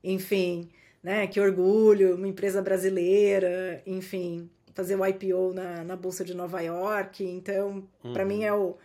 enfim, 0.03 0.69
né? 1.01 1.25
Que 1.25 1.39
orgulho, 1.39 2.15
uma 2.15 2.27
empresa 2.27 2.61
brasileira, 2.61 3.81
enfim, 3.85 4.47
fazer 4.75 4.95
o 4.95 5.03
IPO 5.03 5.53
na, 5.53 5.83
na 5.83 5.95
Bolsa 5.95 6.23
de 6.23 6.35
Nova 6.35 6.61
York, 6.61 7.23
então 7.23 7.87
uhum. 8.03 8.13
para 8.13 8.23
mim 8.23 8.43
é 8.43 8.53
o 8.53 8.77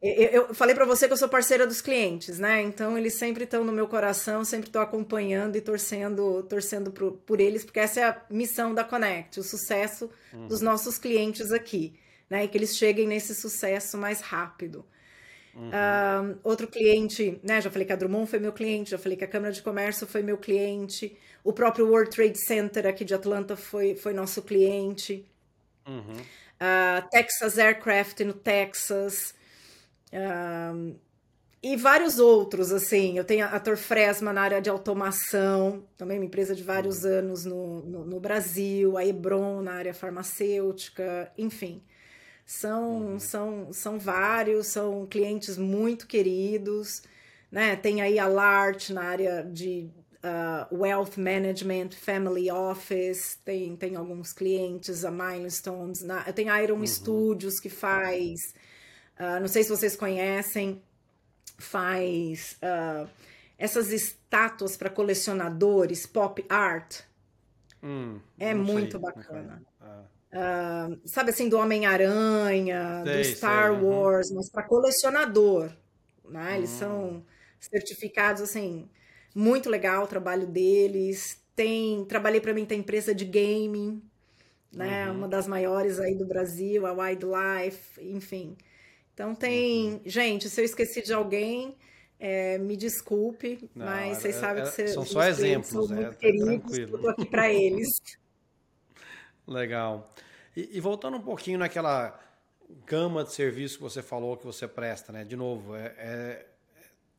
eu 0.00 0.54
falei 0.54 0.76
para 0.76 0.84
você 0.84 1.08
que 1.08 1.12
eu 1.12 1.16
sou 1.16 1.28
parceira 1.28 1.66
dos 1.66 1.80
clientes, 1.80 2.38
né? 2.38 2.62
Então 2.62 2.96
eles 2.96 3.14
sempre 3.14 3.44
estão 3.44 3.64
no 3.64 3.72
meu 3.72 3.88
coração, 3.88 4.44
sempre 4.44 4.68
estou 4.68 4.80
acompanhando 4.80 5.56
e 5.56 5.60
torcendo, 5.60 6.44
torcendo 6.44 6.92
por, 6.92 7.12
por, 7.26 7.40
eles, 7.40 7.64
porque 7.64 7.80
essa 7.80 8.00
é 8.00 8.04
a 8.04 8.22
missão 8.30 8.72
da 8.72 8.84
Connect, 8.84 9.40
o 9.40 9.42
sucesso 9.42 10.08
uhum. 10.32 10.46
dos 10.46 10.60
nossos 10.60 10.98
clientes 10.98 11.50
aqui, 11.50 11.98
né? 12.30 12.44
E 12.44 12.48
que 12.48 12.56
eles 12.56 12.76
cheguem 12.76 13.08
nesse 13.08 13.34
sucesso 13.34 13.98
mais 13.98 14.20
rápido. 14.20 14.86
Uhum. 15.52 15.68
Uh, 15.68 16.38
outro 16.44 16.68
cliente, 16.68 17.40
né? 17.42 17.60
Já 17.60 17.68
falei 17.68 17.84
que 17.84 17.92
a 17.92 17.96
Drummond 17.96 18.30
foi 18.30 18.38
meu 18.38 18.52
cliente, 18.52 18.92
já 18.92 18.98
falei 18.98 19.18
que 19.18 19.24
a 19.24 19.28
Câmara 19.28 19.52
de 19.52 19.62
Comércio 19.62 20.06
foi 20.06 20.22
meu 20.22 20.38
cliente, 20.38 21.18
o 21.42 21.52
próprio 21.52 21.88
World 21.88 22.10
Trade 22.10 22.38
Center 22.38 22.86
aqui 22.86 23.04
de 23.04 23.14
Atlanta 23.14 23.56
foi, 23.56 23.96
foi 23.96 24.12
nosso 24.12 24.42
cliente. 24.42 25.26
Uhum. 25.84 26.12
Uh, 26.12 27.08
Texas 27.10 27.58
Aircraft 27.58 28.20
no 28.20 28.32
Texas 28.32 29.34
e 31.62 31.76
vários 31.76 32.18
outros, 32.18 32.72
assim. 32.72 33.18
Eu 33.18 33.24
tenho 33.24 33.44
a 33.46 33.58
Torfresma 33.58 34.32
na 34.32 34.42
área 34.42 34.60
de 34.60 34.70
automação, 34.70 35.84
também 35.96 36.18
uma 36.18 36.24
empresa 36.24 36.54
de 36.54 36.62
vários 36.62 37.04
uhum. 37.04 37.10
anos 37.10 37.44
no, 37.44 37.80
no, 37.82 38.04
no, 38.04 38.20
Brasil, 38.20 38.96
a 38.96 39.04
Hebron 39.04 39.62
na 39.62 39.72
área 39.72 39.92
farmacêutica, 39.92 41.32
enfim. 41.36 41.82
São, 42.46 43.12
uhum. 43.12 43.20
são, 43.20 43.72
são 43.72 43.98
vários, 43.98 44.68
são 44.68 45.06
clientes 45.06 45.58
muito 45.58 46.06
queridos. 46.06 47.02
Né? 47.50 47.76
Tem 47.76 48.02
aí 48.02 48.18
a 48.18 48.28
Lart 48.28 48.90
na 48.90 49.02
área 49.02 49.42
de 49.42 49.90
uh, 50.22 50.74
Wealth 50.74 51.16
Management, 51.16 51.90
Family 51.90 52.50
Office, 52.50 53.38
tem, 53.44 53.74
tem 53.76 53.96
alguns 53.96 54.32
clientes, 54.32 55.04
a 55.04 55.10
Milestones. 55.10 56.02
Na, 56.02 56.22
tenho 56.32 56.52
a 56.52 56.62
Iron 56.62 56.78
uhum. 56.78 56.86
Studios 56.86 57.58
que 57.58 57.68
faz 57.68 58.54
Uh, 59.18 59.40
não 59.40 59.48
sei 59.48 59.64
se 59.64 59.70
vocês 59.70 59.96
conhecem, 59.96 60.80
faz 61.58 62.56
uh, 62.62 63.08
essas 63.58 63.90
estátuas 63.90 64.76
para 64.76 64.88
colecionadores, 64.88 66.06
pop 66.06 66.44
art. 66.48 67.00
Hum, 67.82 68.20
é 68.38 68.54
muito 68.54 68.92
sei. 68.92 69.00
bacana. 69.00 69.62
Uh, 70.30 71.00
sabe 71.04 71.30
assim, 71.30 71.48
do 71.48 71.58
Homem-Aranha, 71.58 73.02
do 73.04 73.24
Star 73.24 73.72
sei, 73.72 73.82
Wars, 73.82 74.30
uhum. 74.30 74.36
mas 74.36 74.48
para 74.48 74.62
colecionador. 74.62 75.70
Né? 76.28 76.58
Eles 76.58 76.70
hum. 76.70 76.78
são 76.78 77.24
certificados 77.58 78.42
assim, 78.42 78.88
muito 79.34 79.68
legal 79.68 80.04
o 80.04 80.08
trabalho 80.08 80.46
deles. 80.46 81.42
Tem, 81.56 82.04
trabalhei 82.04 82.40
para 82.40 82.54
mim 82.54 82.64
tem 82.64 82.78
empresa 82.78 83.12
de 83.12 83.24
gaming, 83.24 84.00
né? 84.72 85.08
Uhum. 85.08 85.16
Uma 85.16 85.28
das 85.28 85.48
maiores 85.48 85.98
aí 85.98 86.14
do 86.14 86.24
Brasil, 86.24 86.86
a 86.86 86.92
Wildlife, 86.92 88.00
enfim. 88.00 88.56
Então 89.18 89.34
tem. 89.34 89.94
Uhum. 89.94 90.00
Gente, 90.06 90.48
se 90.48 90.60
eu 90.60 90.64
esqueci 90.64 91.02
de 91.02 91.12
alguém, 91.12 91.76
é, 92.20 92.56
me 92.56 92.76
desculpe, 92.76 93.68
Não, 93.74 93.84
mas 93.84 94.18
vocês 94.18 94.36
é, 94.36 94.38
sabem 94.38 94.62
que 94.62 94.82
é, 94.82 94.86
são 94.86 95.04
só 95.04 95.24
exemplos, 95.24 95.90
muito 95.90 96.12
é, 96.12 96.14
queridos, 96.14 96.78
eu 96.78 97.00
tô 97.00 97.08
aqui 97.08 97.26
para 97.26 97.52
eles. 97.52 97.88
Legal. 99.44 100.08
E, 100.56 100.76
e, 100.76 100.80
voltando 100.80 101.16
um 101.16 101.20
pouquinho 101.20 101.58
naquela 101.58 102.16
gama 102.86 103.24
de 103.24 103.32
serviços 103.32 103.76
que 103.76 103.82
você 103.82 104.02
falou 104.02 104.36
que 104.36 104.46
você 104.46 104.68
presta, 104.68 105.10
né? 105.10 105.24
De 105.24 105.34
novo, 105.34 105.74
é, 105.74 105.94
é 105.98 106.46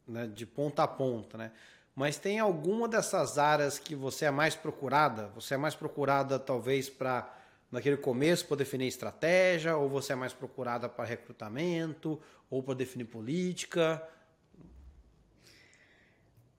né, 0.07 0.25
de 0.25 0.45
ponta 0.45 0.83
a 0.83 0.87
ponta, 0.87 1.37
né? 1.37 1.51
Mas 1.93 2.17
tem 2.17 2.39
alguma 2.39 2.87
dessas 2.87 3.37
áreas 3.37 3.77
que 3.77 3.93
você 3.93 4.23
é 4.23 4.31
mais 4.31 4.55
procurada? 4.55 5.27
Você 5.35 5.55
é 5.55 5.57
mais 5.57 5.75
procurada 5.75 6.39
talvez 6.39 6.89
para 6.89 7.29
naquele 7.71 7.97
começo 7.97 8.45
para 8.47 8.57
definir 8.57 8.87
estratégia, 8.87 9.77
ou 9.77 9.87
você 9.89 10.13
é 10.13 10.15
mais 10.15 10.33
procurada 10.33 10.89
para 10.89 11.05
recrutamento, 11.05 12.19
ou 12.49 12.63
para 12.63 12.73
definir 12.73 13.05
política? 13.05 14.01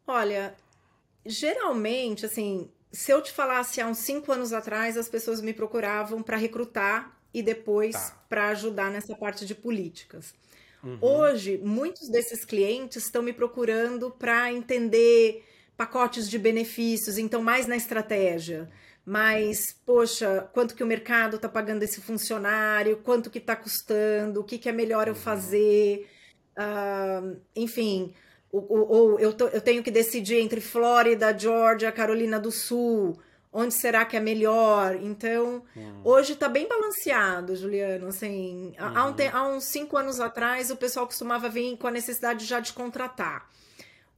Olha, 0.06 0.54
geralmente, 1.24 2.26
assim, 2.26 2.70
se 2.92 3.12
eu 3.12 3.22
te 3.22 3.32
falasse 3.32 3.80
há 3.80 3.86
uns 3.86 3.98
cinco 3.98 4.32
anos 4.32 4.52
atrás, 4.52 4.96
as 4.96 5.08
pessoas 5.08 5.40
me 5.40 5.52
procuravam 5.52 6.22
para 6.22 6.36
recrutar 6.36 7.16
e 7.32 7.42
depois 7.42 7.94
tá. 7.94 8.24
para 8.28 8.48
ajudar 8.48 8.90
nessa 8.90 9.14
parte 9.14 9.46
de 9.46 9.54
políticas. 9.54 10.34
Uhum. 10.82 10.98
Hoje, 11.00 11.58
muitos 11.58 12.08
desses 12.08 12.44
clientes 12.44 13.04
estão 13.04 13.22
me 13.22 13.32
procurando 13.32 14.10
para 14.10 14.52
entender 14.52 15.44
pacotes 15.76 16.28
de 16.28 16.38
benefícios, 16.38 17.18
então 17.18 17.42
mais 17.42 17.66
na 17.66 17.76
estratégia. 17.76 18.68
Mas, 19.04 19.76
poxa, 19.84 20.48
quanto 20.52 20.74
que 20.74 20.84
o 20.84 20.86
mercado 20.86 21.36
está 21.36 21.48
pagando 21.48 21.82
esse 21.82 22.00
funcionário, 22.00 22.98
quanto 22.98 23.30
que 23.30 23.38
está 23.38 23.56
custando, 23.56 24.40
o 24.40 24.44
que, 24.44 24.58
que 24.58 24.68
é 24.68 24.72
melhor 24.72 25.08
eu 25.08 25.14
uhum. 25.14 25.20
fazer, 25.20 26.08
uh, 26.56 27.40
enfim, 27.56 28.14
ou, 28.52 29.18
eu, 29.20 29.34
eu 29.52 29.60
tenho 29.60 29.82
que 29.82 29.90
decidir 29.90 30.40
entre 30.40 30.60
Flórida, 30.60 31.36
Georgia, 31.36 31.92
Carolina 31.92 32.38
do 32.38 32.50
Sul, 32.50 33.16
onde 33.52 33.74
será 33.74 34.04
que 34.04 34.16
é 34.16 34.20
melhor? 34.20 34.96
Então, 34.96 35.62
uhum. 35.74 36.00
hoje 36.04 36.32
está 36.32 36.48
bem 36.48 36.68
balanceado, 36.68 37.54
Juliano. 37.54 38.08
Assim, 38.08 38.74
uhum. 38.78 38.96
há, 38.96 39.06
um, 39.06 39.14
há, 39.32 39.48
uns 39.48 39.64
cinco 39.64 39.96
anos 39.96 40.18
atrás, 40.18 40.70
o 40.70 40.76
pessoal 40.76 41.06
costumava 41.06 41.48
vir 41.48 41.76
com 41.76 41.86
a 41.86 41.92
necessidade 41.92 42.44
já 42.44 42.58
de 42.58 42.72
contratar. 42.72 43.48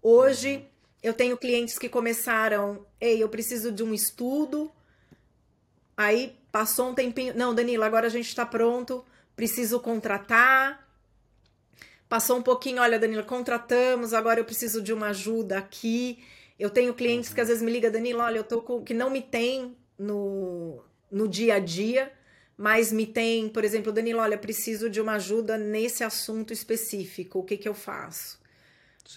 Hoje, 0.02 0.56
uhum. 0.56 0.64
Eu 1.02 1.12
tenho 1.12 1.36
clientes 1.36 1.78
que 1.78 1.88
começaram, 1.88 2.86
ei, 3.00 3.22
eu 3.22 3.28
preciso 3.28 3.72
de 3.72 3.82
um 3.82 3.92
estudo. 3.92 4.70
Aí 5.96 6.36
passou 6.52 6.90
um 6.90 6.94
tempinho, 6.94 7.34
não, 7.36 7.54
Danilo, 7.54 7.82
agora 7.82 8.06
a 8.06 8.10
gente 8.10 8.28
está 8.28 8.46
pronto, 8.46 9.04
preciso 9.34 9.80
contratar. 9.80 10.88
Passou 12.08 12.38
um 12.38 12.42
pouquinho, 12.42 12.80
olha, 12.80 12.98
Danilo, 12.98 13.24
contratamos, 13.24 14.14
agora 14.14 14.38
eu 14.38 14.44
preciso 14.44 14.80
de 14.80 14.92
uma 14.92 15.08
ajuda 15.08 15.58
aqui. 15.58 16.22
Eu 16.58 16.70
tenho 16.70 16.94
clientes 16.94 17.32
que 17.32 17.40
às 17.40 17.48
vezes 17.48 17.62
me 17.62 17.72
ligam, 17.72 17.90
Danilo, 17.90 18.20
olha, 18.20 18.36
eu 18.36 18.44
tô 18.44 18.62
com 18.62 18.82
que 18.82 18.94
não 18.94 19.10
me 19.10 19.22
tem 19.22 19.76
no, 19.98 20.84
no 21.10 21.26
dia 21.26 21.54
a 21.54 21.58
dia, 21.58 22.12
mas 22.56 22.92
me 22.92 23.06
tem, 23.06 23.48
por 23.48 23.64
exemplo, 23.64 23.90
Danilo, 23.90 24.20
olha, 24.20 24.38
preciso 24.38 24.88
de 24.88 25.00
uma 25.00 25.14
ajuda 25.14 25.58
nesse 25.58 26.04
assunto 26.04 26.52
específico, 26.52 27.40
o 27.40 27.44
que 27.44 27.56
que 27.56 27.68
eu 27.68 27.74
faço? 27.74 28.41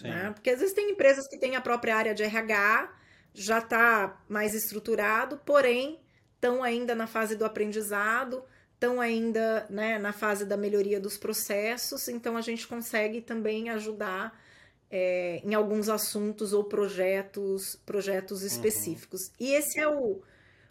Né? 0.02 0.32
Porque 0.32 0.50
às 0.50 0.60
vezes 0.60 0.74
tem 0.74 0.90
empresas 0.90 1.26
que 1.26 1.38
têm 1.38 1.56
a 1.56 1.60
própria 1.60 1.96
área 1.96 2.14
de 2.14 2.22
RH, 2.22 2.92
já 3.32 3.58
está 3.58 4.20
mais 4.28 4.54
estruturado, 4.54 5.38
porém 5.44 6.00
estão 6.34 6.62
ainda 6.62 6.94
na 6.94 7.06
fase 7.06 7.36
do 7.36 7.44
aprendizado, 7.44 8.44
estão 8.74 9.00
ainda 9.00 9.66
né, 9.70 9.98
na 9.98 10.12
fase 10.12 10.44
da 10.44 10.56
melhoria 10.56 11.00
dos 11.00 11.16
processos, 11.16 12.08
então 12.08 12.36
a 12.36 12.40
gente 12.40 12.66
consegue 12.66 13.20
também 13.20 13.70
ajudar 13.70 14.38
é, 14.90 15.40
em 15.44 15.54
alguns 15.54 15.88
assuntos 15.88 16.52
ou 16.52 16.64
projetos, 16.64 17.76
projetos 17.86 18.40
uhum. 18.40 18.46
específicos. 18.46 19.28
Uhum. 19.28 19.34
E 19.40 19.54
esse 19.54 19.80
é 19.80 19.88
o, 19.88 20.22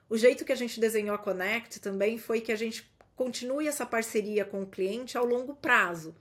o 0.09 0.17
jeito 0.17 0.45
que 0.45 0.51
a 0.51 0.55
gente 0.55 0.79
desenhou 0.79 1.15
a 1.15 1.19
Connect 1.19 1.79
também 1.79 2.17
foi 2.17 2.41
que 2.41 2.51
a 2.51 2.55
gente 2.55 2.89
continue 3.15 3.67
essa 3.67 3.85
parceria 3.85 4.45
com 4.45 4.63
o 4.63 4.67
cliente 4.67 5.17
ao 5.17 5.25
longo 5.25 5.55
prazo. 5.55 6.15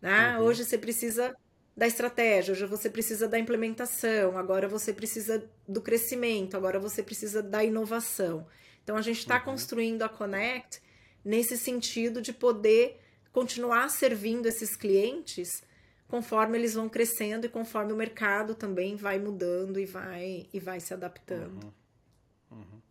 Né? 0.00 0.36
Uhum. 0.36 0.44
Hoje 0.44 0.64
você 0.64 0.76
precisa 0.76 1.34
da 1.76 1.86
estratégia, 1.86 2.52
hoje 2.52 2.66
você 2.66 2.90
precisa 2.90 3.26
da 3.26 3.38
implementação, 3.38 4.36
agora 4.36 4.68
você 4.68 4.92
precisa 4.92 5.48
do 5.66 5.80
crescimento, 5.80 6.56
agora 6.56 6.78
você 6.78 7.02
precisa 7.02 7.42
da 7.42 7.64
inovação. 7.64 8.46
Então 8.82 8.96
a 8.96 9.02
gente 9.02 9.20
está 9.20 9.38
uhum. 9.38 9.44
construindo 9.44 10.02
a 10.02 10.08
Connect 10.08 10.82
nesse 11.24 11.56
sentido 11.56 12.20
de 12.20 12.32
poder 12.32 13.00
continuar 13.32 13.88
servindo 13.88 14.46
esses 14.46 14.76
clientes 14.76 15.62
conforme 16.06 16.58
eles 16.58 16.74
vão 16.74 16.90
crescendo 16.90 17.46
e 17.46 17.48
conforme 17.48 17.90
o 17.90 17.96
mercado 17.96 18.54
também 18.54 18.96
vai 18.96 19.18
mudando 19.18 19.80
e 19.80 19.86
vai, 19.86 20.46
e 20.52 20.60
vai 20.60 20.78
se 20.78 20.92
adaptando. 20.92 21.64
Uhum. 22.50 22.58
Uhum. 22.58 22.82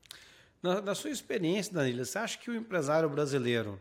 Na, 0.63 0.81
na, 0.81 0.95
sua 0.95 1.11
experiência, 1.11 1.71
Danila, 1.71 2.03
você 2.03 2.17
acha 2.17 2.39
que 2.39 2.49
o 2.49 2.55
empresário 2.55 3.07
brasileiro 3.07 3.79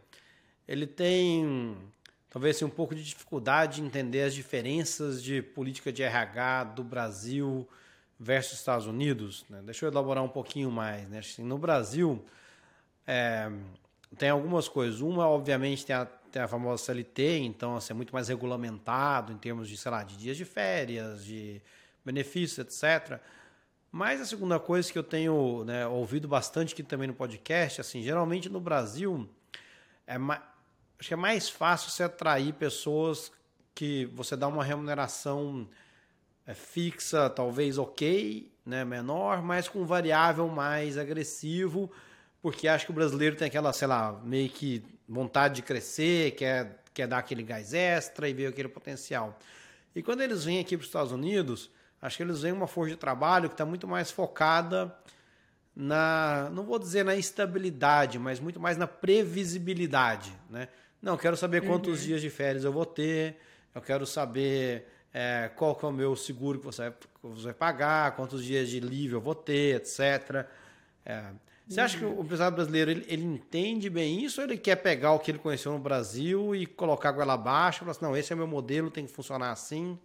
ele 0.69 0.87
tem 0.87 1.75
talvez 2.31 2.57
assim, 2.57 2.65
um 2.65 2.71
pouco 2.71 2.95
de 2.95 3.05
dificuldade 3.05 3.77
de 3.77 3.83
entender 3.83 4.23
as 4.23 4.35
diferenças 4.35 5.23
de 5.23 5.43
política 5.43 5.93
de 5.93 6.03
RH 6.03 6.65
do 6.65 6.85
Brasil 6.85 7.69
versus 8.19 8.59
Estados 8.59 8.87
Unidos? 8.87 9.45
Né? 9.51 9.61
Deixa 9.65 9.85
eu 9.85 9.91
elaborar 9.91 10.25
um 10.25 10.29
pouquinho 10.29 10.71
mais. 10.71 11.09
Né? 11.09 11.19
Assim, 11.19 11.43
no 11.43 11.59
Brasil, 11.59 12.25
é, 13.07 13.51
tem 14.17 14.31
algumas 14.31 14.69
coisas. 14.69 15.01
Uma, 15.01 15.29
obviamente, 15.29 15.85
tem 15.85 15.95
a 15.97 16.07
tem 16.31 16.41
a 16.41 16.49
famosa 16.49 16.83
CLT, 16.85 17.39
então 17.41 17.77
assim, 17.77 17.93
é 17.93 17.97
muito 17.97 18.13
mais 18.13 18.29
regulamentado 18.29 19.33
em 19.33 19.37
termos 19.37 19.69
de, 19.69 19.77
sei 19.77 19.91
lá, 19.91 20.03
de 20.03 20.17
dias 20.17 20.37
de 20.37 20.45
férias, 20.45 21.25
de 21.25 21.61
benefícios, 22.05 22.59
etc. 22.59 23.21
Mas 23.91 24.21
a 24.21 24.25
segunda 24.25 24.59
coisa 24.59 24.91
que 24.91 24.99
eu 24.99 25.03
tenho 25.03 25.65
né, 25.65 25.87
ouvido 25.87 26.29
bastante 26.29 26.73
aqui 26.73 26.83
também 26.83 27.09
no 27.09 27.15
podcast, 27.15 27.81
assim, 27.81 28.03
geralmente 28.03 28.49
no 28.49 28.61
Brasil, 28.61 29.29
é 30.07 30.17
acho 31.01 31.09
que 31.09 31.15
é 31.15 31.17
mais 31.17 31.49
fácil 31.49 31.91
você 31.91 32.03
atrair 32.03 32.53
pessoas 32.53 33.33
que 33.75 34.05
você 34.15 34.37
dá 34.37 34.47
uma 34.47 34.63
remuneração 34.63 35.67
é, 36.47 36.53
fixa, 36.53 37.31
talvez 37.31 37.79
ok, 37.79 38.53
né, 38.67 38.85
menor, 38.85 39.43
mas 39.43 39.67
com 39.67 39.87
variável 39.87 40.47
mais 40.49 40.99
agressivo, 40.99 41.91
porque 42.43 42.69
acho 42.69 42.85
que 42.85 42.91
o 42.91 42.95
brasileiro 42.95 43.35
tem 43.35 43.49
aquela, 43.49 43.73
sei 43.73 43.89
lá, 43.89 44.21
meio 44.23 44.51
que 44.51 44.85
vontade 45.09 45.55
de 45.55 45.63
crescer, 45.63 46.33
quer, 46.33 46.83
quer 46.93 47.07
dar 47.07 47.19
aquele 47.19 47.43
gás 47.43 47.73
extra 47.73 48.29
e 48.29 48.35
ver 48.35 48.49
aquele 48.49 48.69
potencial. 48.69 49.39
E 49.95 50.03
quando 50.03 50.21
eles 50.21 50.45
vêm 50.45 50.61
aqui 50.61 50.77
para 50.77 50.83
os 50.83 50.89
Estados 50.89 51.13
Unidos, 51.13 51.71
acho 52.03 52.19
que 52.19 52.23
eles 52.23 52.43
vêm 52.43 52.53
uma 52.53 52.67
força 52.67 52.91
de 52.91 52.97
trabalho 52.97 53.49
que 53.49 53.55
está 53.55 53.65
muito 53.65 53.89
mais 53.89 54.11
focada 54.11 54.95
na, 55.75 56.51
não 56.53 56.65
vou 56.65 56.79
dizer 56.79 57.05
na 57.05 57.17
estabilidade, 57.17 58.19
mas 58.19 58.39
muito 58.39 58.61
mais 58.61 58.77
na 58.77 58.87
previsibilidade, 58.87 60.31
né? 60.51 60.69
Não, 61.03 61.17
quero 61.17 61.37
saber 61.37 61.63
quantos 61.63 62.01
uhum. 62.01 62.07
dias 62.07 62.21
de 62.21 62.29
férias 62.29 62.65
eu 62.65 62.73
vou 62.73 62.85
ter, 62.85 63.37
eu 63.75 63.81
quero 63.81 64.07
saber 64.07 64.87
é, 65.13 65.51
qual 65.57 65.75
que 65.75 65.85
é 65.85 65.89
o 65.89 65.93
meu 65.93 66.15
seguro 66.15 66.59
que 66.59 66.67
você, 66.67 66.83
vai, 66.83 66.95
você 67.23 67.45
vai 67.45 67.55
pagar, 67.55 68.17
quantos 68.17 68.45
dias 68.45 68.69
de 68.69 68.81
livre 68.81 69.17
eu 69.17 69.21
vou 69.21 69.35
ter, 69.35 69.77
etc. 69.77 70.47
É, 71.05 71.25
você 71.67 71.81
acha 71.81 71.99
que 71.99 72.05
o 72.05 72.21
empresário 72.21 72.55
brasileiro 72.55 72.91
ele, 72.91 73.07
ele, 73.09 73.25
entende 73.25 73.89
bem 73.89 74.25
isso 74.25 74.41
ou 74.41 74.47
ele 74.47 74.59
quer 74.59 74.75
pegar 74.77 75.13
o 75.13 75.21
que 75.21 75.31
ele 75.31 75.39
conheceu 75.39 75.71
no 75.71 75.79
Brasil 75.79 76.53
e 76.55 76.67
colocar 76.67 77.11
a 77.11 77.13
goela 77.13 77.35
abaixo 77.35 77.79
e 77.79 77.81
falar 77.81 77.93
assim, 77.93 78.05
não, 78.05 78.17
esse 78.17 78.33
é 78.33 78.37
meu 78.37 78.47
modelo, 78.47 78.91
tem 78.91 79.07
que 79.07 79.13
funcionar 79.13 79.53
assim? 79.53 79.97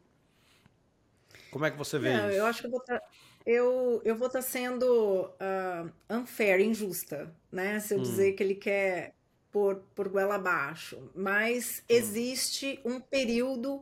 Como 1.50 1.66
é 1.66 1.72
que 1.72 1.78
você 1.78 1.98
vê 1.98 2.14
não, 2.14 2.30
isso? 2.30 2.38
Eu 2.38 2.46
acho 2.46 2.62
que 2.62 2.68
eu 2.68 2.72
vou 2.72 2.80
estar, 2.82 3.00
tá, 3.00 3.06
eu, 3.48 4.02
eu 4.06 4.16
vou 4.16 4.28
estar 4.28 4.40
tá 4.40 4.46
sendo 4.46 4.86
uh, 4.86 5.92
unfair, 6.08 6.62
injusta, 6.62 7.34
né? 7.52 7.80
Se 7.80 7.96
eu 7.96 8.00
hum. 8.00 8.04
dizer 8.04 8.34
que 8.34 8.44
ele 8.44 8.56
quer 8.56 9.16
por, 9.56 9.78
por 9.96 10.10
goela 10.10 10.36
abaixo. 10.36 10.98
Mas 11.16 11.80
hum. 11.80 11.84
existe 11.88 12.78
um 12.84 13.00
período 13.00 13.82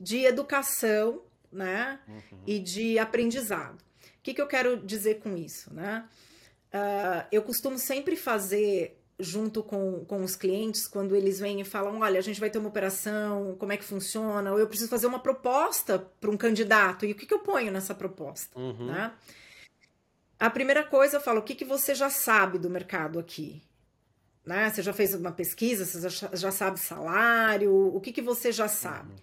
de 0.00 0.24
educação, 0.24 1.22
né? 1.52 2.00
Uhum. 2.08 2.42
E 2.44 2.58
de 2.58 2.98
aprendizado. 2.98 3.80
O 3.80 4.22
que, 4.24 4.34
que 4.34 4.42
eu 4.42 4.48
quero 4.48 4.76
dizer 4.84 5.20
com 5.20 5.36
isso, 5.36 5.72
né? 5.72 6.08
Uh, 6.74 7.24
eu 7.30 7.40
costumo 7.42 7.78
sempre 7.78 8.16
fazer 8.16 9.00
junto 9.16 9.62
com, 9.62 10.04
com 10.06 10.24
os 10.24 10.34
clientes, 10.34 10.88
quando 10.88 11.14
eles 11.14 11.38
vêm 11.38 11.60
e 11.60 11.64
falam: 11.64 12.00
olha, 12.00 12.18
a 12.18 12.22
gente 12.22 12.40
vai 12.40 12.50
ter 12.50 12.58
uma 12.58 12.68
operação, 12.68 13.54
como 13.60 13.72
é 13.72 13.76
que 13.76 13.84
funciona? 13.84 14.50
Ou 14.50 14.58
eu 14.58 14.66
preciso 14.66 14.90
fazer 14.90 15.06
uma 15.06 15.20
proposta 15.20 16.00
para 16.20 16.30
um 16.32 16.36
candidato, 16.36 17.06
e 17.06 17.12
o 17.12 17.14
que, 17.14 17.26
que 17.26 17.34
eu 17.34 17.38
ponho 17.38 17.70
nessa 17.70 17.94
proposta? 17.94 18.58
Uhum. 18.58 18.86
Né? 18.86 19.12
A 20.40 20.50
primeira 20.50 20.82
coisa 20.82 21.18
eu 21.18 21.20
falo: 21.20 21.38
o 21.38 21.44
que, 21.44 21.54
que 21.54 21.64
você 21.64 21.94
já 21.94 22.10
sabe 22.10 22.58
do 22.58 22.68
mercado 22.68 23.20
aqui? 23.20 23.62
Né? 24.44 24.70
Você 24.70 24.82
já 24.82 24.92
fez 24.92 25.14
uma 25.14 25.32
pesquisa, 25.32 25.84
você 25.84 26.08
já, 26.36 26.50
sabe 26.50 26.80
salário, 26.80 27.72
o 27.72 28.00
que, 28.00 28.12
que 28.12 28.22
você 28.22 28.50
já 28.50 28.68
sabe? 28.68 29.12
Uhum. 29.12 29.18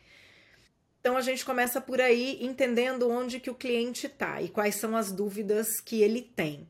Então 1.00 1.18
a 1.18 1.22
gente 1.22 1.46
começa 1.46 1.80
por 1.80 2.00
aí 2.02 2.38
entendendo 2.42 3.10
onde 3.10 3.40
que 3.40 3.50
o 3.50 3.56
cliente 3.56 4.08
está 4.08 4.42
e 4.42 4.50
quais 4.50 4.76
são 4.76 4.96
as 4.96 5.12
dúvidas 5.12 5.80
que 5.80 6.02
ele 6.02 6.22
tem. 6.22 6.68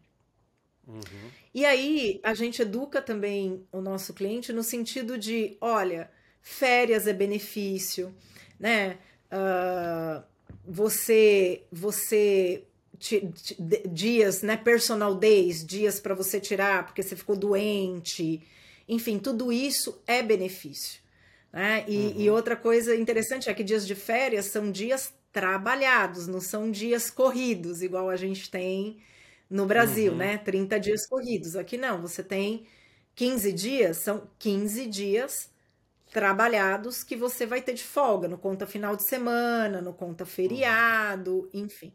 Uhum. 0.88 1.32
E 1.54 1.66
aí 1.66 2.20
a 2.24 2.34
gente 2.34 2.62
educa 2.62 3.02
também 3.02 3.66
o 3.72 3.82
nosso 3.82 4.14
cliente 4.14 4.54
no 4.54 4.64
sentido 4.64 5.18
de, 5.18 5.58
olha, 5.60 6.10
férias 6.42 7.08
é 7.08 7.14
benefício, 7.14 8.14
né? 8.60 8.98
Uh, 9.32 10.24
você, 10.66 11.64
você 11.72 12.64
dias, 13.92 14.42
né? 14.42 14.58
Personal 14.58 15.16
days, 15.16 15.66
dias 15.66 16.00
para 16.00 16.14
você 16.14 16.40
tirar 16.40 16.86
porque 16.86 17.02
você 17.02 17.16
ficou 17.16 17.36
doente, 17.36 18.42
enfim, 18.88 19.18
tudo 19.20 19.52
isso 19.52 20.02
é 20.06 20.22
benefício. 20.22 21.02
Né? 21.52 21.86
E, 21.88 21.98
uhum. 21.98 22.14
e 22.18 22.30
outra 22.30 22.56
coisa 22.56 22.96
interessante 22.96 23.50
é 23.50 23.54
que 23.54 23.64
dias 23.64 23.88
de 23.88 23.96
férias 23.96 24.46
são 24.46 24.72
dias 24.72 25.14
trabalhados, 25.32 26.28
não 26.28 26.42
são 26.42 26.70
dias 26.70 27.10
corridos, 27.10 27.82
igual 27.82 28.10
a 28.10 28.16
gente 28.16 28.50
tem 28.50 28.98
no 29.50 29.66
Brasil, 29.66 30.12
uhum. 30.12 30.18
né? 30.18 30.38
30 30.38 30.80
dias 30.80 31.08
corridos. 31.08 31.56
Aqui 31.56 31.78
não, 31.78 32.02
você 32.02 32.24
tem 32.24 32.66
15 33.16 33.52
dias, 33.54 33.98
são 33.98 34.30
15 34.38 34.86
dias 34.88 35.50
trabalhados 36.12 37.04
que 37.04 37.16
você 37.16 37.46
vai 37.46 37.62
ter 37.62 37.74
de 37.74 37.84
folga, 37.84 38.28
no 38.28 38.38
conta 38.38 38.66
final 38.66 38.96
de 38.96 39.04
semana, 39.04 39.82
no 39.82 39.94
conta 39.94 40.26
feriado, 40.26 41.50
uhum. 41.54 41.66
enfim. 41.66 41.94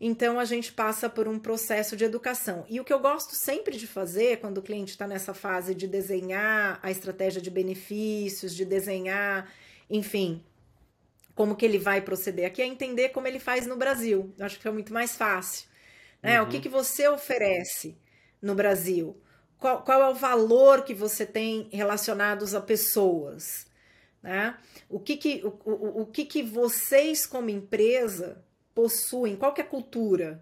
Então 0.00 0.38
a 0.38 0.44
gente 0.44 0.72
passa 0.72 1.08
por 1.08 1.26
um 1.26 1.38
processo 1.38 1.96
de 1.96 2.04
educação. 2.04 2.64
E 2.68 2.78
o 2.78 2.84
que 2.84 2.92
eu 2.92 3.00
gosto 3.00 3.34
sempre 3.34 3.76
de 3.76 3.86
fazer 3.86 4.38
quando 4.38 4.58
o 4.58 4.62
cliente 4.62 4.92
está 4.92 5.06
nessa 5.08 5.34
fase 5.34 5.74
de 5.74 5.88
desenhar 5.88 6.78
a 6.82 6.90
estratégia 6.90 7.42
de 7.42 7.50
benefícios, 7.50 8.54
de 8.54 8.64
desenhar, 8.64 9.50
enfim, 9.90 10.44
como 11.34 11.56
que 11.56 11.64
ele 11.64 11.78
vai 11.78 12.00
proceder 12.00 12.46
aqui, 12.46 12.62
é 12.62 12.66
entender 12.66 13.08
como 13.08 13.26
ele 13.26 13.40
faz 13.40 13.66
no 13.66 13.76
Brasil. 13.76 14.32
Eu 14.38 14.46
acho 14.46 14.60
que 14.60 14.68
é 14.68 14.70
muito 14.70 14.92
mais 14.92 15.16
fácil. 15.16 15.66
Né? 16.22 16.40
Uhum. 16.40 16.46
O 16.46 16.50
que, 16.50 16.60
que 16.60 16.68
você 16.68 17.08
oferece 17.08 17.96
no 18.40 18.54
Brasil? 18.54 19.20
Qual, 19.58 19.82
qual 19.82 20.02
é 20.02 20.08
o 20.08 20.14
valor 20.14 20.84
que 20.84 20.94
você 20.94 21.26
tem 21.26 21.68
relacionados 21.72 22.54
a 22.54 22.60
pessoas? 22.60 23.66
Né? 24.22 24.56
O, 24.88 25.00
que, 25.00 25.16
que, 25.16 25.42
o, 25.44 25.48
o, 25.64 26.02
o 26.02 26.06
que, 26.06 26.24
que 26.24 26.42
vocês, 26.42 27.26
como 27.26 27.50
empresa, 27.50 28.44
possuem, 28.78 29.34
qual 29.34 29.52
que 29.52 29.60
é 29.60 29.64
a 29.64 29.66
cultura. 29.66 30.40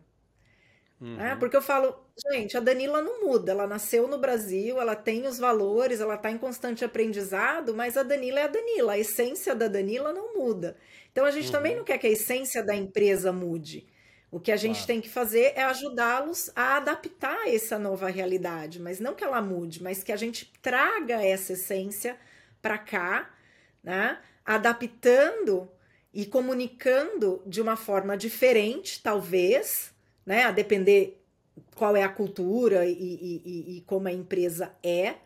Uhum. 1.00 1.18
É, 1.18 1.34
porque 1.36 1.56
eu 1.56 1.62
falo, 1.62 1.96
gente, 2.30 2.54
a 2.54 2.60
Danila 2.60 3.00
não 3.00 3.24
muda, 3.24 3.52
ela 3.52 3.66
nasceu 3.66 4.06
no 4.06 4.18
Brasil, 4.18 4.78
ela 4.78 4.94
tem 4.94 5.26
os 5.26 5.38
valores, 5.38 6.02
ela 6.02 6.16
está 6.16 6.30
em 6.30 6.36
constante 6.36 6.84
aprendizado, 6.84 7.74
mas 7.74 7.96
a 7.96 8.02
Danila 8.02 8.40
é 8.40 8.42
a 8.42 8.48
Danila, 8.48 8.92
a 8.92 8.98
essência 8.98 9.54
da 9.54 9.68
Danila 9.68 10.12
não 10.12 10.34
muda. 10.34 10.76
Então 11.10 11.24
a 11.24 11.30
gente 11.30 11.46
uhum. 11.46 11.52
também 11.52 11.76
não 11.76 11.82
quer 11.82 11.96
que 11.96 12.06
a 12.06 12.10
essência 12.10 12.62
da 12.62 12.76
empresa 12.76 13.32
mude. 13.32 13.86
O 14.30 14.38
que 14.38 14.52
a 14.52 14.56
gente 14.56 14.76
claro. 14.80 14.86
tem 14.86 15.00
que 15.00 15.08
fazer 15.08 15.54
é 15.56 15.62
ajudá-los 15.62 16.50
a 16.54 16.76
adaptar 16.76 17.48
essa 17.48 17.78
nova 17.78 18.10
realidade, 18.10 18.78
mas 18.78 19.00
não 19.00 19.14
que 19.14 19.24
ela 19.24 19.40
mude, 19.40 19.82
mas 19.82 20.02
que 20.02 20.12
a 20.12 20.16
gente 20.16 20.52
traga 20.60 21.24
essa 21.24 21.54
essência 21.54 22.18
para 22.60 22.76
cá, 22.76 23.30
né? 23.82 24.18
Adaptando 24.44 25.70
e 26.16 26.24
comunicando 26.24 27.42
de 27.44 27.60
uma 27.60 27.76
forma 27.76 28.16
diferente, 28.16 29.02
talvez, 29.02 29.92
né? 30.24 30.44
A 30.44 30.50
depender 30.50 31.22
qual 31.74 31.94
é 31.94 32.02
a 32.02 32.08
cultura 32.08 32.86
e, 32.86 32.92
e, 32.92 33.76
e, 33.76 33.80
como 33.82 34.08
a 34.08 34.12
empresa 34.12 34.72
é. 34.82 35.16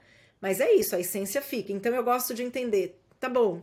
Mas 0.40 0.58
é 0.58 0.74
isso, 0.74 0.96
a 0.96 1.00
essência 1.00 1.40
fica. 1.40 1.72
Então 1.72 1.94
eu 1.94 2.02
gosto 2.02 2.34
de 2.34 2.42
entender, 2.42 3.00
tá 3.20 3.28
bom. 3.28 3.58
O 3.58 3.62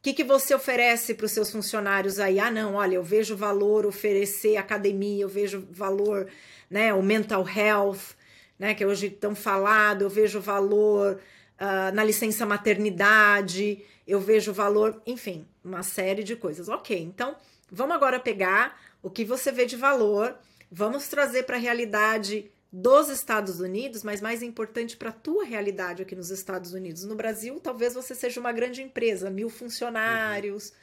que, 0.00 0.14
que 0.14 0.24
você 0.24 0.54
oferece 0.54 1.12
para 1.12 1.26
os 1.26 1.32
seus 1.32 1.50
funcionários 1.50 2.18
aí? 2.18 2.40
Ah, 2.40 2.50
não, 2.50 2.76
olha, 2.76 2.94
eu 2.94 3.04
vejo 3.04 3.36
valor 3.36 3.84
oferecer 3.84 4.56
academia, 4.56 5.22
eu 5.22 5.28
vejo 5.28 5.68
valor, 5.70 6.28
né, 6.70 6.94
o 6.94 7.02
mental 7.02 7.46
health, 7.46 8.16
né, 8.58 8.72
que 8.72 8.86
hoje 8.86 9.10
tão 9.10 9.34
falado, 9.34 10.00
eu 10.00 10.10
vejo 10.10 10.40
valor 10.40 11.20
uh, 11.60 11.94
na 11.94 12.02
licença 12.02 12.46
maternidade, 12.46 13.84
eu 14.06 14.18
vejo 14.18 14.50
valor, 14.50 15.02
enfim, 15.06 15.46
uma 15.64 15.82
série 15.82 16.22
de 16.22 16.36
coisas. 16.36 16.68
Ok, 16.68 16.96
então 17.00 17.36
vamos 17.70 17.96
agora 17.96 18.20
pegar 18.20 18.80
o 19.02 19.10
que 19.10 19.24
você 19.24 19.50
vê 19.50 19.66
de 19.66 19.76
valor, 19.76 20.36
vamos 20.70 21.08
trazer 21.08 21.44
para 21.44 21.56
a 21.56 21.60
realidade 21.60 22.50
dos 22.72 23.08
Estados 23.08 23.60
Unidos, 23.60 24.02
mas 24.02 24.20
mais 24.20 24.42
importante 24.42 24.96
para 24.96 25.10
a 25.10 25.12
tua 25.12 25.44
realidade 25.44 26.02
aqui 26.02 26.16
nos 26.16 26.30
Estados 26.30 26.72
Unidos. 26.72 27.04
No 27.04 27.14
Brasil, 27.14 27.60
talvez 27.60 27.94
você 27.94 28.14
seja 28.14 28.40
uma 28.40 28.50
grande 28.50 28.82
empresa, 28.82 29.30
mil 29.30 29.48
funcionários, 29.48 30.70
uhum. 30.70 30.74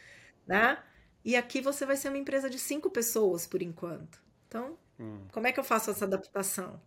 né? 0.47 0.77
E 1.23 1.35
aqui 1.35 1.59
você 1.59 1.85
vai 1.85 1.97
ser 1.97 2.07
uma 2.07 2.17
empresa 2.17 2.49
de 2.49 2.57
cinco 2.57 2.89
pessoas 2.89 3.45
por 3.45 3.61
enquanto. 3.61 4.21
Então, 4.47 4.77
uhum. 4.97 5.27
como 5.33 5.47
é 5.47 5.51
que 5.51 5.59
eu 5.59 5.63
faço 5.63 5.91
essa 5.91 6.05
adaptação? 6.05 6.81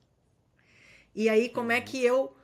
E 1.14 1.28
aí, 1.28 1.50
como 1.50 1.70
é 1.70 1.78
uhum. 1.78 1.84
que 1.84 2.02
eu 2.02 2.34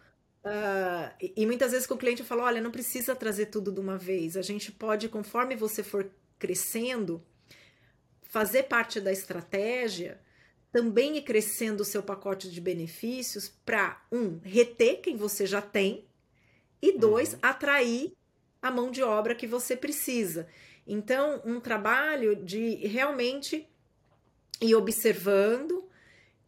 Uh, 0.45 1.33
e, 1.37 1.45
muitas 1.45 1.73
vezes 1.73 1.87
com 1.87 1.95
o 1.95 1.99
cliente 1.99 2.21
eu 2.21 2.27
falo: 2.27 2.43
olha, 2.43 2.61
não 2.61 2.71
precisa 2.71 3.15
trazer 3.15 3.47
tudo 3.47 3.71
de 3.71 3.81
uma 3.81 3.99
vez. 3.99 4.37
A 4.37 4.43
gente 4.43 4.73
pode, 4.73 5.09
conforme 5.09 5.55
você 5.55 5.83
for 5.83 6.11
crescendo, 6.39 7.23
fazer 8.23 8.65
parte 8.65 9.01
da 9.01 9.13
estratégia, 9.13 10.21
também 10.73 11.19
ir 11.19 11.23
crescendo 11.23 11.83
o 11.83 11.85
seu 11.85 12.03
pacote 12.03 12.51
de 12.51 12.61
benefícios 12.61 13.49
para, 13.67 14.01
um, 14.11 14.39
reter 14.43 15.01
quem 15.01 15.17
você 15.17 15.47
já 15.47 15.61
tem, 15.61 16.07
e 16.81 16.97
dois, 16.97 17.35
uhum. 17.35 17.41
atrair 17.43 18.13
a 18.63 18.71
mão 18.71 18.91
de 18.91 19.03
obra 19.03 19.35
que 19.35 19.47
você 19.47 19.77
precisa. 19.77 20.49
Então, 20.87 21.43
um 21.45 21.61
trabalho 21.61 22.35
de 22.37 22.77
realmente 22.87 23.69
ir 24.61 24.75
observando 24.75 25.90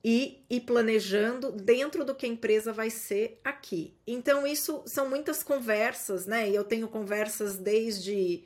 e 0.04 0.44
ir 0.50 0.60
planejando 0.62 1.52
dentro 1.52 2.04
do 2.04 2.14
que 2.14 2.26
a 2.26 2.28
empresa 2.28 2.72
vai 2.72 2.90
ser 2.90 3.40
aqui. 3.44 3.94
Então, 4.06 4.46
isso 4.46 4.82
são 4.84 5.08
muitas 5.08 5.42
conversas, 5.44 6.26
né? 6.26 6.50
E 6.50 6.54
eu 6.54 6.64
tenho 6.64 6.88
conversas 6.88 7.56
desde 7.56 8.42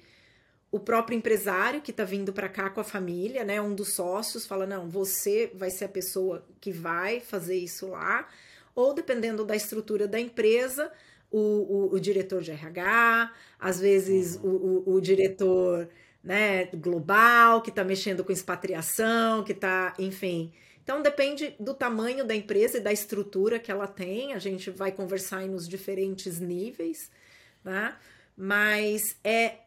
o 0.71 0.79
próprio 0.79 1.17
empresário 1.17 1.81
que 1.81 1.91
está 1.91 2.05
vindo 2.05 2.33
para 2.33 2.49
cá 2.49 2.69
com 2.69 2.81
a 2.81 2.85
família, 2.85 3.43
né? 3.43 3.61
Um 3.61 3.75
dos 3.75 3.95
sócios 3.95 4.47
fala: 4.47 4.67
não, 4.67 4.89
você 4.89 5.51
vai 5.55 5.71
ser 5.71 5.87
a 5.87 5.89
pessoa 5.89 6.47
que 6.61 6.71
vai 6.71 7.21
fazer 7.21 7.57
isso 7.57 7.89
lá, 7.89 8.29
ou 8.75 8.93
dependendo 8.93 9.43
da 9.43 9.57
estrutura 9.57 10.07
da 10.07 10.21
empresa, 10.21 10.93
o, 11.31 11.39
o, 11.39 11.95
o 11.95 12.01
diretor 12.01 12.43
de 12.43 12.51
RH, 12.51 13.33
às 13.59 13.81
vezes 13.81 14.37
uhum. 14.37 14.51
o, 14.51 14.91
o, 14.91 14.95
o 14.97 15.01
diretor 15.01 15.89
né, 16.23 16.67
global 16.67 17.63
que 17.63 17.71
está 17.71 17.83
mexendo 17.83 18.23
com 18.23 18.31
expatriação, 18.31 19.43
que 19.43 19.53
está, 19.53 19.95
enfim 19.99 20.53
então 20.87 21.03
depende 21.03 21.57
do 21.59 21.75
tamanho 21.75 22.25
da 22.25 22.33
empresa 22.33 22.79
e 22.79 22.81
da 22.81 22.93
estrutura 22.93 23.59
que 23.59 23.73
ela 23.73 23.89
tem. 23.89 24.35
A 24.35 24.39
gente 24.39 24.71
vai 24.71 24.93
conversar 24.93 25.39
aí 25.39 25.49
nos 25.49 25.69
diferentes 25.69 26.39
níveis, 26.39 27.11
né? 27.65 27.97
Mas 28.37 29.17
é 29.25 29.63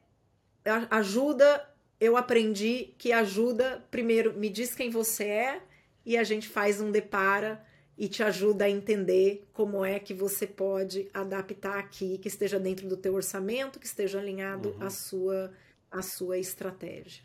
ajuda. 0.89 1.69
Eu 1.99 2.15
aprendi 2.15 2.93
que 2.97 3.11
ajuda. 3.11 3.85
Primeiro, 3.91 4.31
me 4.39 4.49
diz 4.49 4.73
quem 4.73 4.89
você 4.89 5.25
é 5.25 5.61
e 6.05 6.17
a 6.17 6.23
gente 6.23 6.47
faz 6.47 6.79
um 6.79 6.89
depara 6.89 7.61
e 7.97 8.07
te 8.07 8.23
ajuda 8.23 8.63
a 8.63 8.69
entender 8.69 9.45
como 9.51 9.83
é 9.83 9.99
que 9.99 10.13
você 10.13 10.47
pode 10.47 11.09
adaptar 11.13 11.79
aqui, 11.79 12.17
que 12.17 12.29
esteja 12.29 12.57
dentro 12.57 12.87
do 12.87 12.95
teu 12.95 13.13
orçamento, 13.13 13.77
que 13.77 13.85
esteja 13.85 14.19
alinhado 14.19 14.69
uhum. 14.69 14.83
à 14.83 14.89
sua 14.89 15.51
à 15.91 16.01
sua 16.01 16.37
estratégia. 16.37 17.21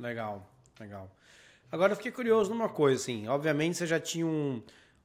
Legal, 0.00 0.50
legal. 0.80 1.08
Agora 1.74 1.90
eu 1.90 1.96
fiquei 1.96 2.12
curioso 2.12 2.50
numa 2.50 2.68
coisa, 2.68 3.02
assim. 3.02 3.26
Obviamente 3.26 3.76
você 3.76 3.84
já 3.84 3.98
tinha 3.98 4.24
um, 4.24 4.62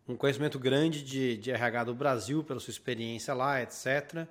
um 0.08 0.16
conhecimento 0.16 0.60
grande 0.60 1.04
de, 1.04 1.36
de 1.36 1.50
RH 1.50 1.86
do 1.86 1.96
Brasil, 1.96 2.44
pela 2.44 2.60
sua 2.60 2.70
experiência 2.70 3.34
lá, 3.34 3.60
etc. 3.60 4.28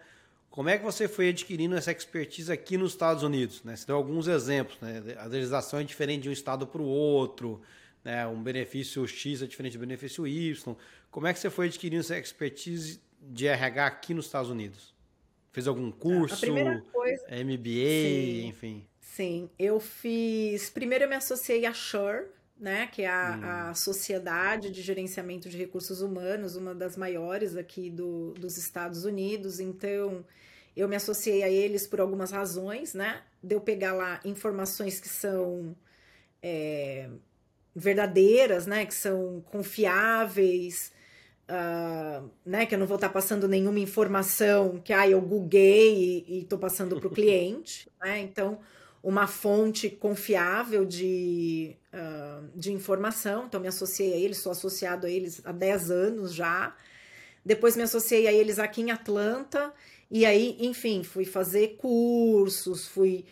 Como 0.48 0.68
é 0.68 0.78
que 0.78 0.84
você 0.84 1.08
foi 1.08 1.30
adquirindo 1.30 1.74
essa 1.74 1.90
expertise 1.90 2.52
aqui 2.52 2.76
nos 2.76 2.92
Estados 2.92 3.24
Unidos? 3.24 3.64
Né? 3.64 3.74
Você 3.74 3.84
deu 3.84 3.96
alguns 3.96 4.28
exemplos, 4.28 4.78
né? 4.80 5.16
A 5.18 5.24
legislação 5.24 5.80
é 5.80 5.82
diferente 5.82 6.22
de 6.22 6.28
um 6.28 6.32
estado 6.32 6.64
para 6.64 6.80
o 6.80 6.84
outro, 6.84 7.60
né? 8.04 8.24
um 8.28 8.40
benefício 8.40 9.04
X 9.04 9.42
é 9.42 9.46
diferente 9.48 9.76
do 9.76 9.80
benefício 9.80 10.24
Y. 10.24 10.76
Como 11.10 11.26
é 11.26 11.32
que 11.32 11.40
você 11.40 11.50
foi 11.50 11.66
adquirindo 11.66 12.02
essa 12.02 12.16
expertise 12.16 13.00
de 13.20 13.48
RH 13.48 13.84
aqui 13.84 14.14
nos 14.14 14.26
Estados 14.26 14.48
Unidos? 14.48 14.94
Fez 15.50 15.66
algum 15.66 15.90
curso? 15.90 16.46
Coisa... 16.92 17.26
MBA, 17.32 17.64
Sim. 17.64 18.46
enfim. 18.46 18.87
Sim, 19.18 19.50
eu 19.58 19.80
fiz. 19.80 20.70
Primeiro 20.70 21.02
eu 21.02 21.08
me 21.08 21.16
associei 21.16 21.66
à 21.66 21.72
Shure, 21.72 22.26
né, 22.56 22.86
que 22.86 23.02
é 23.02 23.08
a, 23.08 23.36
hum. 23.36 23.70
a, 23.70 23.74
Sociedade 23.74 24.70
de 24.70 24.80
Gerenciamento 24.80 25.48
de 25.48 25.56
Recursos 25.56 26.00
Humanos, 26.00 26.54
uma 26.54 26.72
das 26.72 26.96
maiores 26.96 27.56
aqui 27.56 27.90
do, 27.90 28.32
dos 28.34 28.56
Estados 28.56 29.04
Unidos. 29.04 29.58
Então, 29.58 30.24
eu 30.76 30.86
me 30.86 30.94
associei 30.94 31.42
a 31.42 31.48
eles 31.48 31.84
por 31.84 32.00
algumas 32.00 32.30
razões, 32.30 32.94
né? 32.94 33.20
De 33.42 33.56
eu 33.56 33.60
pegar 33.60 33.92
lá 33.92 34.20
informações 34.24 35.00
que 35.00 35.08
são 35.08 35.74
é, 36.40 37.08
verdadeiras, 37.74 38.68
né? 38.68 38.86
Que 38.86 38.94
são 38.94 39.40
confiáveis, 39.50 40.92
uh, 41.50 42.30
né? 42.46 42.66
Que 42.66 42.76
eu 42.76 42.78
não 42.78 42.86
vou 42.86 42.94
estar 42.94 43.08
passando 43.08 43.48
nenhuma 43.48 43.80
informação 43.80 44.78
que 44.78 44.92
ah, 44.92 45.08
eu 45.10 45.20
googlei 45.20 46.24
e 46.28 46.42
estou 46.42 46.56
passando 46.56 47.00
para 47.00 47.08
o 47.08 47.10
cliente, 47.10 47.90
né? 48.00 48.20
Então 48.20 48.60
uma 49.02 49.26
fonte 49.26 49.88
confiável 49.88 50.84
de, 50.84 51.76
uh, 51.92 52.48
de 52.54 52.72
informação, 52.72 53.46
então 53.46 53.60
me 53.60 53.68
associei 53.68 54.12
a 54.12 54.16
eles, 54.16 54.38
sou 54.38 54.52
associado 54.52 55.06
a 55.06 55.10
eles 55.10 55.40
há 55.44 55.52
10 55.52 55.90
anos 55.90 56.34
já. 56.34 56.74
Depois 57.44 57.76
me 57.76 57.82
associei 57.82 58.26
a 58.26 58.32
eles 58.32 58.58
aqui 58.58 58.82
em 58.82 58.90
Atlanta, 58.90 59.72
e 60.10 60.24
aí, 60.26 60.56
enfim, 60.58 61.02
fui 61.02 61.24
fazer 61.24 61.76
cursos, 61.76 62.88
fui 62.88 63.24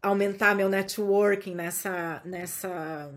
aumentar 0.00 0.54
meu 0.54 0.68
networking 0.68 1.54
nessa, 1.54 2.20
nessa, 2.24 3.12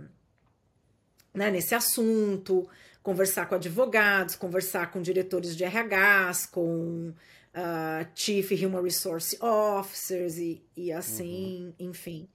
né, 1.34 1.50
nesse 1.50 1.74
assunto, 1.74 2.70
conversar 3.02 3.48
com 3.48 3.56
advogados, 3.56 4.36
conversar 4.36 4.92
com 4.92 5.02
diretores 5.02 5.56
de 5.56 5.64
RHs, 5.64 6.46
com 6.46 7.14
uh, 7.56 8.06
Chief 8.14 8.52
Human 8.52 8.82
Resource 8.82 9.38
Officers 9.42 10.38
e, 10.38 10.62
e 10.76 10.92
assim, 10.92 11.74
uhum. 11.80 11.88
enfim, 11.88 12.28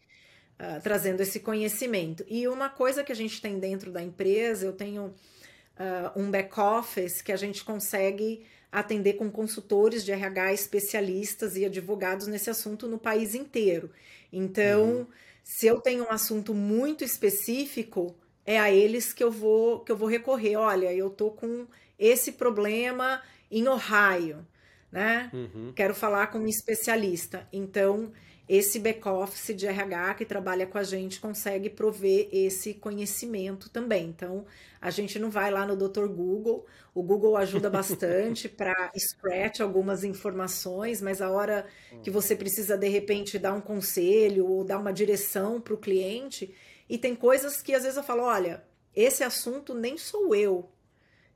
uh, 0.59 0.81
trazendo 0.83 1.21
esse 1.21 1.41
conhecimento. 1.41 2.25
E 2.27 2.49
uma 2.49 2.69
coisa 2.69 3.05
que 3.05 3.13
a 3.13 3.17
gente 3.17 3.41
tem 3.41 3.59
dentro 3.59 3.93
da 3.93 4.03
empresa, 4.03 4.65
eu 4.65 4.73
tenho 4.73 5.07
uh, 5.07 6.19
um 6.21 6.31
back-office 6.31 7.23
que 7.23 7.33
a 7.33 7.37
gente 7.37 7.63
consegue 7.63 8.45
atender 8.73 9.15
com 9.15 9.31
consultores 9.31 10.05
de 10.05 10.13
RH 10.13 10.53
especialistas 10.53 11.57
e 11.57 11.65
advogados 11.65 12.27
nesse 12.27 12.49
assunto 12.49 12.87
no 12.87 12.99
país 12.99 13.35
inteiro. 13.35 13.91
Então, 14.33 14.85
uhum. 14.85 15.07
se 15.43 15.67
eu 15.67 15.81
tenho 15.81 16.05
um 16.05 16.11
assunto 16.11 16.55
muito 16.55 17.03
específico, 17.03 18.15
é 18.47 18.59
a 18.59 18.71
eles 18.71 19.13
que 19.13 19.23
eu 19.23 19.31
vou 19.31 19.81
que 19.81 19.91
eu 19.91 19.97
vou 19.97 20.09
recorrer. 20.09 20.57
Olha, 20.57 20.93
eu 20.93 21.11
tô 21.11 21.31
com 21.31 21.67
esse 21.99 22.33
problema 22.33 23.21
em 23.51 23.67
Ohio, 23.67 24.47
né? 24.91 25.31
Uhum. 25.33 25.73
Quero 25.75 25.95
falar 25.95 26.29
com 26.29 26.39
um 26.39 26.47
especialista. 26.47 27.47
Então, 27.53 28.13
esse 28.49 28.81
back-office 28.81 29.55
de 29.55 29.65
RH 29.65 30.15
que 30.15 30.25
trabalha 30.25 30.67
com 30.67 30.77
a 30.77 30.83
gente 30.83 31.21
consegue 31.21 31.71
prover 31.71 32.29
esse 32.33 32.75
conhecimento 32.75 33.71
também. 33.71 34.09
Então, 34.09 34.45
a 34.81 34.91
gente 34.91 35.21
não 35.21 35.31
vai 35.31 35.53
lá 35.53 35.65
no 35.65 35.77
Dr. 35.77 36.07
Google, 36.09 36.67
o 36.93 37.01
Google 37.01 37.37
ajuda 37.37 37.71
bastante 37.71 38.49
para 38.49 38.91
scratch 38.99 39.61
algumas 39.61 40.03
informações, 40.03 41.01
mas 41.01 41.23
a 41.23 41.31
hora 41.31 41.65
que 42.03 42.11
você 42.11 42.35
precisa, 42.35 42.77
de 42.77 42.89
repente, 42.89 43.39
dar 43.39 43.53
um 43.53 43.61
conselho 43.61 44.47
ou 44.47 44.65
dar 44.65 44.79
uma 44.79 44.93
direção 44.93 45.61
para 45.61 45.75
o 45.75 45.79
cliente, 45.79 46.53
e 46.89 46.99
tem 46.99 47.15
coisas 47.15 47.63
que 47.63 47.73
às 47.73 47.85
vezes 47.85 47.97
eu 47.97 48.03
falo: 48.03 48.25
olha, 48.25 48.65
esse 48.97 49.23
assunto 49.23 49.75
nem 49.75 49.97
sou 49.97 50.35
eu. 50.35 50.69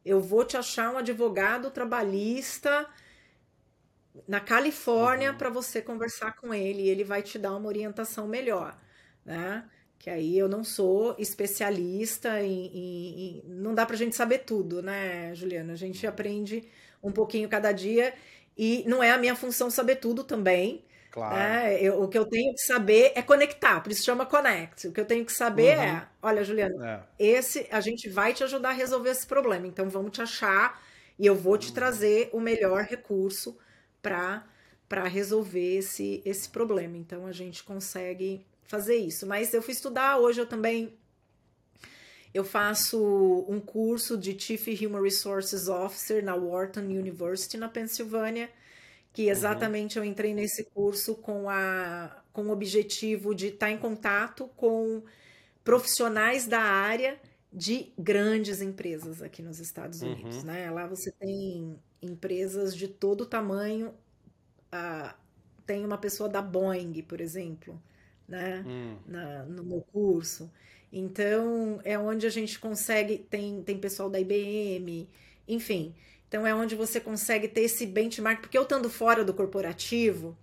Eu 0.04 0.20
vou 0.20 0.44
te 0.44 0.56
achar 0.56 0.92
um 0.92 0.98
advogado 0.98 1.70
trabalhista 1.70 2.88
na 4.28 4.40
Califórnia 4.40 5.32
uhum. 5.32 5.38
para 5.38 5.50
você 5.50 5.82
conversar 5.82 6.36
com 6.36 6.54
ele 6.54 6.82
e 6.82 6.88
ele 6.88 7.04
vai 7.04 7.22
te 7.22 7.38
dar 7.38 7.54
uma 7.56 7.68
orientação 7.68 8.26
melhor, 8.28 8.78
né? 9.24 9.64
Que 9.98 10.10
aí 10.10 10.38
eu 10.38 10.48
não 10.48 10.62
sou 10.62 11.14
especialista 11.18 12.42
em, 12.42 12.66
em, 12.66 13.38
em... 13.38 13.42
não 13.46 13.74
dá 13.74 13.86
para 13.86 13.94
a 13.94 13.98
gente 13.98 14.14
saber 14.14 14.40
tudo, 14.40 14.82
né, 14.82 15.34
Juliana? 15.34 15.72
A 15.72 15.76
gente 15.76 16.06
aprende 16.06 16.68
um 17.02 17.10
pouquinho 17.10 17.48
cada 17.48 17.72
dia 17.72 18.14
e 18.56 18.84
não 18.86 19.02
é 19.02 19.10
a 19.10 19.18
minha 19.18 19.34
função 19.34 19.70
saber 19.70 19.96
tudo 19.96 20.22
também. 20.22 20.84
Claro. 21.10 21.36
Né? 21.36 21.80
Eu, 21.80 22.02
o 22.02 22.08
que 22.08 22.18
eu 22.18 22.26
tenho 22.26 22.52
que 22.54 22.60
saber 22.60 23.12
é 23.14 23.22
conectar, 23.22 23.80
por 23.80 23.92
isso 23.92 24.04
chama 24.04 24.26
Connect. 24.26 24.88
O 24.88 24.92
que 24.92 25.00
eu 25.00 25.04
tenho 25.04 25.24
que 25.24 25.32
saber 25.32 25.76
uhum. 25.78 25.84
é, 25.84 26.08
olha, 26.20 26.44
Juliana, 26.44 27.08
é. 27.18 27.24
esse 27.24 27.68
a 27.70 27.80
gente 27.80 28.08
vai 28.08 28.34
te 28.34 28.42
ajudar 28.44 28.70
a 28.70 28.72
resolver 28.72 29.10
esse 29.10 29.26
problema. 29.26 29.66
Então 29.66 29.88
vamos 29.88 30.12
te 30.12 30.22
achar 30.22 30.82
e 31.18 31.24
eu 31.24 31.34
vou 31.34 31.56
te 31.56 31.68
uhum. 31.68 31.74
trazer 31.74 32.30
o 32.32 32.40
melhor 32.40 32.82
recurso 32.82 33.56
para 34.04 35.08
resolver 35.08 35.78
esse, 35.78 36.22
esse 36.24 36.48
problema. 36.48 36.96
Então 36.96 37.26
a 37.26 37.32
gente 37.32 37.64
consegue 37.64 38.44
fazer 38.64 38.96
isso. 38.96 39.26
Mas 39.26 39.54
eu 39.54 39.62
fui 39.62 39.72
estudar, 39.72 40.18
hoje 40.18 40.40
eu 40.40 40.46
também 40.46 40.92
eu 42.34 42.44
faço 42.44 43.46
um 43.48 43.60
curso 43.60 44.18
de 44.18 44.38
Chief 44.38 44.66
Human 44.82 45.00
Resources 45.00 45.68
Officer 45.68 46.22
na 46.22 46.34
Wharton 46.34 46.80
University, 46.80 47.56
na 47.56 47.68
Pensilvânia, 47.68 48.50
que 49.12 49.26
uhum. 49.26 49.30
exatamente 49.30 49.98
uhum. 49.98 50.04
eu 50.04 50.10
entrei 50.10 50.34
nesse 50.34 50.64
curso 50.64 51.14
com, 51.14 51.48
a, 51.48 52.22
com 52.32 52.46
o 52.46 52.50
objetivo 52.50 53.34
de 53.34 53.48
estar 53.48 53.70
em 53.70 53.78
contato 53.78 54.50
com 54.56 55.02
profissionais 55.62 56.46
da 56.46 56.60
área 56.60 57.18
de 57.54 57.92
grandes 57.96 58.60
empresas 58.60 59.22
aqui 59.22 59.40
nos 59.40 59.60
Estados 59.60 60.02
Unidos. 60.02 60.38
Uhum. 60.38 60.42
Né? 60.42 60.70
Lá 60.72 60.88
você 60.88 61.12
tem 61.12 61.78
empresas 62.02 62.76
de 62.76 62.88
todo 62.88 63.24
tamanho. 63.24 63.94
Ah, 64.72 65.14
tem 65.64 65.84
uma 65.84 65.96
pessoa 65.96 66.28
da 66.28 66.42
Boeing, 66.42 67.00
por 67.02 67.20
exemplo, 67.20 67.80
né? 68.26 68.64
Hum. 68.66 68.96
Na, 69.06 69.44
no 69.44 69.62
meu 69.62 69.80
curso. 69.92 70.50
Então, 70.92 71.80
é 71.84 71.96
onde 71.96 72.26
a 72.26 72.30
gente 72.30 72.58
consegue. 72.58 73.18
Tem, 73.18 73.62
tem 73.62 73.78
pessoal 73.78 74.10
da 74.10 74.18
IBM, 74.18 75.08
enfim. 75.46 75.94
Então, 76.28 76.44
é 76.44 76.52
onde 76.52 76.74
você 76.74 77.00
consegue 77.00 77.46
ter 77.46 77.62
esse 77.62 77.86
benchmark, 77.86 78.40
porque 78.40 78.58
eu 78.58 78.62
estando 78.64 78.90
fora 78.90 79.24
do 79.24 79.32
corporativo, 79.32 80.36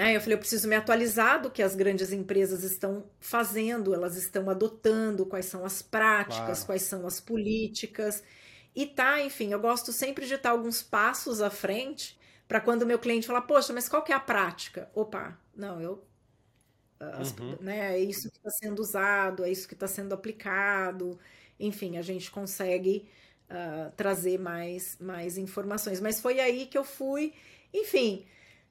né, 0.00 0.16
eu 0.16 0.20
falei, 0.20 0.34
eu 0.34 0.38
preciso 0.38 0.66
me 0.66 0.74
atualizar 0.74 1.42
do 1.42 1.50
que 1.50 1.62
as 1.62 1.74
grandes 1.74 2.10
empresas 2.10 2.64
estão 2.64 3.04
fazendo, 3.20 3.92
elas 3.94 4.16
estão 4.16 4.48
adotando, 4.48 5.26
quais 5.26 5.44
são 5.44 5.62
as 5.62 5.82
práticas, 5.82 6.38
claro. 6.38 6.66
quais 6.66 6.82
são 6.82 7.06
as 7.06 7.20
políticas. 7.20 8.22
E 8.74 8.86
tá, 8.86 9.20
enfim, 9.20 9.52
eu 9.52 9.60
gosto 9.60 9.92
sempre 9.92 10.26
de 10.26 10.34
estar 10.34 10.52
alguns 10.52 10.82
passos 10.82 11.42
à 11.42 11.50
frente 11.50 12.18
para 12.48 12.62
quando 12.62 12.82
o 12.82 12.86
meu 12.86 12.98
cliente 12.98 13.26
falar, 13.26 13.42
poxa, 13.42 13.74
mas 13.74 13.90
qual 13.90 14.02
que 14.02 14.10
é 14.10 14.14
a 14.14 14.20
prática? 14.20 14.90
Opa, 14.94 15.38
não, 15.54 15.78
eu. 15.82 16.02
As, 16.98 17.32
uhum. 17.32 17.58
né, 17.60 17.94
é 17.94 17.98
isso 17.98 18.30
que 18.30 18.38
está 18.38 18.50
sendo 18.50 18.80
usado, 18.80 19.44
é 19.44 19.50
isso 19.50 19.68
que 19.68 19.74
está 19.74 19.86
sendo 19.86 20.14
aplicado. 20.14 21.18
Enfim, 21.58 21.98
a 21.98 22.02
gente 22.02 22.30
consegue 22.30 23.06
uh, 23.50 23.92
trazer 23.96 24.38
mais, 24.38 24.96
mais 24.98 25.36
informações. 25.36 26.00
Mas 26.00 26.20
foi 26.20 26.40
aí 26.40 26.64
que 26.64 26.78
eu 26.78 26.84
fui, 26.84 27.34
enfim. 27.74 28.26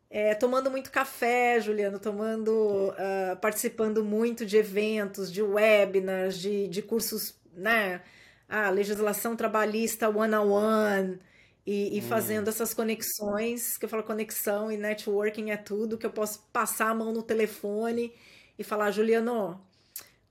É, 0.10 0.34
tomando 0.34 0.72
muito 0.72 0.92
café, 0.92 1.62
Juliano, 1.62 2.00
tomando, 2.00 2.52
uh, 2.52 3.38
participando 3.40 4.04
muito 4.04 4.46
de 4.46 4.58
eventos, 4.58 5.32
de 5.32 5.42
webinars, 5.42 6.38
de, 6.40 6.68
de 6.68 6.82
cursos, 6.82 7.40
né? 7.54 8.02
a 8.50 8.72
legislação 8.72 9.36
trabalhista 9.36 10.10
one-on-one 10.10 11.20
e, 11.66 11.96
e 11.96 12.00
hum. 12.00 12.02
fazendo 12.02 12.48
essas 12.48 12.74
conexões, 12.74 13.78
que 13.78 13.86
eu 13.86 13.90
falo 13.90 14.02
conexão 14.02 14.72
e 14.72 14.78
networking 14.78 15.52
é 15.52 15.58
tudo, 15.58 15.98
que 15.98 16.06
eu 16.06 16.12
posso 16.12 16.42
passar 16.52 16.90
a 16.90 16.96
mão 16.96 17.14
no 17.14 17.22
telefone 17.22 18.12
e 18.58 18.64
falar, 18.64 18.90
Juliano, 18.90 19.64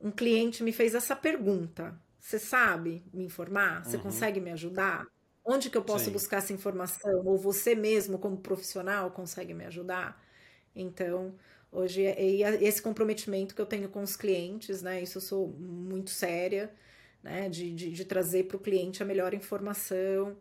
um 0.00 0.10
cliente 0.10 0.64
me 0.64 0.72
fez 0.72 0.96
essa 0.96 1.14
pergunta. 1.14 1.96
Você 2.18 2.38
sabe 2.38 3.04
me 3.14 3.24
informar? 3.24 3.84
Você 3.84 3.96
uhum. 3.96 4.02
consegue 4.02 4.40
me 4.40 4.50
ajudar? 4.50 5.06
Onde 5.50 5.70
que 5.70 5.78
eu 5.78 5.82
posso 5.82 6.06
Sim. 6.06 6.12
buscar 6.12 6.38
essa 6.38 6.52
informação? 6.52 7.22
Ou 7.24 7.38
você 7.38 7.74
mesmo, 7.74 8.18
como 8.18 8.36
profissional, 8.36 9.10
consegue 9.10 9.54
me 9.54 9.64
ajudar? 9.64 10.22
Então, 10.76 11.34
hoje 11.72 12.04
é, 12.04 12.20
é 12.20 12.62
esse 12.62 12.82
comprometimento 12.82 13.54
que 13.54 13.60
eu 13.60 13.66
tenho 13.66 13.88
com 13.88 14.02
os 14.02 14.16
clientes, 14.16 14.82
né? 14.82 15.02
Isso 15.02 15.18
eu 15.18 15.22
sou 15.22 15.48
muito 15.48 16.10
séria 16.10 16.70
né? 17.22 17.48
De, 17.48 17.72
de, 17.72 17.90
de 17.90 18.04
trazer 18.04 18.44
para 18.44 18.56
o 18.56 18.60
cliente 18.60 19.02
a 19.02 19.06
melhor 19.06 19.34
informação, 19.34 20.36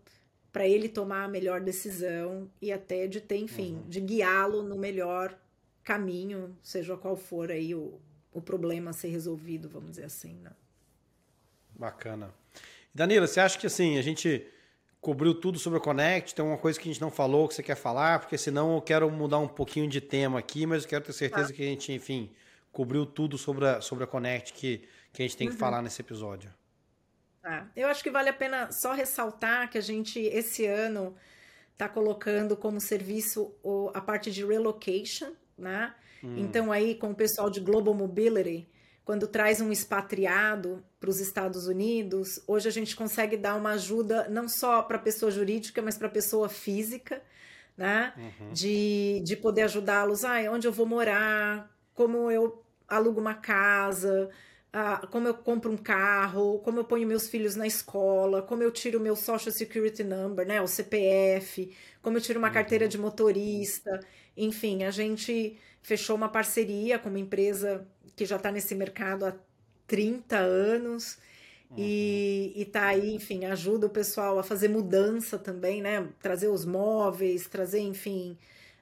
para 0.52 0.68
ele 0.68 0.88
tomar 0.88 1.24
a 1.24 1.28
melhor 1.28 1.62
decisão 1.62 2.50
e 2.62 2.72
até 2.72 3.08
de 3.08 3.22
ter, 3.22 3.38
enfim, 3.38 3.76
uhum. 3.76 3.90
de 3.90 4.00
guiá-lo 4.00 4.64
no 4.64 4.78
melhor 4.78 5.38
caminho, 5.84 6.56
seja 6.62 6.98
qual 6.98 7.16
for 7.16 7.52
aí 7.52 7.74
o, 7.74 8.00
o 8.34 8.42
problema 8.42 8.92
a 8.92 8.94
ser 8.94 9.10
resolvido, 9.10 9.70
vamos 9.70 9.92
dizer 9.92 10.06
assim, 10.06 10.34
né? 10.36 10.52
Bacana. 11.76 12.34
Danila, 12.94 13.28
você 13.28 13.40
acha 13.40 13.60
que 13.60 13.68
assim, 13.68 13.98
a 13.98 14.02
gente 14.02 14.46
cobriu 15.08 15.34
tudo 15.34 15.58
sobre 15.58 15.80
o 15.80 15.82
Connect? 15.82 16.36
Tem 16.36 16.44
uma 16.44 16.58
coisa 16.58 16.78
que 16.78 16.90
a 16.90 16.92
gente 16.92 17.00
não 17.00 17.10
falou 17.10 17.48
que 17.48 17.54
você 17.54 17.64
quer 17.64 17.78
falar? 17.78 18.20
Porque 18.20 18.38
senão 18.38 18.76
eu 18.76 18.82
quero 18.82 19.10
mudar 19.10 19.40
um 19.40 19.48
pouquinho 19.48 19.88
de 19.88 20.02
tema 20.02 20.38
aqui, 20.38 20.66
mas 20.66 20.84
eu 20.84 20.90
quero 20.90 21.06
ter 21.06 21.14
certeza 21.14 21.50
ah. 21.50 21.54
que 21.54 21.62
a 21.62 21.66
gente, 21.66 21.94
enfim, 21.94 22.30
cobriu 22.74 23.06
tudo 23.06 23.38
sobre 23.38 23.66
a, 23.66 23.80
sobre 23.80 24.04
a 24.04 24.08
Connect 24.08 24.52
que, 24.52 24.84
que 25.14 25.22
a 25.22 25.26
gente 25.26 25.38
tem 25.38 25.48
uhum. 25.48 25.54
que 25.54 25.58
falar 25.58 25.82
nesse 25.82 26.02
episódio. 26.02 26.54
Tá. 27.42 27.72
Eu 27.74 27.88
acho 27.88 28.04
que 28.04 28.12
vale 28.12 28.28
a 28.28 28.34
pena 28.34 28.70
só 28.74 28.92
ressaltar 28.92 29.70
que 29.70 29.78
a 29.78 29.82
gente, 29.82 30.20
esse 30.20 30.66
ano, 30.66 31.16
está 31.72 31.88
colocando 31.88 32.58
como 32.58 32.82
serviço 32.82 33.56
a 33.94 34.02
parte 34.02 34.30
de 34.30 34.46
relocation, 34.46 35.32
né? 35.58 35.96
Hum. 36.22 36.36
Então, 36.38 36.70
aí, 36.70 36.96
com 36.96 37.12
o 37.12 37.16
pessoal 37.16 37.50
de 37.50 37.62
Global 37.62 37.94
Mobility, 37.94 38.68
quando 39.08 39.26
traz 39.26 39.62
um 39.62 39.72
expatriado 39.72 40.84
para 41.00 41.10
os 41.10 41.22
Estados 41.22 41.66
Unidos, 41.66 42.44
hoje 42.46 42.68
a 42.68 42.72
gente 42.72 42.94
consegue 42.94 43.38
dar 43.38 43.56
uma 43.56 43.70
ajuda 43.72 44.28
não 44.28 44.50
só 44.50 44.82
para 44.82 44.98
a 44.98 45.00
pessoa 45.00 45.32
jurídica, 45.32 45.82
mas 45.82 45.98
para 45.98 46.08
a 46.08 46.12
pessoa 46.12 46.50
física, 46.50 47.22
né? 47.78 48.12
Uhum. 48.18 48.52
De, 48.52 49.22
de 49.24 49.38
poder 49.38 49.62
ajudá-los, 49.62 50.26
ah, 50.26 50.40
onde 50.52 50.68
eu 50.68 50.74
vou 50.74 50.86
morar, 50.86 51.74
como 51.94 52.30
eu 52.30 52.62
alugo 52.86 53.22
uma 53.22 53.34
casa, 53.34 54.30
ah, 54.74 55.08
como 55.10 55.26
eu 55.26 55.36
compro 55.36 55.72
um 55.72 55.78
carro, 55.78 56.60
como 56.60 56.78
eu 56.78 56.84
ponho 56.84 57.08
meus 57.08 57.30
filhos 57.30 57.56
na 57.56 57.66
escola, 57.66 58.42
como 58.42 58.62
eu 58.62 58.72
tiro 58.72 59.00
meu 59.00 59.16
Social 59.16 59.54
Security 59.54 60.04
Number, 60.04 60.46
né, 60.46 60.62
o 60.62 60.68
CPF, 60.68 61.74
como 62.02 62.18
eu 62.18 62.22
tiro 62.22 62.40
uma 62.40 62.50
carteira 62.50 62.84
uhum. 62.84 62.90
de 62.90 62.98
motorista. 62.98 64.02
Enfim, 64.36 64.84
a 64.84 64.92
gente 64.92 65.58
fechou 65.82 66.18
uma 66.18 66.28
parceria 66.28 67.00
com 67.00 67.08
uma 67.08 67.20
empresa 67.20 67.88
que 68.18 68.26
já 68.26 68.36
está 68.36 68.52
nesse 68.52 68.74
mercado 68.74 69.28
há 69.28 69.36
30 69.86 70.38
anos. 70.38 71.20
Uhum. 71.70 71.78
E, 71.78 72.52
e 72.56 72.66
tá 72.66 72.88
aí, 72.88 73.14
enfim, 73.14 73.46
ajuda 73.46 73.86
o 73.86 73.90
pessoal 73.90 74.40
a 74.40 74.44
fazer 74.44 74.70
mudança 74.70 75.38
também, 75.38 75.82
né? 75.82 76.10
Trazer 76.20 76.48
os 76.48 76.66
móveis, 76.66 77.48
trazer, 77.48 77.80
enfim, 77.80 78.36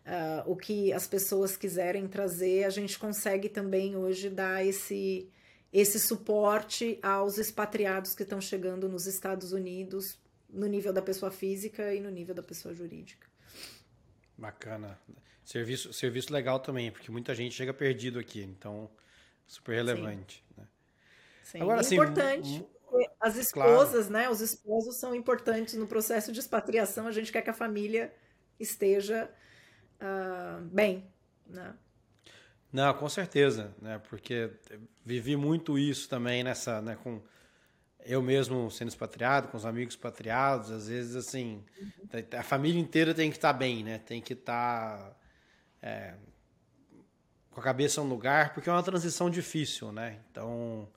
uh, 0.06 0.50
o 0.50 0.56
que 0.56 0.94
as 0.94 1.06
pessoas 1.06 1.58
quiserem 1.58 2.08
trazer. 2.08 2.64
A 2.64 2.70
gente 2.70 2.98
consegue 2.98 3.50
também 3.50 3.98
hoje 3.98 4.30
dar 4.30 4.66
esse, 4.66 5.30
esse 5.74 6.00
suporte 6.00 6.98
aos 7.04 7.38
expatriados 7.38 8.16
que 8.16 8.24
estão 8.24 8.40
chegando 8.40 8.88
nos 8.88 9.06
Estados 9.06 9.52
Unidos, 9.52 10.18
no 10.50 10.66
nível 10.66 10.94
da 10.94 11.02
pessoa 11.02 11.30
física 11.30 11.94
e 11.94 12.00
no 12.00 12.10
nível 12.10 12.34
da 12.34 12.44
pessoa 12.44 12.74
jurídica. 12.74 13.28
Bacana. 14.38 14.98
Serviço, 15.44 15.92
serviço 15.92 16.32
legal 16.32 16.60
também, 16.60 16.90
porque 16.90 17.12
muita 17.12 17.36
gente 17.36 17.54
chega 17.54 17.74
perdido 17.74 18.18
aqui, 18.18 18.42
então 18.42 18.90
super 19.46 19.76
relevante. 19.76 20.44
Sim. 20.48 20.62
Né? 20.62 20.68
Sim. 21.44 21.62
Agora, 21.62 21.82
assim, 21.82 21.96
importante. 21.96 22.66
As 23.20 23.36
esposas, 23.36 24.08
claro. 24.08 24.12
né? 24.12 24.30
Os 24.30 24.40
esposos 24.40 24.98
são 24.98 25.14
importantes 25.14 25.74
no 25.74 25.86
processo 25.86 26.32
de 26.32 26.40
expatriação. 26.40 27.08
A 27.08 27.12
gente 27.12 27.32
quer 27.32 27.42
que 27.42 27.50
a 27.50 27.54
família 27.54 28.14
esteja 28.60 29.30
uh, 30.00 30.62
bem, 30.64 31.06
né? 31.46 31.76
Não, 32.72 32.94
com 32.94 33.08
certeza, 33.10 33.74
né? 33.82 34.02
Porque 34.10 34.52
vivi 35.04 35.36
muito 35.36 35.78
isso 35.78 36.10
também 36.10 36.44
nessa, 36.44 36.82
né? 36.82 36.98
Com 37.02 37.22
eu 38.06 38.22
mesmo 38.22 38.70
sendo 38.70 38.90
expatriado, 38.90 39.48
com 39.48 39.58
os 39.58 39.66
amigos 39.66 39.96
expatriados, 39.96 40.70
às 40.72 40.88
vezes 40.88 41.16
assim, 41.16 41.64
a 42.38 42.44
família 42.44 42.80
inteira 42.80 43.16
tem 43.16 43.32
que 43.32 43.38
estar 43.38 43.52
tá 43.52 43.58
bem, 43.58 43.84
né? 43.84 43.98
Tem 43.98 44.22
que 44.22 44.34
estar 44.34 44.98
tá, 44.98 45.16
é, 45.82 46.14
com 47.56 47.62
a 47.62 47.64
cabeça 47.64 48.02
no 48.04 48.10
lugar, 48.10 48.54
porque 48.54 48.70
é 48.70 48.74
uma 48.74 48.84
transição 48.84 49.30
difícil, 49.30 49.90
né? 49.90 50.20
Então, 50.30 50.90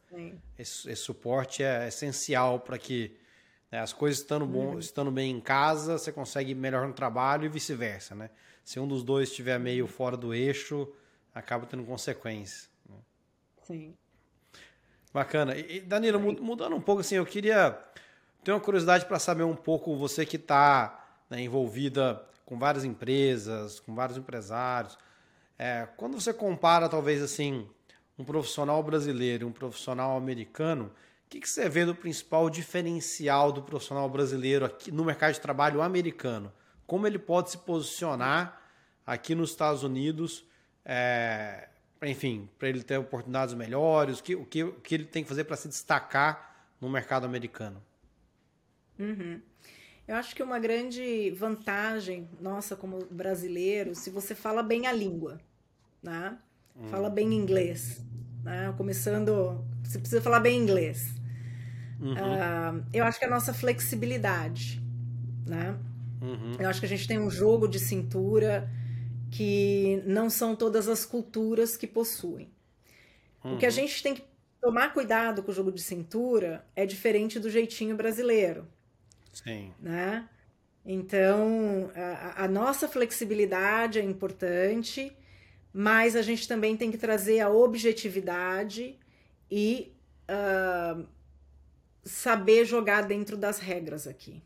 esse, 0.59 0.91
esse, 0.91 1.03
suporte 1.03 1.63
é 1.63 1.87
essencial 1.87 2.59
para 2.59 2.77
que 2.77 3.17
né, 3.71 3.79
as 3.79 3.93
coisas 3.93 4.19
estando, 4.19 4.45
bom, 4.45 4.73
uhum. 4.73 4.79
estando 4.81 5.09
bem 5.13 5.31
em 5.31 5.41
casa, 5.41 5.97
você 5.97 6.11
consegue 6.11 6.57
melhor 6.57 6.89
no 6.89 6.93
trabalho 6.93 7.45
e 7.45 7.49
vice-versa, 7.49 8.17
né? 8.17 8.29
Se 8.65 8.81
um 8.81 8.89
dos 8.89 9.05
dois 9.05 9.29
estiver 9.29 9.57
meio 9.61 9.87
fora 9.87 10.17
do 10.17 10.35
eixo, 10.35 10.93
acaba 11.33 11.65
tendo 11.65 11.85
consequências. 11.85 12.69
Né? 12.91 12.97
Sim. 13.63 13.95
Bacana. 15.15 15.57
E, 15.57 15.81
Danilo, 15.81 16.19
mudando 16.19 16.75
um 16.75 16.81
pouco, 16.81 17.03
assim, 17.03 17.15
eu 17.15 17.25
queria 17.25 17.79
ter 18.43 18.51
uma 18.51 18.61
curiosidade 18.61 19.07
para 19.07 19.21
saber 19.21 19.45
um 19.45 19.55
pouco, 19.55 19.97
você 19.97 20.27
que 20.27 20.37
está 20.37 21.09
né, 21.31 21.41
envolvida 21.41 22.21
com 22.45 22.59
várias 22.59 22.85
empresas, 22.85 23.79
com 23.79 23.95
vários 23.95 24.19
empresários, 24.19 24.99
é, 25.59 25.89
quando 25.97 26.21
você 26.21 26.33
compara, 26.33 26.89
talvez, 26.89 27.23
assim, 27.23 27.69
um 28.19 28.25
profissional 28.25 28.83
brasileiro 28.83 29.45
e 29.45 29.49
um 29.49 29.53
profissional 29.53 30.17
americano, 30.17 30.93
o 31.27 31.29
que, 31.29 31.41
que 31.41 31.49
você 31.49 31.69
vê 31.69 31.85
do 31.85 31.95
principal 31.95 32.49
diferencial 32.49 33.53
do 33.53 33.63
profissional 33.63 34.09
brasileiro 34.09 34.65
aqui 34.65 34.91
no 34.91 35.05
mercado 35.05 35.35
de 35.35 35.41
trabalho 35.41 35.83
americano? 35.83 36.53
Como 36.87 37.07
ele 37.07 37.19
pode 37.19 37.51
se 37.51 37.59
posicionar 37.59 38.63
aqui 39.05 39.35
nos 39.35 39.51
Estados 39.51 39.83
Unidos 39.83 40.49
é, 40.91 41.69
enfim, 42.03 42.49
para 42.59 42.69
ele 42.69 42.83
ter 42.83 42.97
oportunidades 42.97 43.55
melhores, 43.55 44.21
o 44.21 44.23
que, 44.23 44.35
o 44.35 44.45
que, 44.47 44.65
o 44.65 44.73
que 44.81 44.95
ele 44.95 45.05
tem 45.05 45.23
que 45.23 45.29
fazer 45.29 45.45
para 45.45 45.57
se 45.57 45.69
destacar 45.69 46.71
no 46.81 46.89
mercado 46.89 47.27
americano? 47.27 47.83
Uhum. 48.99 49.41
Eu 50.07 50.17
acho 50.17 50.35
que 50.35 50.43
uma 50.43 50.59
grande 50.59 51.31
vantagem 51.33 52.29
nossa 52.41 52.75
como 52.75 53.05
brasileiro, 53.07 53.95
se 53.95 54.09
você 54.09 54.35
fala 54.35 54.63
bem 54.63 54.87
a 54.87 54.93
língua, 54.93 55.39
né? 56.03 56.37
Hum. 56.77 56.89
Fala 56.89 57.11
bem 57.11 57.33
inglês, 57.33 58.01
né? 58.45 58.73
Começando, 58.77 59.65
você 59.83 59.99
precisa 59.99 60.21
falar 60.21 60.41
bem 60.41 60.61
inglês. 60.61 61.15
Uhum. 62.01 62.13
Uh, 62.13 62.85
eu 62.93 63.05
acho 63.05 63.19
que 63.19 63.25
a 63.25 63.31
nossa 63.31 63.53
flexibilidade, 63.53 64.81
né? 65.47 65.77
Uhum. 66.21 66.57
Eu 66.59 66.69
acho 66.69 66.81
que 66.81 66.87
a 66.87 66.89
gente 66.89 67.07
tem 67.07 67.19
um 67.19 67.31
jogo 67.31 67.69
de 67.69 67.79
cintura 67.79 68.71
que 69.31 70.03
não 70.07 70.31
são 70.31 70.55
todas 70.55 70.89
as 70.89 71.05
culturas 71.05 71.77
que 71.77 71.87
possuem. 71.87 72.51
Uhum. 73.45 73.55
O 73.55 73.59
que 73.59 73.67
a 73.67 73.69
uhum. 73.69 73.75
gente 73.75 74.03
tem 74.03 74.15
que 74.15 74.25
tomar 74.61 74.93
cuidado 74.93 75.43
com 75.43 75.51
o 75.51 75.55
jogo 75.55 75.73
de 75.73 75.81
cintura 75.81 76.65
é 76.75 76.87
diferente 76.87 77.39
do 77.39 77.51
jeitinho 77.51 77.97
brasileiro. 77.97 78.67
Sim. 79.33 79.73
Né? 79.81 80.29
Então, 80.85 81.91
a, 81.95 82.45
a 82.45 82.49
nossa 82.49 82.89
flexibilidade 82.89 83.99
é 83.99 84.03
importante, 84.03 85.13
mas 85.73 86.17
a 86.17 86.23
gente 86.23 86.49
também 86.49 86.77
tem 86.77 86.91
que 86.91 86.99
trazer 86.99 87.41
a 87.41 87.51
objetividade 87.51 88.99
e 89.51 89.93
uh, 90.29 91.07
saber 92.05 92.65
jogar 92.65 93.03
dentro 93.03 93.37
das 93.37 93.59
regras 93.59 94.07
aqui. 94.07 94.43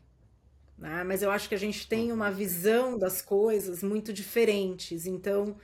Né? 0.77 1.03
Mas 1.03 1.21
eu 1.21 1.31
acho 1.31 1.47
que 1.47 1.55
a 1.55 1.59
gente 1.59 1.87
tem 1.87 2.11
uma 2.11 2.29
visão 2.29 2.97
das 2.97 3.21
coisas 3.21 3.81
muito 3.81 4.11
diferentes. 4.11 5.05
Então, 5.05 5.55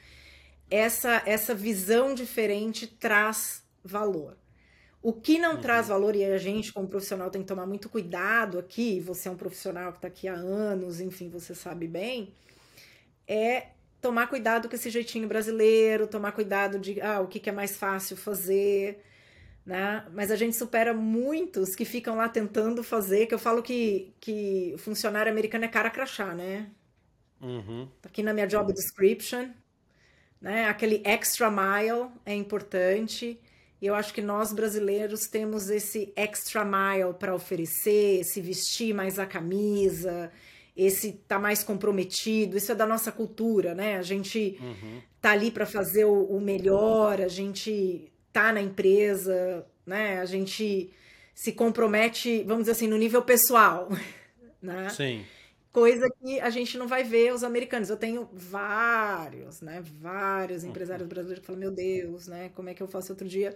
essa, 0.70 1.22
essa 1.26 1.54
visão 1.54 2.14
diferente 2.14 2.88
traz 2.88 3.64
valor. 3.84 4.38
O 5.02 5.14
que 5.14 5.40
não 5.40 5.56
uhum. 5.56 5.62
traz 5.62 5.88
valor, 5.88 6.16
e 6.16 6.26
a 6.26 6.38
gente, 6.38 6.74
como 6.74 6.88
profissional, 6.88 7.30
tem 7.30 7.42
que 7.42 7.48
tomar 7.48 7.66
muito 7.66 7.88
cuidado 7.88 8.60
aqui, 8.60 9.00
você 9.00 9.30
é 9.30 9.32
um 9.32 9.38
profissional 9.38 9.92
que 9.92 9.98
está 9.98 10.10
aqui 10.10 10.28
há 10.28 10.34
anos, 10.34 11.00
enfim, 11.00 11.30
você 11.30 11.56
sabe 11.56 11.88
bem, 11.88 12.34
é 13.26 13.68
tomar 14.02 14.28
cuidado 14.28 14.70
com 14.70 14.76
esse 14.76 14.90
jeitinho 14.90 15.28
brasileiro, 15.28 16.08
tomar 16.08 16.32
cuidado 16.32 16.80
de 16.80 17.02
ah, 17.02 17.20
o 17.22 17.28
que, 17.28 17.40
que 17.40 17.50
é 17.50 17.54
mais 17.54 17.78
fácil 17.78 18.16
fazer, 18.16 19.04
né? 19.66 20.06
Mas 20.14 20.32
a 20.32 20.36
gente 20.36 20.56
supera 20.56 20.94
muitos 20.94 21.76
que 21.76 21.86
ficam 21.86 22.16
lá 22.16 22.30
tentando 22.30 22.84
fazer, 22.84 23.28
que 23.28 23.34
eu 23.34 23.40
falo 23.40 23.62
que, 23.62 24.14
que 24.20 24.76
funcionário 24.78 25.32
americano 25.32 25.66
é 25.66 25.68
cara 25.68 25.90
crachá, 25.90 26.34
né? 26.34 26.70
Uhum. 27.42 27.88
Aqui 28.04 28.24
na 28.24 28.34
minha 28.34 28.48
job 28.48 28.74
description, 28.74 29.50
né? 30.42 30.66
Aquele 30.66 31.02
extra 31.06 31.50
mile 31.52 32.10
é 32.26 32.34
importante. 32.34 33.40
E 33.82 33.86
eu 33.86 33.96
acho 33.96 34.14
que 34.14 34.22
nós 34.22 34.52
brasileiros 34.52 35.28
temos 35.28 35.70
esse 35.70 36.12
extra 36.16 36.66
mile 36.66 37.14
para 37.18 37.34
oferecer, 37.34 38.20
esse 38.20 38.42
vestir 38.42 38.94
mais 38.94 39.18
a 39.18 39.26
camisa, 39.26 40.32
esse 40.76 41.14
tá 41.28 41.38
mais 41.38 41.64
comprometido. 41.64 42.58
Isso 42.58 42.72
é 42.72 42.76
da 42.76 42.86
nossa 42.86 43.12
cultura, 43.12 43.76
né? 43.76 43.98
A 43.98 44.02
gente 44.02 44.58
uhum. 44.62 45.02
tá 45.22 45.32
ali 45.32 45.52
para 45.52 45.66
fazer 45.66 46.06
o, 46.06 46.24
o 46.24 46.40
melhor, 46.40 47.22
a 47.22 47.28
gente 47.28 48.12
tá 48.32 48.54
na 48.54 48.62
empresa, 48.62 49.66
né? 49.86 50.20
A 50.20 50.26
gente 50.26 50.92
se 51.34 51.52
compromete, 51.52 52.44
vamos 52.44 52.64
dizer 52.64 52.72
assim, 52.74 52.88
no 52.88 52.98
nível 52.98 53.22
pessoal, 53.22 53.90
né? 54.62 54.90
Sim. 54.90 55.26
Coisa 55.72 56.10
que 56.20 56.40
a 56.40 56.50
gente 56.50 56.78
não 56.78 56.88
vai 56.88 57.04
ver 57.04 57.34
os 57.34 57.44
americanos. 57.44 57.90
Eu 57.90 57.98
tenho 57.98 58.28
vários, 58.34 59.62
né? 59.62 59.84
Vários 60.02 60.64
empresários 60.64 61.04
uhum. 61.04 61.10
brasileiros 61.10 61.40
que 61.42 61.46
falam, 61.46 61.60
meu 61.60 61.72
Deus, 61.72 62.28
né? 62.28 62.50
Como 62.56 62.70
é 62.70 62.74
que 62.74 62.82
eu 62.82 62.88
faço 62.88 63.12
outro 63.12 63.28
dia? 63.28 63.56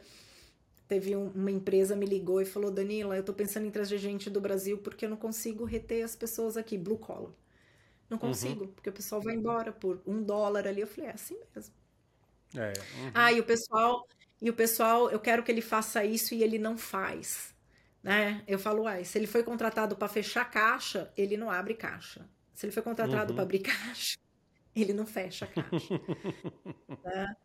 Teve 0.94 1.16
um, 1.16 1.30
uma 1.30 1.50
empresa 1.50 1.96
me 1.96 2.06
ligou 2.06 2.40
e 2.40 2.46
falou, 2.46 2.70
Danila, 2.70 3.18
eu 3.18 3.24
tô 3.24 3.34
pensando 3.34 3.66
em 3.66 3.72
trazer 3.72 3.98
gente 3.98 4.30
do 4.30 4.40
Brasil 4.40 4.78
porque 4.78 5.06
eu 5.06 5.10
não 5.10 5.18
consigo 5.18 5.66
reter 5.66 6.06
as 6.06 6.16
pessoas 6.16 6.56
aqui, 6.56 6.78
blue 6.78 7.00
collar. 7.00 7.32
Não 8.08 8.18
uhum. 8.18 8.20
consigo, 8.20 8.66
uhum. 8.66 8.72
porque 8.72 8.92
o 8.92 8.94
pessoal 8.94 9.20
vai 9.20 9.34
embora 9.34 9.72
por 9.72 10.00
um 10.06 10.22
dólar 10.22 10.68
ali. 10.68 10.82
Eu 10.82 10.88
falei, 10.88 11.10
é 11.10 11.14
assim 11.14 11.36
mesmo. 11.56 11.74
É, 12.56 12.68
uhum. 12.68 13.12
Ah, 13.12 13.32
e 13.34 13.40
o 13.40 13.44
pessoal 13.44 14.06
e 14.40 14.52
o 14.52 14.54
pessoal, 14.54 15.10
eu 15.10 15.20
quero 15.20 15.42
que 15.42 15.52
ele 15.52 15.62
faça 15.62 16.06
isso 16.06 16.36
e 16.36 16.44
ele 16.44 16.60
não 16.60 16.78
faz. 16.78 17.56
Né? 18.04 18.44
Eu 18.46 18.60
falo, 18.60 18.84
uai, 18.84 19.04
se 19.04 19.18
ele 19.18 19.26
foi 19.26 19.42
contratado 19.42 19.96
para 19.96 20.08
fechar 20.08 20.46
caixa, 20.52 21.12
ele 21.18 21.36
não 21.38 21.50
abre 21.50 21.74
caixa. 21.74 22.30
Se 22.54 22.68
ele 22.68 22.74
foi 22.74 22.84
contratado 22.84 23.32
uhum. 23.32 23.36
para 23.36 23.44
abrir 23.44 23.62
caixa, 23.66 24.16
ele 24.76 24.94
não 24.94 25.08
fecha 25.08 25.48
caixa. 25.48 26.00
né? 27.04 27.36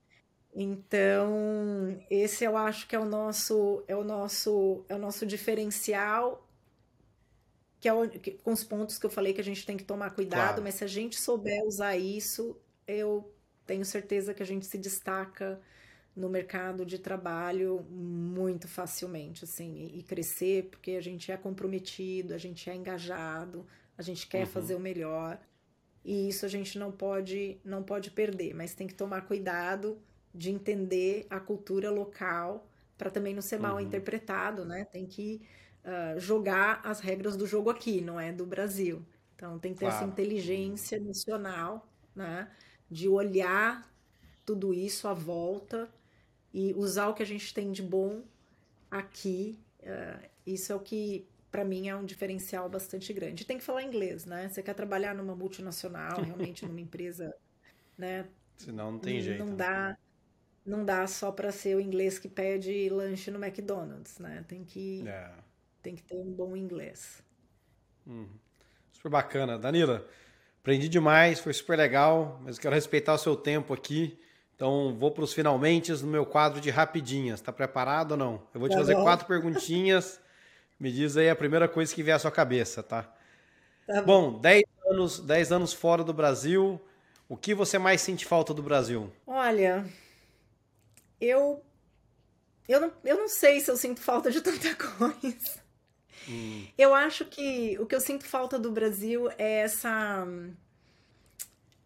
Então, 0.60 1.96
esse 2.10 2.42
eu 2.42 2.56
acho 2.56 2.88
que 2.88 2.96
é 2.96 2.98
o 2.98 3.04
nosso 3.04 3.84
é 3.86 3.94
o 3.94 4.02
nosso 4.02 4.84
é 4.88 4.94
o 4.96 4.98
nosso 4.98 5.24
diferencial 5.24 6.44
que 7.78 7.88
é 7.88 7.94
o, 7.94 8.08
que, 8.08 8.32
com 8.32 8.52
os 8.52 8.64
pontos 8.64 8.98
que 8.98 9.06
eu 9.06 9.10
falei 9.10 9.32
que 9.32 9.40
a 9.40 9.44
gente 9.44 9.64
tem 9.64 9.76
que 9.76 9.84
tomar 9.84 10.10
cuidado, 10.10 10.46
claro. 10.46 10.62
mas 10.64 10.74
se 10.74 10.82
a 10.82 10.88
gente 10.88 11.16
souber 11.20 11.62
usar 11.64 11.96
isso, 11.96 12.56
eu 12.88 13.32
tenho 13.64 13.84
certeza 13.84 14.34
que 14.34 14.42
a 14.42 14.46
gente 14.46 14.66
se 14.66 14.76
destaca 14.76 15.60
no 16.16 16.28
mercado 16.28 16.84
de 16.84 16.98
trabalho 16.98 17.86
muito 17.88 18.66
facilmente, 18.66 19.44
assim, 19.44 19.76
e, 19.76 20.00
e, 20.00 20.02
crescer, 20.02 20.64
porque 20.64 20.92
a 20.92 21.00
gente 21.00 21.30
é 21.30 21.36
comprometido, 21.36 22.34
a 22.34 22.38
gente 22.38 22.68
é 22.68 22.74
engajado, 22.74 23.64
a 23.96 24.02
gente 24.02 24.26
quer 24.26 24.40
uhum. 24.40 24.46
fazer 24.46 24.74
o 24.74 24.80
melhor. 24.80 25.40
E 26.04 26.28
isso 26.28 26.44
a 26.44 26.48
gente 26.48 26.76
não 26.80 26.90
pode 26.90 27.60
não 27.64 27.84
pode 27.84 28.10
perder, 28.10 28.54
mas 28.54 28.74
tem 28.74 28.88
que 28.88 28.94
tomar 28.94 29.20
cuidado 29.20 30.02
de 30.38 30.52
entender 30.52 31.26
a 31.28 31.40
cultura 31.40 31.90
local 31.90 32.64
para 32.96 33.10
também 33.10 33.34
não 33.34 33.42
ser 33.42 33.58
mal 33.58 33.74
uhum. 33.74 33.80
interpretado, 33.80 34.64
né? 34.64 34.84
Tem 34.84 35.04
que 35.04 35.42
uh, 35.84 36.18
jogar 36.20 36.80
as 36.84 37.00
regras 37.00 37.36
do 37.36 37.44
jogo 37.44 37.70
aqui, 37.70 38.00
não 38.00 38.20
é 38.20 38.32
do 38.32 38.46
Brasil. 38.46 39.04
Então 39.34 39.58
tem 39.58 39.72
que 39.72 39.80
ter 39.80 39.86
claro. 39.86 39.96
essa 39.96 40.08
inteligência 40.08 41.00
nacional, 41.00 41.88
né? 42.14 42.48
De 42.88 43.08
olhar 43.08 43.92
tudo 44.46 44.72
isso 44.72 45.08
à 45.08 45.12
volta 45.12 45.88
e 46.54 46.72
usar 46.74 47.08
o 47.08 47.14
que 47.14 47.22
a 47.22 47.26
gente 47.26 47.52
tem 47.52 47.72
de 47.72 47.82
bom 47.82 48.22
aqui. 48.88 49.58
Uh, 49.80 50.28
isso 50.46 50.72
é 50.72 50.76
o 50.76 50.80
que, 50.80 51.26
para 51.50 51.64
mim, 51.64 51.88
é 51.88 51.96
um 51.96 52.04
diferencial 52.04 52.68
bastante 52.68 53.12
grande. 53.12 53.44
Tem 53.44 53.58
que 53.58 53.64
falar 53.64 53.82
inglês, 53.82 54.24
né? 54.24 54.48
Você 54.48 54.62
quer 54.62 54.74
trabalhar 54.74 55.16
numa 55.16 55.34
multinacional, 55.34 56.18
realmente 56.22 56.64
numa 56.64 56.80
empresa, 56.80 57.34
né? 57.96 58.28
Senão 58.56 58.92
não 58.92 58.98
tem 59.00 59.20
jeito. 59.20 59.44
Não 59.44 59.50
né? 59.50 59.56
dá, 59.56 59.98
não 60.68 60.84
dá 60.84 61.06
só 61.06 61.32
para 61.32 61.50
ser 61.50 61.76
o 61.76 61.80
inglês 61.80 62.18
que 62.18 62.28
pede 62.28 62.88
lanche 62.90 63.30
no 63.30 63.42
McDonald's, 63.42 64.18
né? 64.18 64.44
Tem 64.46 64.62
que, 64.64 65.06
é. 65.08 65.30
tem 65.82 65.94
que 65.94 66.02
ter 66.02 66.16
um 66.16 66.30
bom 66.30 66.54
inglês. 66.54 67.22
Hum. 68.06 68.28
Super 68.92 69.08
bacana. 69.10 69.58
Danila, 69.58 70.06
aprendi 70.60 70.88
demais, 70.88 71.40
foi 71.40 71.52
super 71.52 71.76
legal, 71.76 72.40
mas 72.42 72.58
quero 72.58 72.74
respeitar 72.74 73.14
o 73.14 73.18
seu 73.18 73.34
tempo 73.34 73.72
aqui. 73.72 74.18
Então, 74.54 74.96
vou 74.98 75.10
para 75.10 75.24
os 75.24 75.32
finalmente 75.32 75.92
no 75.92 76.08
meu 76.08 76.26
quadro 76.26 76.60
de 76.60 76.68
rapidinhas. 76.68 77.40
Está 77.40 77.52
preparado 77.52 78.12
ou 78.12 78.16
não? 78.16 78.42
Eu 78.52 78.60
vou 78.60 78.68
te 78.68 78.72
tá 78.72 78.78
fazer 78.78 78.94
bom. 78.94 79.04
quatro 79.04 79.26
perguntinhas. 79.26 80.20
Me 80.78 80.92
diz 80.92 81.16
aí 81.16 81.30
a 81.30 81.36
primeira 81.36 81.66
coisa 81.68 81.94
que 81.94 82.02
vier 82.02 82.16
à 82.16 82.18
sua 82.18 82.30
cabeça, 82.30 82.82
tá? 82.82 83.12
tá 83.86 84.02
bom, 84.02 84.38
10 84.38 84.64
anos, 84.90 85.20
10 85.20 85.52
anos 85.52 85.72
fora 85.72 86.04
do 86.04 86.12
Brasil. 86.12 86.80
O 87.28 87.36
que 87.36 87.54
você 87.54 87.78
mais 87.78 88.00
sente 88.00 88.24
falta 88.26 88.52
do 88.52 88.62
Brasil? 88.62 89.12
Olha, 89.26 89.84
eu 91.20 91.64
eu 92.68 92.80
não, 92.80 92.92
eu 93.02 93.16
não 93.16 93.28
sei 93.28 93.60
se 93.60 93.70
eu 93.70 93.76
sinto 93.76 94.00
falta 94.00 94.30
de 94.30 94.40
tanta 94.40 94.74
coisa. 94.76 95.68
Hum. 96.28 96.66
Eu 96.76 96.94
acho 96.94 97.24
que 97.24 97.78
o 97.78 97.86
que 97.86 97.94
eu 97.94 98.00
sinto 98.00 98.24
falta 98.24 98.58
do 98.58 98.70
Brasil 98.70 99.30
é 99.38 99.60
essa 99.60 100.26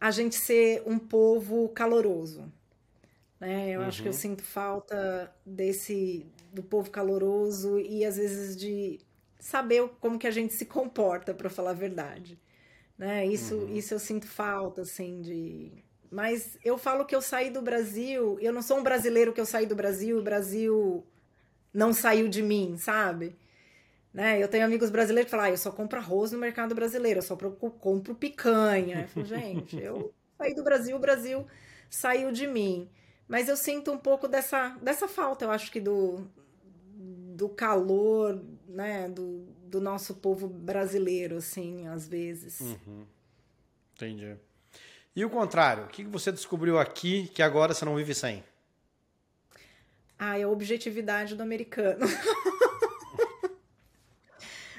a 0.00 0.10
gente 0.10 0.34
ser 0.34 0.82
um 0.84 0.98
povo 0.98 1.68
caloroso. 1.68 2.52
Né? 3.38 3.70
Eu 3.70 3.80
uhum. 3.80 3.86
acho 3.86 4.02
que 4.02 4.08
eu 4.08 4.12
uhum. 4.12 4.18
sinto 4.18 4.42
falta 4.42 5.32
desse 5.46 6.26
do 6.52 6.62
povo 6.62 6.90
caloroso 6.90 7.78
e 7.78 8.04
às 8.04 8.16
vezes 8.16 8.56
de 8.56 9.00
saber 9.42 9.88
como 10.00 10.18
que 10.18 10.26
a 10.26 10.30
gente 10.30 10.54
se 10.54 10.64
comporta, 10.64 11.34
para 11.34 11.50
falar 11.50 11.70
a 11.70 11.74
verdade. 11.74 12.38
Né? 12.96 13.26
Isso, 13.26 13.56
uhum. 13.56 13.74
isso 13.74 13.92
eu 13.92 13.98
sinto 13.98 14.26
falta, 14.26 14.82
assim, 14.82 15.20
de. 15.20 15.72
Mas 16.12 16.58
eu 16.62 16.76
falo 16.76 17.06
que 17.06 17.16
eu 17.16 17.22
saí 17.22 17.48
do 17.48 17.62
Brasil, 17.62 18.38
eu 18.38 18.52
não 18.52 18.60
sou 18.60 18.78
um 18.78 18.82
brasileiro 18.82 19.32
que 19.32 19.40
eu 19.40 19.46
saí 19.46 19.64
do 19.64 19.74
Brasil, 19.74 20.18
o 20.18 20.22
Brasil 20.22 21.02
não 21.72 21.90
saiu 21.90 22.28
de 22.28 22.42
mim, 22.42 22.76
sabe? 22.76 23.34
Né? 24.12 24.42
Eu 24.42 24.46
tenho 24.46 24.62
amigos 24.62 24.90
brasileiros 24.90 25.24
que 25.24 25.30
falam, 25.30 25.46
ah, 25.46 25.50
eu 25.50 25.56
só 25.56 25.72
compro 25.72 25.98
arroz 25.98 26.30
no 26.30 26.38
mercado 26.38 26.74
brasileiro, 26.74 27.20
eu 27.20 27.22
só 27.22 27.34
compro 27.34 28.14
picanha. 28.14 29.00
Eu 29.00 29.08
falo, 29.08 29.24
gente, 29.26 29.80
eu 29.80 30.12
saí 30.36 30.54
do 30.54 30.62
Brasil, 30.62 30.94
o 30.94 31.00
Brasil 31.00 31.46
saiu 31.88 32.30
de 32.30 32.46
mim. 32.46 32.90
Mas 33.26 33.48
eu 33.48 33.56
sinto 33.56 33.90
um 33.90 33.96
pouco 33.96 34.28
dessa, 34.28 34.76
dessa 34.82 35.08
falta, 35.08 35.46
eu 35.46 35.50
acho 35.50 35.72
que 35.72 35.80
do, 35.80 36.28
do 37.34 37.48
calor, 37.48 38.38
né, 38.68 39.08
do, 39.08 39.46
do 39.64 39.80
nosso 39.80 40.16
povo 40.16 40.46
brasileiro, 40.46 41.36
assim, 41.36 41.88
às 41.88 42.06
vezes. 42.06 42.60
Uhum. 42.60 43.06
Entendi. 43.94 44.36
E 45.14 45.24
o 45.24 45.30
contrário, 45.30 45.84
o 45.84 45.88
que 45.88 46.04
você 46.04 46.32
descobriu 46.32 46.78
aqui 46.78 47.28
que 47.34 47.42
agora 47.42 47.74
você 47.74 47.84
não 47.84 47.96
vive 47.96 48.14
sem? 48.14 48.42
Ah, 50.18 50.38
é 50.38 50.44
a 50.44 50.48
objetividade 50.48 51.34
do 51.34 51.42
americano. 51.42 52.06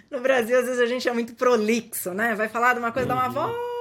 no 0.10 0.22
Brasil, 0.22 0.58
às 0.58 0.66
vezes 0.66 0.80
a 0.80 0.86
gente 0.86 1.08
é 1.08 1.14
muito 1.14 1.36
prolixo, 1.36 2.14
né? 2.14 2.34
Vai 2.34 2.48
falar 2.48 2.74
de 2.74 2.80
uma 2.80 2.92
coisa, 2.92 3.08
uhum. 3.08 3.16
dá 3.16 3.28
uma 3.28 3.28
uhum. 3.28 3.54
volta. 3.54 3.74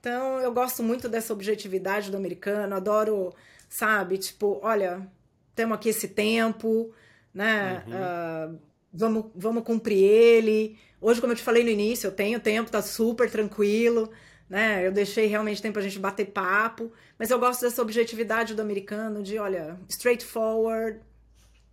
Então, 0.00 0.40
eu 0.40 0.52
gosto 0.52 0.82
muito 0.82 1.08
dessa 1.08 1.32
objetividade 1.32 2.10
do 2.10 2.16
americano, 2.16 2.74
adoro, 2.74 3.34
sabe, 3.68 4.16
tipo, 4.16 4.58
olha, 4.62 5.06
temos 5.54 5.76
aqui 5.76 5.90
esse 5.90 6.08
tempo, 6.08 6.92
né? 7.32 7.84
Uhum. 7.86 8.54
Uh, 8.54 8.58
vamos, 8.92 9.26
vamos 9.34 9.62
cumprir 9.62 10.02
ele. 10.02 10.78
Hoje, 11.00 11.20
como 11.20 11.32
eu 11.32 11.36
te 11.36 11.42
falei 11.42 11.62
no 11.62 11.70
início, 11.70 12.06
eu 12.06 12.12
tenho 12.12 12.40
tempo, 12.40 12.70
tá 12.70 12.80
super 12.82 13.30
tranquilo, 13.30 14.10
né? 14.50 14.84
Eu 14.84 14.90
deixei 14.90 15.26
realmente 15.26 15.62
tempo 15.62 15.74
pra 15.74 15.82
gente 15.82 15.98
bater 16.00 16.26
papo, 16.26 16.92
mas 17.16 17.30
eu 17.30 17.38
gosto 17.38 17.60
dessa 17.60 17.80
objetividade 17.80 18.52
do 18.52 18.60
americano 18.60 19.22
de, 19.22 19.38
olha, 19.38 19.78
straightforward, 19.88 21.00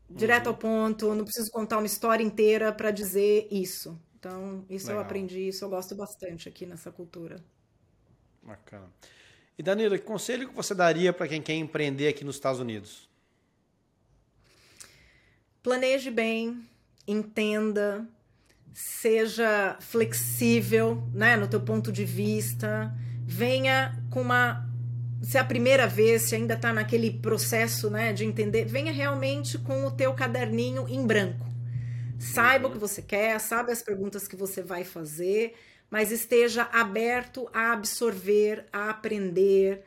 direto 0.07 0.45
uhum. 0.45 0.51
ao 0.51 0.57
ponto, 0.57 1.15
não 1.15 1.23
preciso 1.23 1.49
contar 1.51 1.80
uma 1.80 1.88
história 1.88 2.23
inteira 2.23 2.71
para 2.71 2.91
dizer 2.91 3.47
isso. 3.49 3.99
Então, 4.19 4.63
isso 4.69 4.88
Legal. 4.88 5.01
eu 5.01 5.05
aprendi, 5.05 5.47
isso 5.47 5.65
eu 5.65 5.69
gosto 5.69 5.95
bastante 5.95 6.47
aqui 6.47 6.67
nessa 6.67 6.91
cultura. 6.91 7.43
Bacana. 8.43 8.89
E 9.57 9.63
Danilo, 9.63 9.97
que 9.97 10.05
conselho 10.05 10.47
que 10.47 10.55
você 10.55 10.75
daria 10.75 11.11
para 11.11 11.28
quem 11.28 11.41
quer 11.41 11.55
empreender 11.55 12.07
aqui 12.07 12.23
nos 12.23 12.36
Estados 12.36 12.59
Unidos? 12.59 13.09
Planeje 15.63 16.11
bem, 16.11 16.63
entenda, 17.07 18.07
seja 18.74 19.78
flexível, 19.80 21.03
né, 21.13 21.36
no 21.36 21.47
teu 21.47 21.61
ponto 21.61 21.91
de 21.91 22.05
vista, 22.05 22.93
venha 23.26 23.97
com 24.09 24.22
uma 24.22 24.68
se 25.22 25.38
é 25.38 25.39
a 25.39 25.45
primeira 25.45 25.88
vez, 25.88 26.24
se 26.24 26.36
ainda 26.36 26.53
está 26.53 26.72
naquele 26.72 27.11
processo, 27.11 27.89
né, 27.89 28.13
de 28.13 28.24
entender, 28.24 28.65
venha 28.65 28.91
realmente 28.91 29.57
com 29.57 29.86
o 29.86 29.91
teu 29.91 30.13
caderninho 30.13 30.88
em 30.88 31.05
branco. 31.05 31.45
Saiba 32.20 32.68
o 32.68 32.72
que 32.72 32.78
você 32.78 33.01
quer, 33.01 33.39
saiba 33.39 33.72
as 33.72 33.82
perguntas 33.82 34.28
que 34.28 34.36
você 34.36 34.61
vai 34.61 34.84
fazer, 34.84 35.55
mas 35.89 36.11
esteja 36.11 36.70
aberto 36.72 37.49
a 37.53 37.74
absorver, 37.74 38.65
a 38.72 38.89
aprender, 38.89 39.84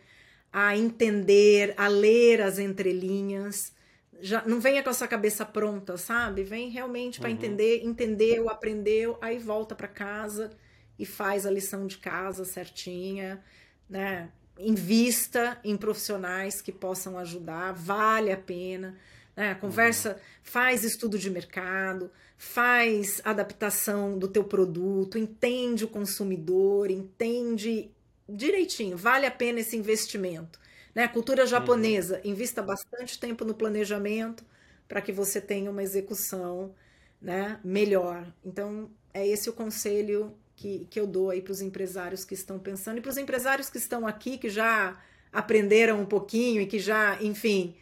a 0.52 0.76
entender, 0.76 1.74
a 1.76 1.88
ler 1.88 2.40
as 2.40 2.58
entrelinhas 2.58 3.72
já 4.20 4.42
não 4.46 4.60
venha 4.60 4.82
com 4.82 4.90
a 4.90 4.94
sua 4.94 5.08
cabeça 5.08 5.44
pronta, 5.44 5.96
sabe? 5.96 6.42
Vem 6.42 6.70
realmente 6.70 7.18
para 7.18 7.28
uhum. 7.28 7.34
entender, 7.34 7.82
entendeu, 7.84 8.48
aprendeu, 8.48 9.18
aí 9.20 9.38
volta 9.38 9.74
para 9.74 9.88
casa 9.88 10.50
e 10.98 11.06
faz 11.06 11.46
a 11.46 11.50
lição 11.50 11.86
de 11.86 11.98
casa 11.98 12.44
certinha, 12.44 13.42
né? 13.88 14.30
Invista 14.58 15.58
em 15.64 15.76
profissionais 15.76 16.60
que 16.60 16.70
possam 16.70 17.18
ajudar, 17.18 17.72
vale 17.72 18.30
a 18.30 18.36
pena. 18.36 18.96
Né? 19.34 19.54
Conversa, 19.54 20.10
uhum. 20.10 20.18
faz 20.42 20.84
estudo 20.84 21.18
de 21.18 21.30
mercado, 21.30 22.10
faz 22.36 23.22
adaptação 23.24 24.18
do 24.18 24.28
teu 24.28 24.44
produto, 24.44 25.16
entende 25.16 25.84
o 25.84 25.88
consumidor, 25.88 26.90
entende 26.90 27.90
direitinho, 28.28 28.96
vale 28.96 29.26
a 29.26 29.30
pena 29.30 29.60
esse 29.60 29.76
investimento. 29.76 30.58
Né? 30.94 31.06
Cultura 31.08 31.46
japonesa, 31.46 32.20
uhum. 32.24 32.30
invista 32.30 32.62
bastante 32.62 33.18
tempo 33.18 33.44
no 33.44 33.54
planejamento 33.54 34.44
para 34.88 35.00
que 35.00 35.12
você 35.12 35.40
tenha 35.40 35.70
uma 35.70 35.82
execução 35.82 36.74
né, 37.22 37.60
melhor. 37.62 38.26
Então, 38.44 38.90
é 39.14 39.26
esse 39.26 39.48
o 39.48 39.52
conselho 39.52 40.34
que, 40.56 40.86
que 40.90 40.98
eu 40.98 41.06
dou 41.06 41.30
aí 41.30 41.40
para 41.40 41.52
os 41.52 41.60
empresários 41.60 42.24
que 42.24 42.34
estão 42.34 42.58
pensando 42.58 42.98
e 42.98 43.00
para 43.00 43.10
os 43.10 43.16
empresários 43.16 43.70
que 43.70 43.78
estão 43.78 44.06
aqui, 44.06 44.36
que 44.36 44.48
já 44.48 45.00
aprenderam 45.32 46.00
um 46.00 46.04
pouquinho 46.04 46.60
e 46.60 46.66
que 46.66 46.78
já, 46.78 47.22
enfim, 47.22 47.76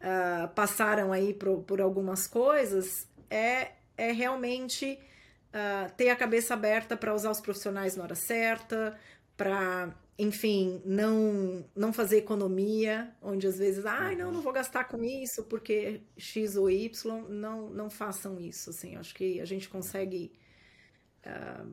uh, 0.00 0.48
passaram 0.54 1.12
aí 1.12 1.34
por, 1.34 1.58
por 1.64 1.80
algumas 1.80 2.26
coisas, 2.26 3.06
é, 3.28 3.72
é 3.96 4.12
realmente 4.12 4.98
uh, 5.48 5.92
ter 5.96 6.08
a 6.10 6.16
cabeça 6.16 6.54
aberta 6.54 6.96
para 6.96 7.14
usar 7.14 7.30
os 7.30 7.40
profissionais 7.40 7.96
na 7.96 8.04
hora 8.04 8.14
certa, 8.14 8.98
para 9.36 9.92
enfim, 10.18 10.80
não 10.84 11.64
não 11.74 11.92
fazer 11.92 12.18
economia, 12.18 13.12
onde 13.20 13.46
às 13.46 13.58
vezes, 13.58 13.84
ai, 13.84 14.14
não, 14.14 14.30
não 14.30 14.40
vou 14.40 14.52
gastar 14.52 14.84
com 14.84 15.02
isso 15.02 15.44
porque 15.44 16.02
X 16.16 16.56
ou 16.56 16.70
Y, 16.70 17.24
não 17.28 17.70
não 17.70 17.90
façam 17.90 18.40
isso, 18.40 18.70
assim, 18.70 18.96
acho 18.96 19.14
que 19.14 19.40
a 19.40 19.44
gente 19.44 19.68
consegue 19.68 20.32
uh, 21.26 21.68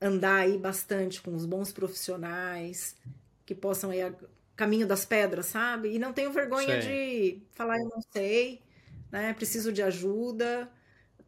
andar 0.00 0.36
aí 0.36 0.56
bastante 0.56 1.20
com 1.20 1.34
os 1.34 1.44
bons 1.44 1.72
profissionais 1.72 2.96
que 3.44 3.54
possam 3.54 3.92
ir 3.92 4.02
a 4.02 4.14
caminho 4.56 4.86
das 4.86 5.04
pedras, 5.04 5.46
sabe? 5.46 5.94
E 5.94 5.98
não 5.98 6.12
tenho 6.12 6.32
vergonha 6.32 6.80
de 6.80 7.42
falar 7.52 7.76
eu 7.78 7.88
não 7.88 8.00
sei, 8.12 8.62
né? 9.10 9.32
Preciso 9.34 9.72
de 9.72 9.82
ajuda, 9.82 10.70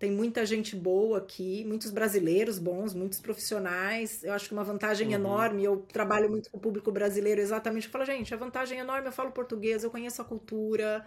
tem 0.01 0.11
muita 0.11 0.47
gente 0.47 0.75
boa 0.75 1.19
aqui, 1.19 1.63
muitos 1.67 1.91
brasileiros 1.91 2.59
bons, 2.59 2.95
muitos 2.95 3.21
profissionais. 3.21 4.25
Eu 4.25 4.33
acho 4.33 4.49
que 4.49 4.55
uma 4.55 4.65
vantagem 4.65 5.09
uhum. 5.09 5.13
enorme. 5.13 5.63
Eu 5.63 5.83
trabalho 5.93 6.31
muito 6.31 6.51
com 6.51 6.57
o 6.57 6.61
público 6.61 6.91
brasileiro 6.91 7.39
exatamente. 7.39 7.85
Eu 7.85 7.93
falo, 7.93 8.07
gente, 8.07 8.33
a 8.33 8.37
vantagem 8.39 8.79
é 8.79 8.81
enorme. 8.81 9.09
Eu 9.09 9.13
falo 9.13 9.31
português, 9.31 9.85
eu 9.85 9.91
conheço 9.91 10.23
a 10.23 10.25
cultura. 10.25 11.07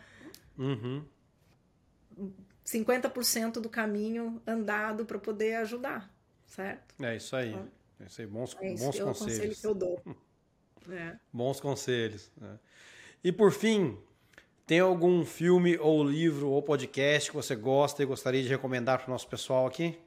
Uhum. 0.56 1.04
50% 2.64 3.54
do 3.54 3.68
caminho 3.68 4.40
andado 4.46 5.08
para 5.08 5.18
poder 5.18 5.56
ajudar, 5.56 6.14
certo? 6.46 6.94
É 7.04 7.16
isso 7.16 7.36
aí. 7.36 7.50
Então, 7.50 7.68
é 8.00 8.06
isso 8.06 8.22
aí. 8.22 8.28
Bons, 8.28 8.56
é 8.62 8.76
bons 8.76 8.96
é 8.96 9.04
conselhos. 9.04 9.20
conselho 9.20 9.56
que 9.56 9.68
eu 9.68 9.74
dou. 9.76 10.02
É. 10.92 11.16
Bons 11.32 11.62
conselhos. 11.62 12.30
Né? 12.36 12.60
E 13.24 13.32
por 13.32 13.54
fim, 13.54 13.98
tem 14.66 14.80
algum 14.80 15.26
filme 15.26 15.78
ou 15.78 16.04
livro 16.04 16.50
ou 16.50 16.62
podcast 16.62 17.30
que 17.30 17.36
você 17.36 17.56
gosta 17.56 18.02
e 18.02 18.06
gostaria 18.06 18.42
de 18.42 18.50
recomendar 18.50 19.00
para 19.00 19.08
o 19.08 19.12
nosso 19.12 19.28
pessoal 19.28 19.68
aqui? 19.68 19.98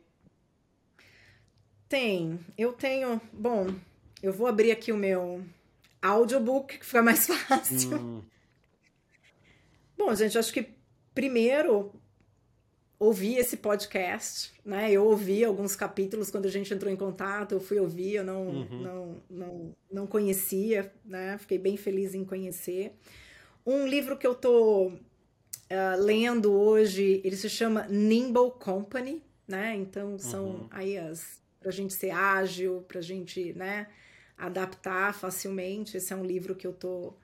Tem. 1.88 2.38
Eu 2.56 2.72
tenho. 2.72 3.20
Bom, 3.32 3.74
eu 4.22 4.32
vou 4.32 4.46
abrir 4.46 4.70
aqui 4.70 4.90
o 4.92 4.96
meu 4.96 5.44
audiobook, 6.00 6.78
que 6.78 6.86
fica 6.86 7.02
mais 7.02 7.26
fácil. 7.28 7.96
Hum. 7.96 8.22
Bom, 9.96 10.14
gente, 10.14 10.38
acho 10.38 10.52
que 10.52 10.68
primeiro 11.14 11.92
ouvi 12.98 13.36
esse 13.36 13.58
podcast, 13.58 14.52
né? 14.64 14.90
Eu 14.90 15.04
ouvi 15.04 15.44
alguns 15.44 15.76
capítulos 15.76 16.30
quando 16.30 16.46
a 16.46 16.50
gente 16.50 16.72
entrou 16.72 16.90
em 16.90 16.96
contato, 16.96 17.52
eu 17.52 17.60
fui 17.60 17.78
ouvir, 17.78 18.16
eu 18.16 18.24
não, 18.24 18.46
uhum. 18.46 18.80
não, 18.80 19.22
não, 19.28 19.76
não 19.92 20.06
conhecia, 20.06 20.92
né? 21.04 21.36
Fiquei 21.38 21.58
bem 21.58 21.76
feliz 21.76 22.14
em 22.14 22.24
conhecer. 22.24 22.96
Um 23.66 23.86
livro 23.86 24.16
que 24.16 24.26
eu 24.26 24.34
tô 24.34 24.86
uh, 24.86 26.00
lendo 26.00 26.52
hoje, 26.52 27.20
ele 27.24 27.36
se 27.36 27.50
chama 27.50 27.86
Nimble 27.88 28.52
Company, 28.60 29.20
né? 29.46 29.74
Então 29.74 30.18
são 30.18 30.44
uhum. 30.44 30.68
aí 30.70 30.96
as 30.96 31.44
para 31.58 31.70
a 31.70 31.72
gente 31.72 31.94
ser 31.94 32.10
ágil, 32.10 32.84
para 32.86 33.00
a 33.00 33.02
gente, 33.02 33.52
né, 33.54 33.88
adaptar 34.38 35.12
facilmente. 35.12 35.96
Esse 35.96 36.12
é 36.12 36.16
um 36.16 36.24
livro 36.24 36.54
que 36.54 36.64
eu 36.64 36.72
tô 36.72 37.14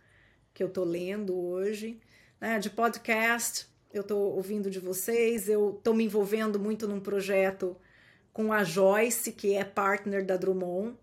que 0.53 0.62
eu 0.62 0.68
tô 0.68 0.82
lendo 0.84 1.38
hoje, 1.38 2.01
né? 2.40 2.59
De 2.59 2.68
podcast, 2.68 3.68
eu 3.93 4.03
tô 4.03 4.18
ouvindo 4.18 4.68
de 4.68 4.80
vocês, 4.80 5.49
eu 5.49 5.80
tô 5.82 5.95
me 5.95 6.05
envolvendo 6.05 6.59
muito 6.59 6.88
num 6.88 7.01
projeto 7.01 7.76
com 8.32 8.53
a 8.53 8.64
Joyce, 8.64 9.32
que 9.32 9.55
é 9.55 9.64
partner 9.64 10.26
da 10.26 10.36
Drummond, 10.36 10.97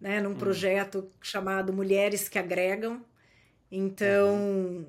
né, 0.00 0.20
num 0.20 0.30
uhum. 0.30 0.36
projeto 0.36 1.10
chamado 1.20 1.72
Mulheres 1.72 2.28
que 2.28 2.38
Agregam, 2.38 3.02
então, 3.74 4.86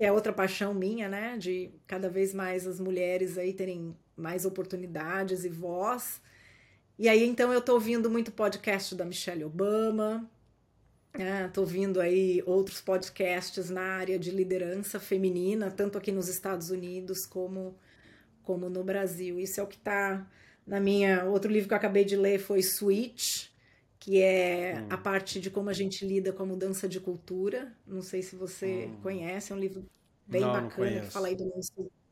é 0.00 0.10
outra 0.10 0.32
paixão 0.32 0.74
minha, 0.74 1.08
né? 1.08 1.38
De 1.38 1.70
cada 1.86 2.10
vez 2.10 2.34
mais 2.34 2.66
as 2.66 2.80
mulheres 2.80 3.38
aí 3.38 3.52
terem 3.52 3.96
mais 4.16 4.44
oportunidades 4.44 5.44
e 5.44 5.48
voz. 5.48 6.20
E 6.98 7.08
aí, 7.08 7.24
então, 7.24 7.52
eu 7.52 7.60
tô 7.60 7.74
ouvindo 7.74 8.10
muito 8.10 8.32
podcast 8.32 8.96
da 8.96 9.04
Michelle 9.04 9.44
Obama, 9.44 10.28
né? 11.16 11.48
tô 11.52 11.60
ouvindo 11.60 12.00
aí 12.00 12.42
outros 12.46 12.80
podcasts 12.80 13.70
na 13.70 13.82
área 13.82 14.18
de 14.18 14.32
liderança 14.32 14.98
feminina, 14.98 15.70
tanto 15.70 15.96
aqui 15.96 16.10
nos 16.10 16.28
Estados 16.28 16.70
Unidos 16.70 17.26
como, 17.26 17.78
como 18.42 18.68
no 18.68 18.82
Brasil. 18.82 19.38
Isso 19.38 19.60
é 19.60 19.62
o 19.62 19.68
que 19.68 19.78
tá 19.78 20.26
na 20.66 20.80
minha. 20.80 21.24
Outro 21.26 21.50
livro 21.50 21.68
que 21.68 21.74
eu 21.74 21.78
acabei 21.78 22.04
de 22.04 22.16
ler 22.16 22.40
foi 22.40 22.60
Switch, 22.62 23.50
que 24.06 24.22
é 24.22 24.78
hum. 24.78 24.86
a 24.88 24.96
parte 24.96 25.40
de 25.40 25.50
como 25.50 25.68
a 25.68 25.72
gente 25.72 26.06
lida 26.06 26.32
com 26.32 26.44
a 26.44 26.46
mudança 26.46 26.88
de 26.88 27.00
cultura. 27.00 27.76
Não 27.84 28.00
sei 28.00 28.22
se 28.22 28.36
você 28.36 28.86
hum. 28.86 29.00
conhece, 29.02 29.52
é 29.52 29.56
um 29.56 29.58
livro 29.58 29.84
bem 30.24 30.42
não, 30.42 30.52
bacana 30.52 30.90
não 30.92 31.00
que 31.00 31.06
fala 31.10 31.26
aí 31.26 31.34
do 31.34 31.52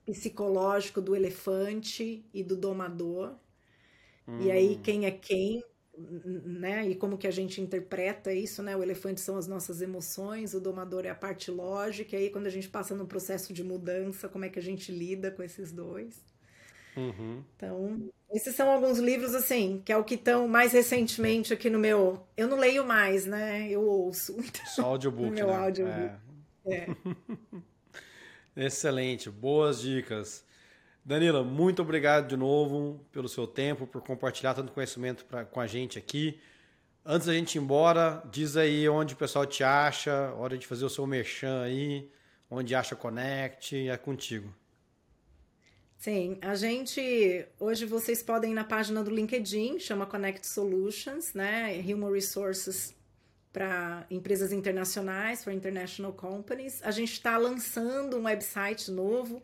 psicológico 0.04 1.00
do 1.00 1.14
elefante 1.14 2.26
e 2.34 2.42
do 2.42 2.56
domador. 2.56 3.36
Hum. 4.26 4.40
E 4.40 4.50
aí 4.50 4.74
hum. 4.74 4.80
quem 4.82 5.06
é 5.06 5.12
quem, 5.12 5.62
né? 5.96 6.84
E 6.88 6.96
como 6.96 7.16
que 7.16 7.28
a 7.28 7.30
gente 7.30 7.60
interpreta 7.60 8.32
isso, 8.32 8.60
né? 8.60 8.76
O 8.76 8.82
elefante 8.82 9.20
são 9.20 9.36
as 9.36 9.46
nossas 9.46 9.80
emoções, 9.80 10.52
o 10.52 10.60
domador 10.60 11.06
é 11.06 11.10
a 11.10 11.14
parte 11.14 11.48
lógica. 11.48 12.16
E 12.16 12.24
aí 12.24 12.30
quando 12.30 12.48
a 12.48 12.50
gente 12.50 12.68
passa 12.68 12.96
no 12.96 13.06
processo 13.06 13.52
de 13.52 13.62
mudança, 13.62 14.28
como 14.28 14.44
é 14.44 14.48
que 14.48 14.58
a 14.58 14.62
gente 14.62 14.90
lida 14.90 15.30
com 15.30 15.44
esses 15.44 15.70
dois? 15.70 16.20
Uhum. 16.96 17.42
Então, 17.56 18.10
esses 18.32 18.54
são 18.54 18.70
alguns 18.70 18.98
livros, 18.98 19.34
assim, 19.34 19.82
que 19.84 19.92
é 19.92 19.96
o 19.96 20.04
que 20.04 20.14
estão 20.14 20.48
mais 20.48 20.72
recentemente 20.72 21.52
aqui 21.52 21.70
no 21.70 21.78
meu. 21.78 22.26
Eu 22.36 22.48
não 22.48 22.58
leio 22.58 22.84
mais, 22.84 23.26
né? 23.26 23.68
Eu 23.68 23.82
ouço. 23.82 24.36
Então, 24.38 24.66
Só 24.66 24.84
audiobook. 24.86 25.30
meu 25.30 25.46
né? 25.48 25.56
audiobook. 25.56 26.12
É. 26.66 26.74
é. 26.74 26.86
Excelente, 28.66 29.28
boas 29.30 29.80
dicas. 29.80 30.44
Danila, 31.04 31.44
muito 31.44 31.82
obrigado 31.82 32.28
de 32.28 32.36
novo 32.36 33.04
pelo 33.12 33.28
seu 33.28 33.46
tempo, 33.46 33.86
por 33.86 34.00
compartilhar 34.00 34.54
tanto 34.54 34.72
conhecimento 34.72 35.24
pra, 35.24 35.44
com 35.44 35.60
a 35.60 35.66
gente 35.66 35.98
aqui. 35.98 36.40
Antes 37.04 37.26
da 37.26 37.34
gente 37.34 37.56
ir 37.56 37.60
embora, 37.60 38.22
diz 38.30 38.56
aí 38.56 38.88
onde 38.88 39.12
o 39.12 39.16
pessoal 39.16 39.44
te 39.44 39.62
acha, 39.62 40.32
hora 40.34 40.56
de 40.56 40.66
fazer 40.66 40.84
o 40.86 40.88
seu 40.88 41.06
merchan 41.06 41.62
aí, 41.62 42.10
onde 42.50 42.74
acha 42.74 42.96
Connect, 42.96 43.88
é 43.88 43.96
contigo. 43.98 44.54
Sim, 46.04 46.36
a 46.42 46.54
gente 46.54 47.46
hoje 47.58 47.86
vocês 47.86 48.22
podem 48.22 48.50
ir 48.50 48.54
na 48.54 48.62
página 48.62 49.02
do 49.02 49.10
LinkedIn, 49.10 49.78
chama 49.78 50.04
Connect 50.04 50.46
Solutions, 50.46 51.32
né? 51.32 51.80
Human 51.80 52.12
Resources 52.12 52.94
para 53.50 54.04
empresas 54.10 54.52
internacionais, 54.52 55.42
for 55.42 55.50
international 55.50 56.12
companies. 56.12 56.82
A 56.82 56.90
gente 56.90 57.14
está 57.14 57.38
lançando 57.38 58.18
um 58.18 58.24
website 58.24 58.90
novo, 58.90 59.42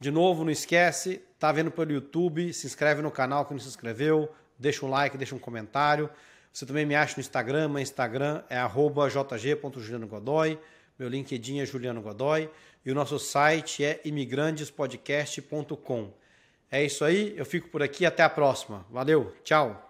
De 0.00 0.10
novo, 0.10 0.42
não 0.42 0.50
esquece, 0.50 1.20
tá 1.38 1.52
vendo 1.52 1.70
pelo 1.70 1.92
YouTube, 1.92 2.50
se 2.54 2.66
inscreve 2.66 3.02
no 3.02 3.10
canal 3.10 3.44
que 3.44 3.52
não 3.52 3.60
se 3.60 3.68
inscreveu, 3.68 4.32
deixa 4.58 4.86
um 4.86 4.88
like, 4.88 5.18
deixa 5.18 5.34
um 5.34 5.38
comentário. 5.38 6.08
Você 6.52 6.66
também 6.66 6.84
me 6.84 6.94
acha 6.94 7.14
no 7.16 7.20
Instagram, 7.20 7.68
meu 7.68 7.80
Instagram 7.80 8.42
é 8.50 8.58
jg.julianogodoy, 8.58 10.58
meu 10.98 11.08
LinkedIn 11.08 11.60
é 11.60 11.66
Juliano 11.66 12.02
Godoy 12.02 12.50
e 12.84 12.90
o 12.90 12.94
nosso 12.94 13.18
site 13.18 13.82
é 13.84 14.00
imigrantespodcast.com. 14.04 16.12
É 16.70 16.84
isso 16.84 17.02
aí, 17.04 17.32
eu 17.36 17.46
fico 17.46 17.68
por 17.68 17.82
aqui, 17.82 18.04
até 18.04 18.22
a 18.22 18.28
próxima. 18.28 18.84
Valeu, 18.90 19.34
tchau! 19.42 19.88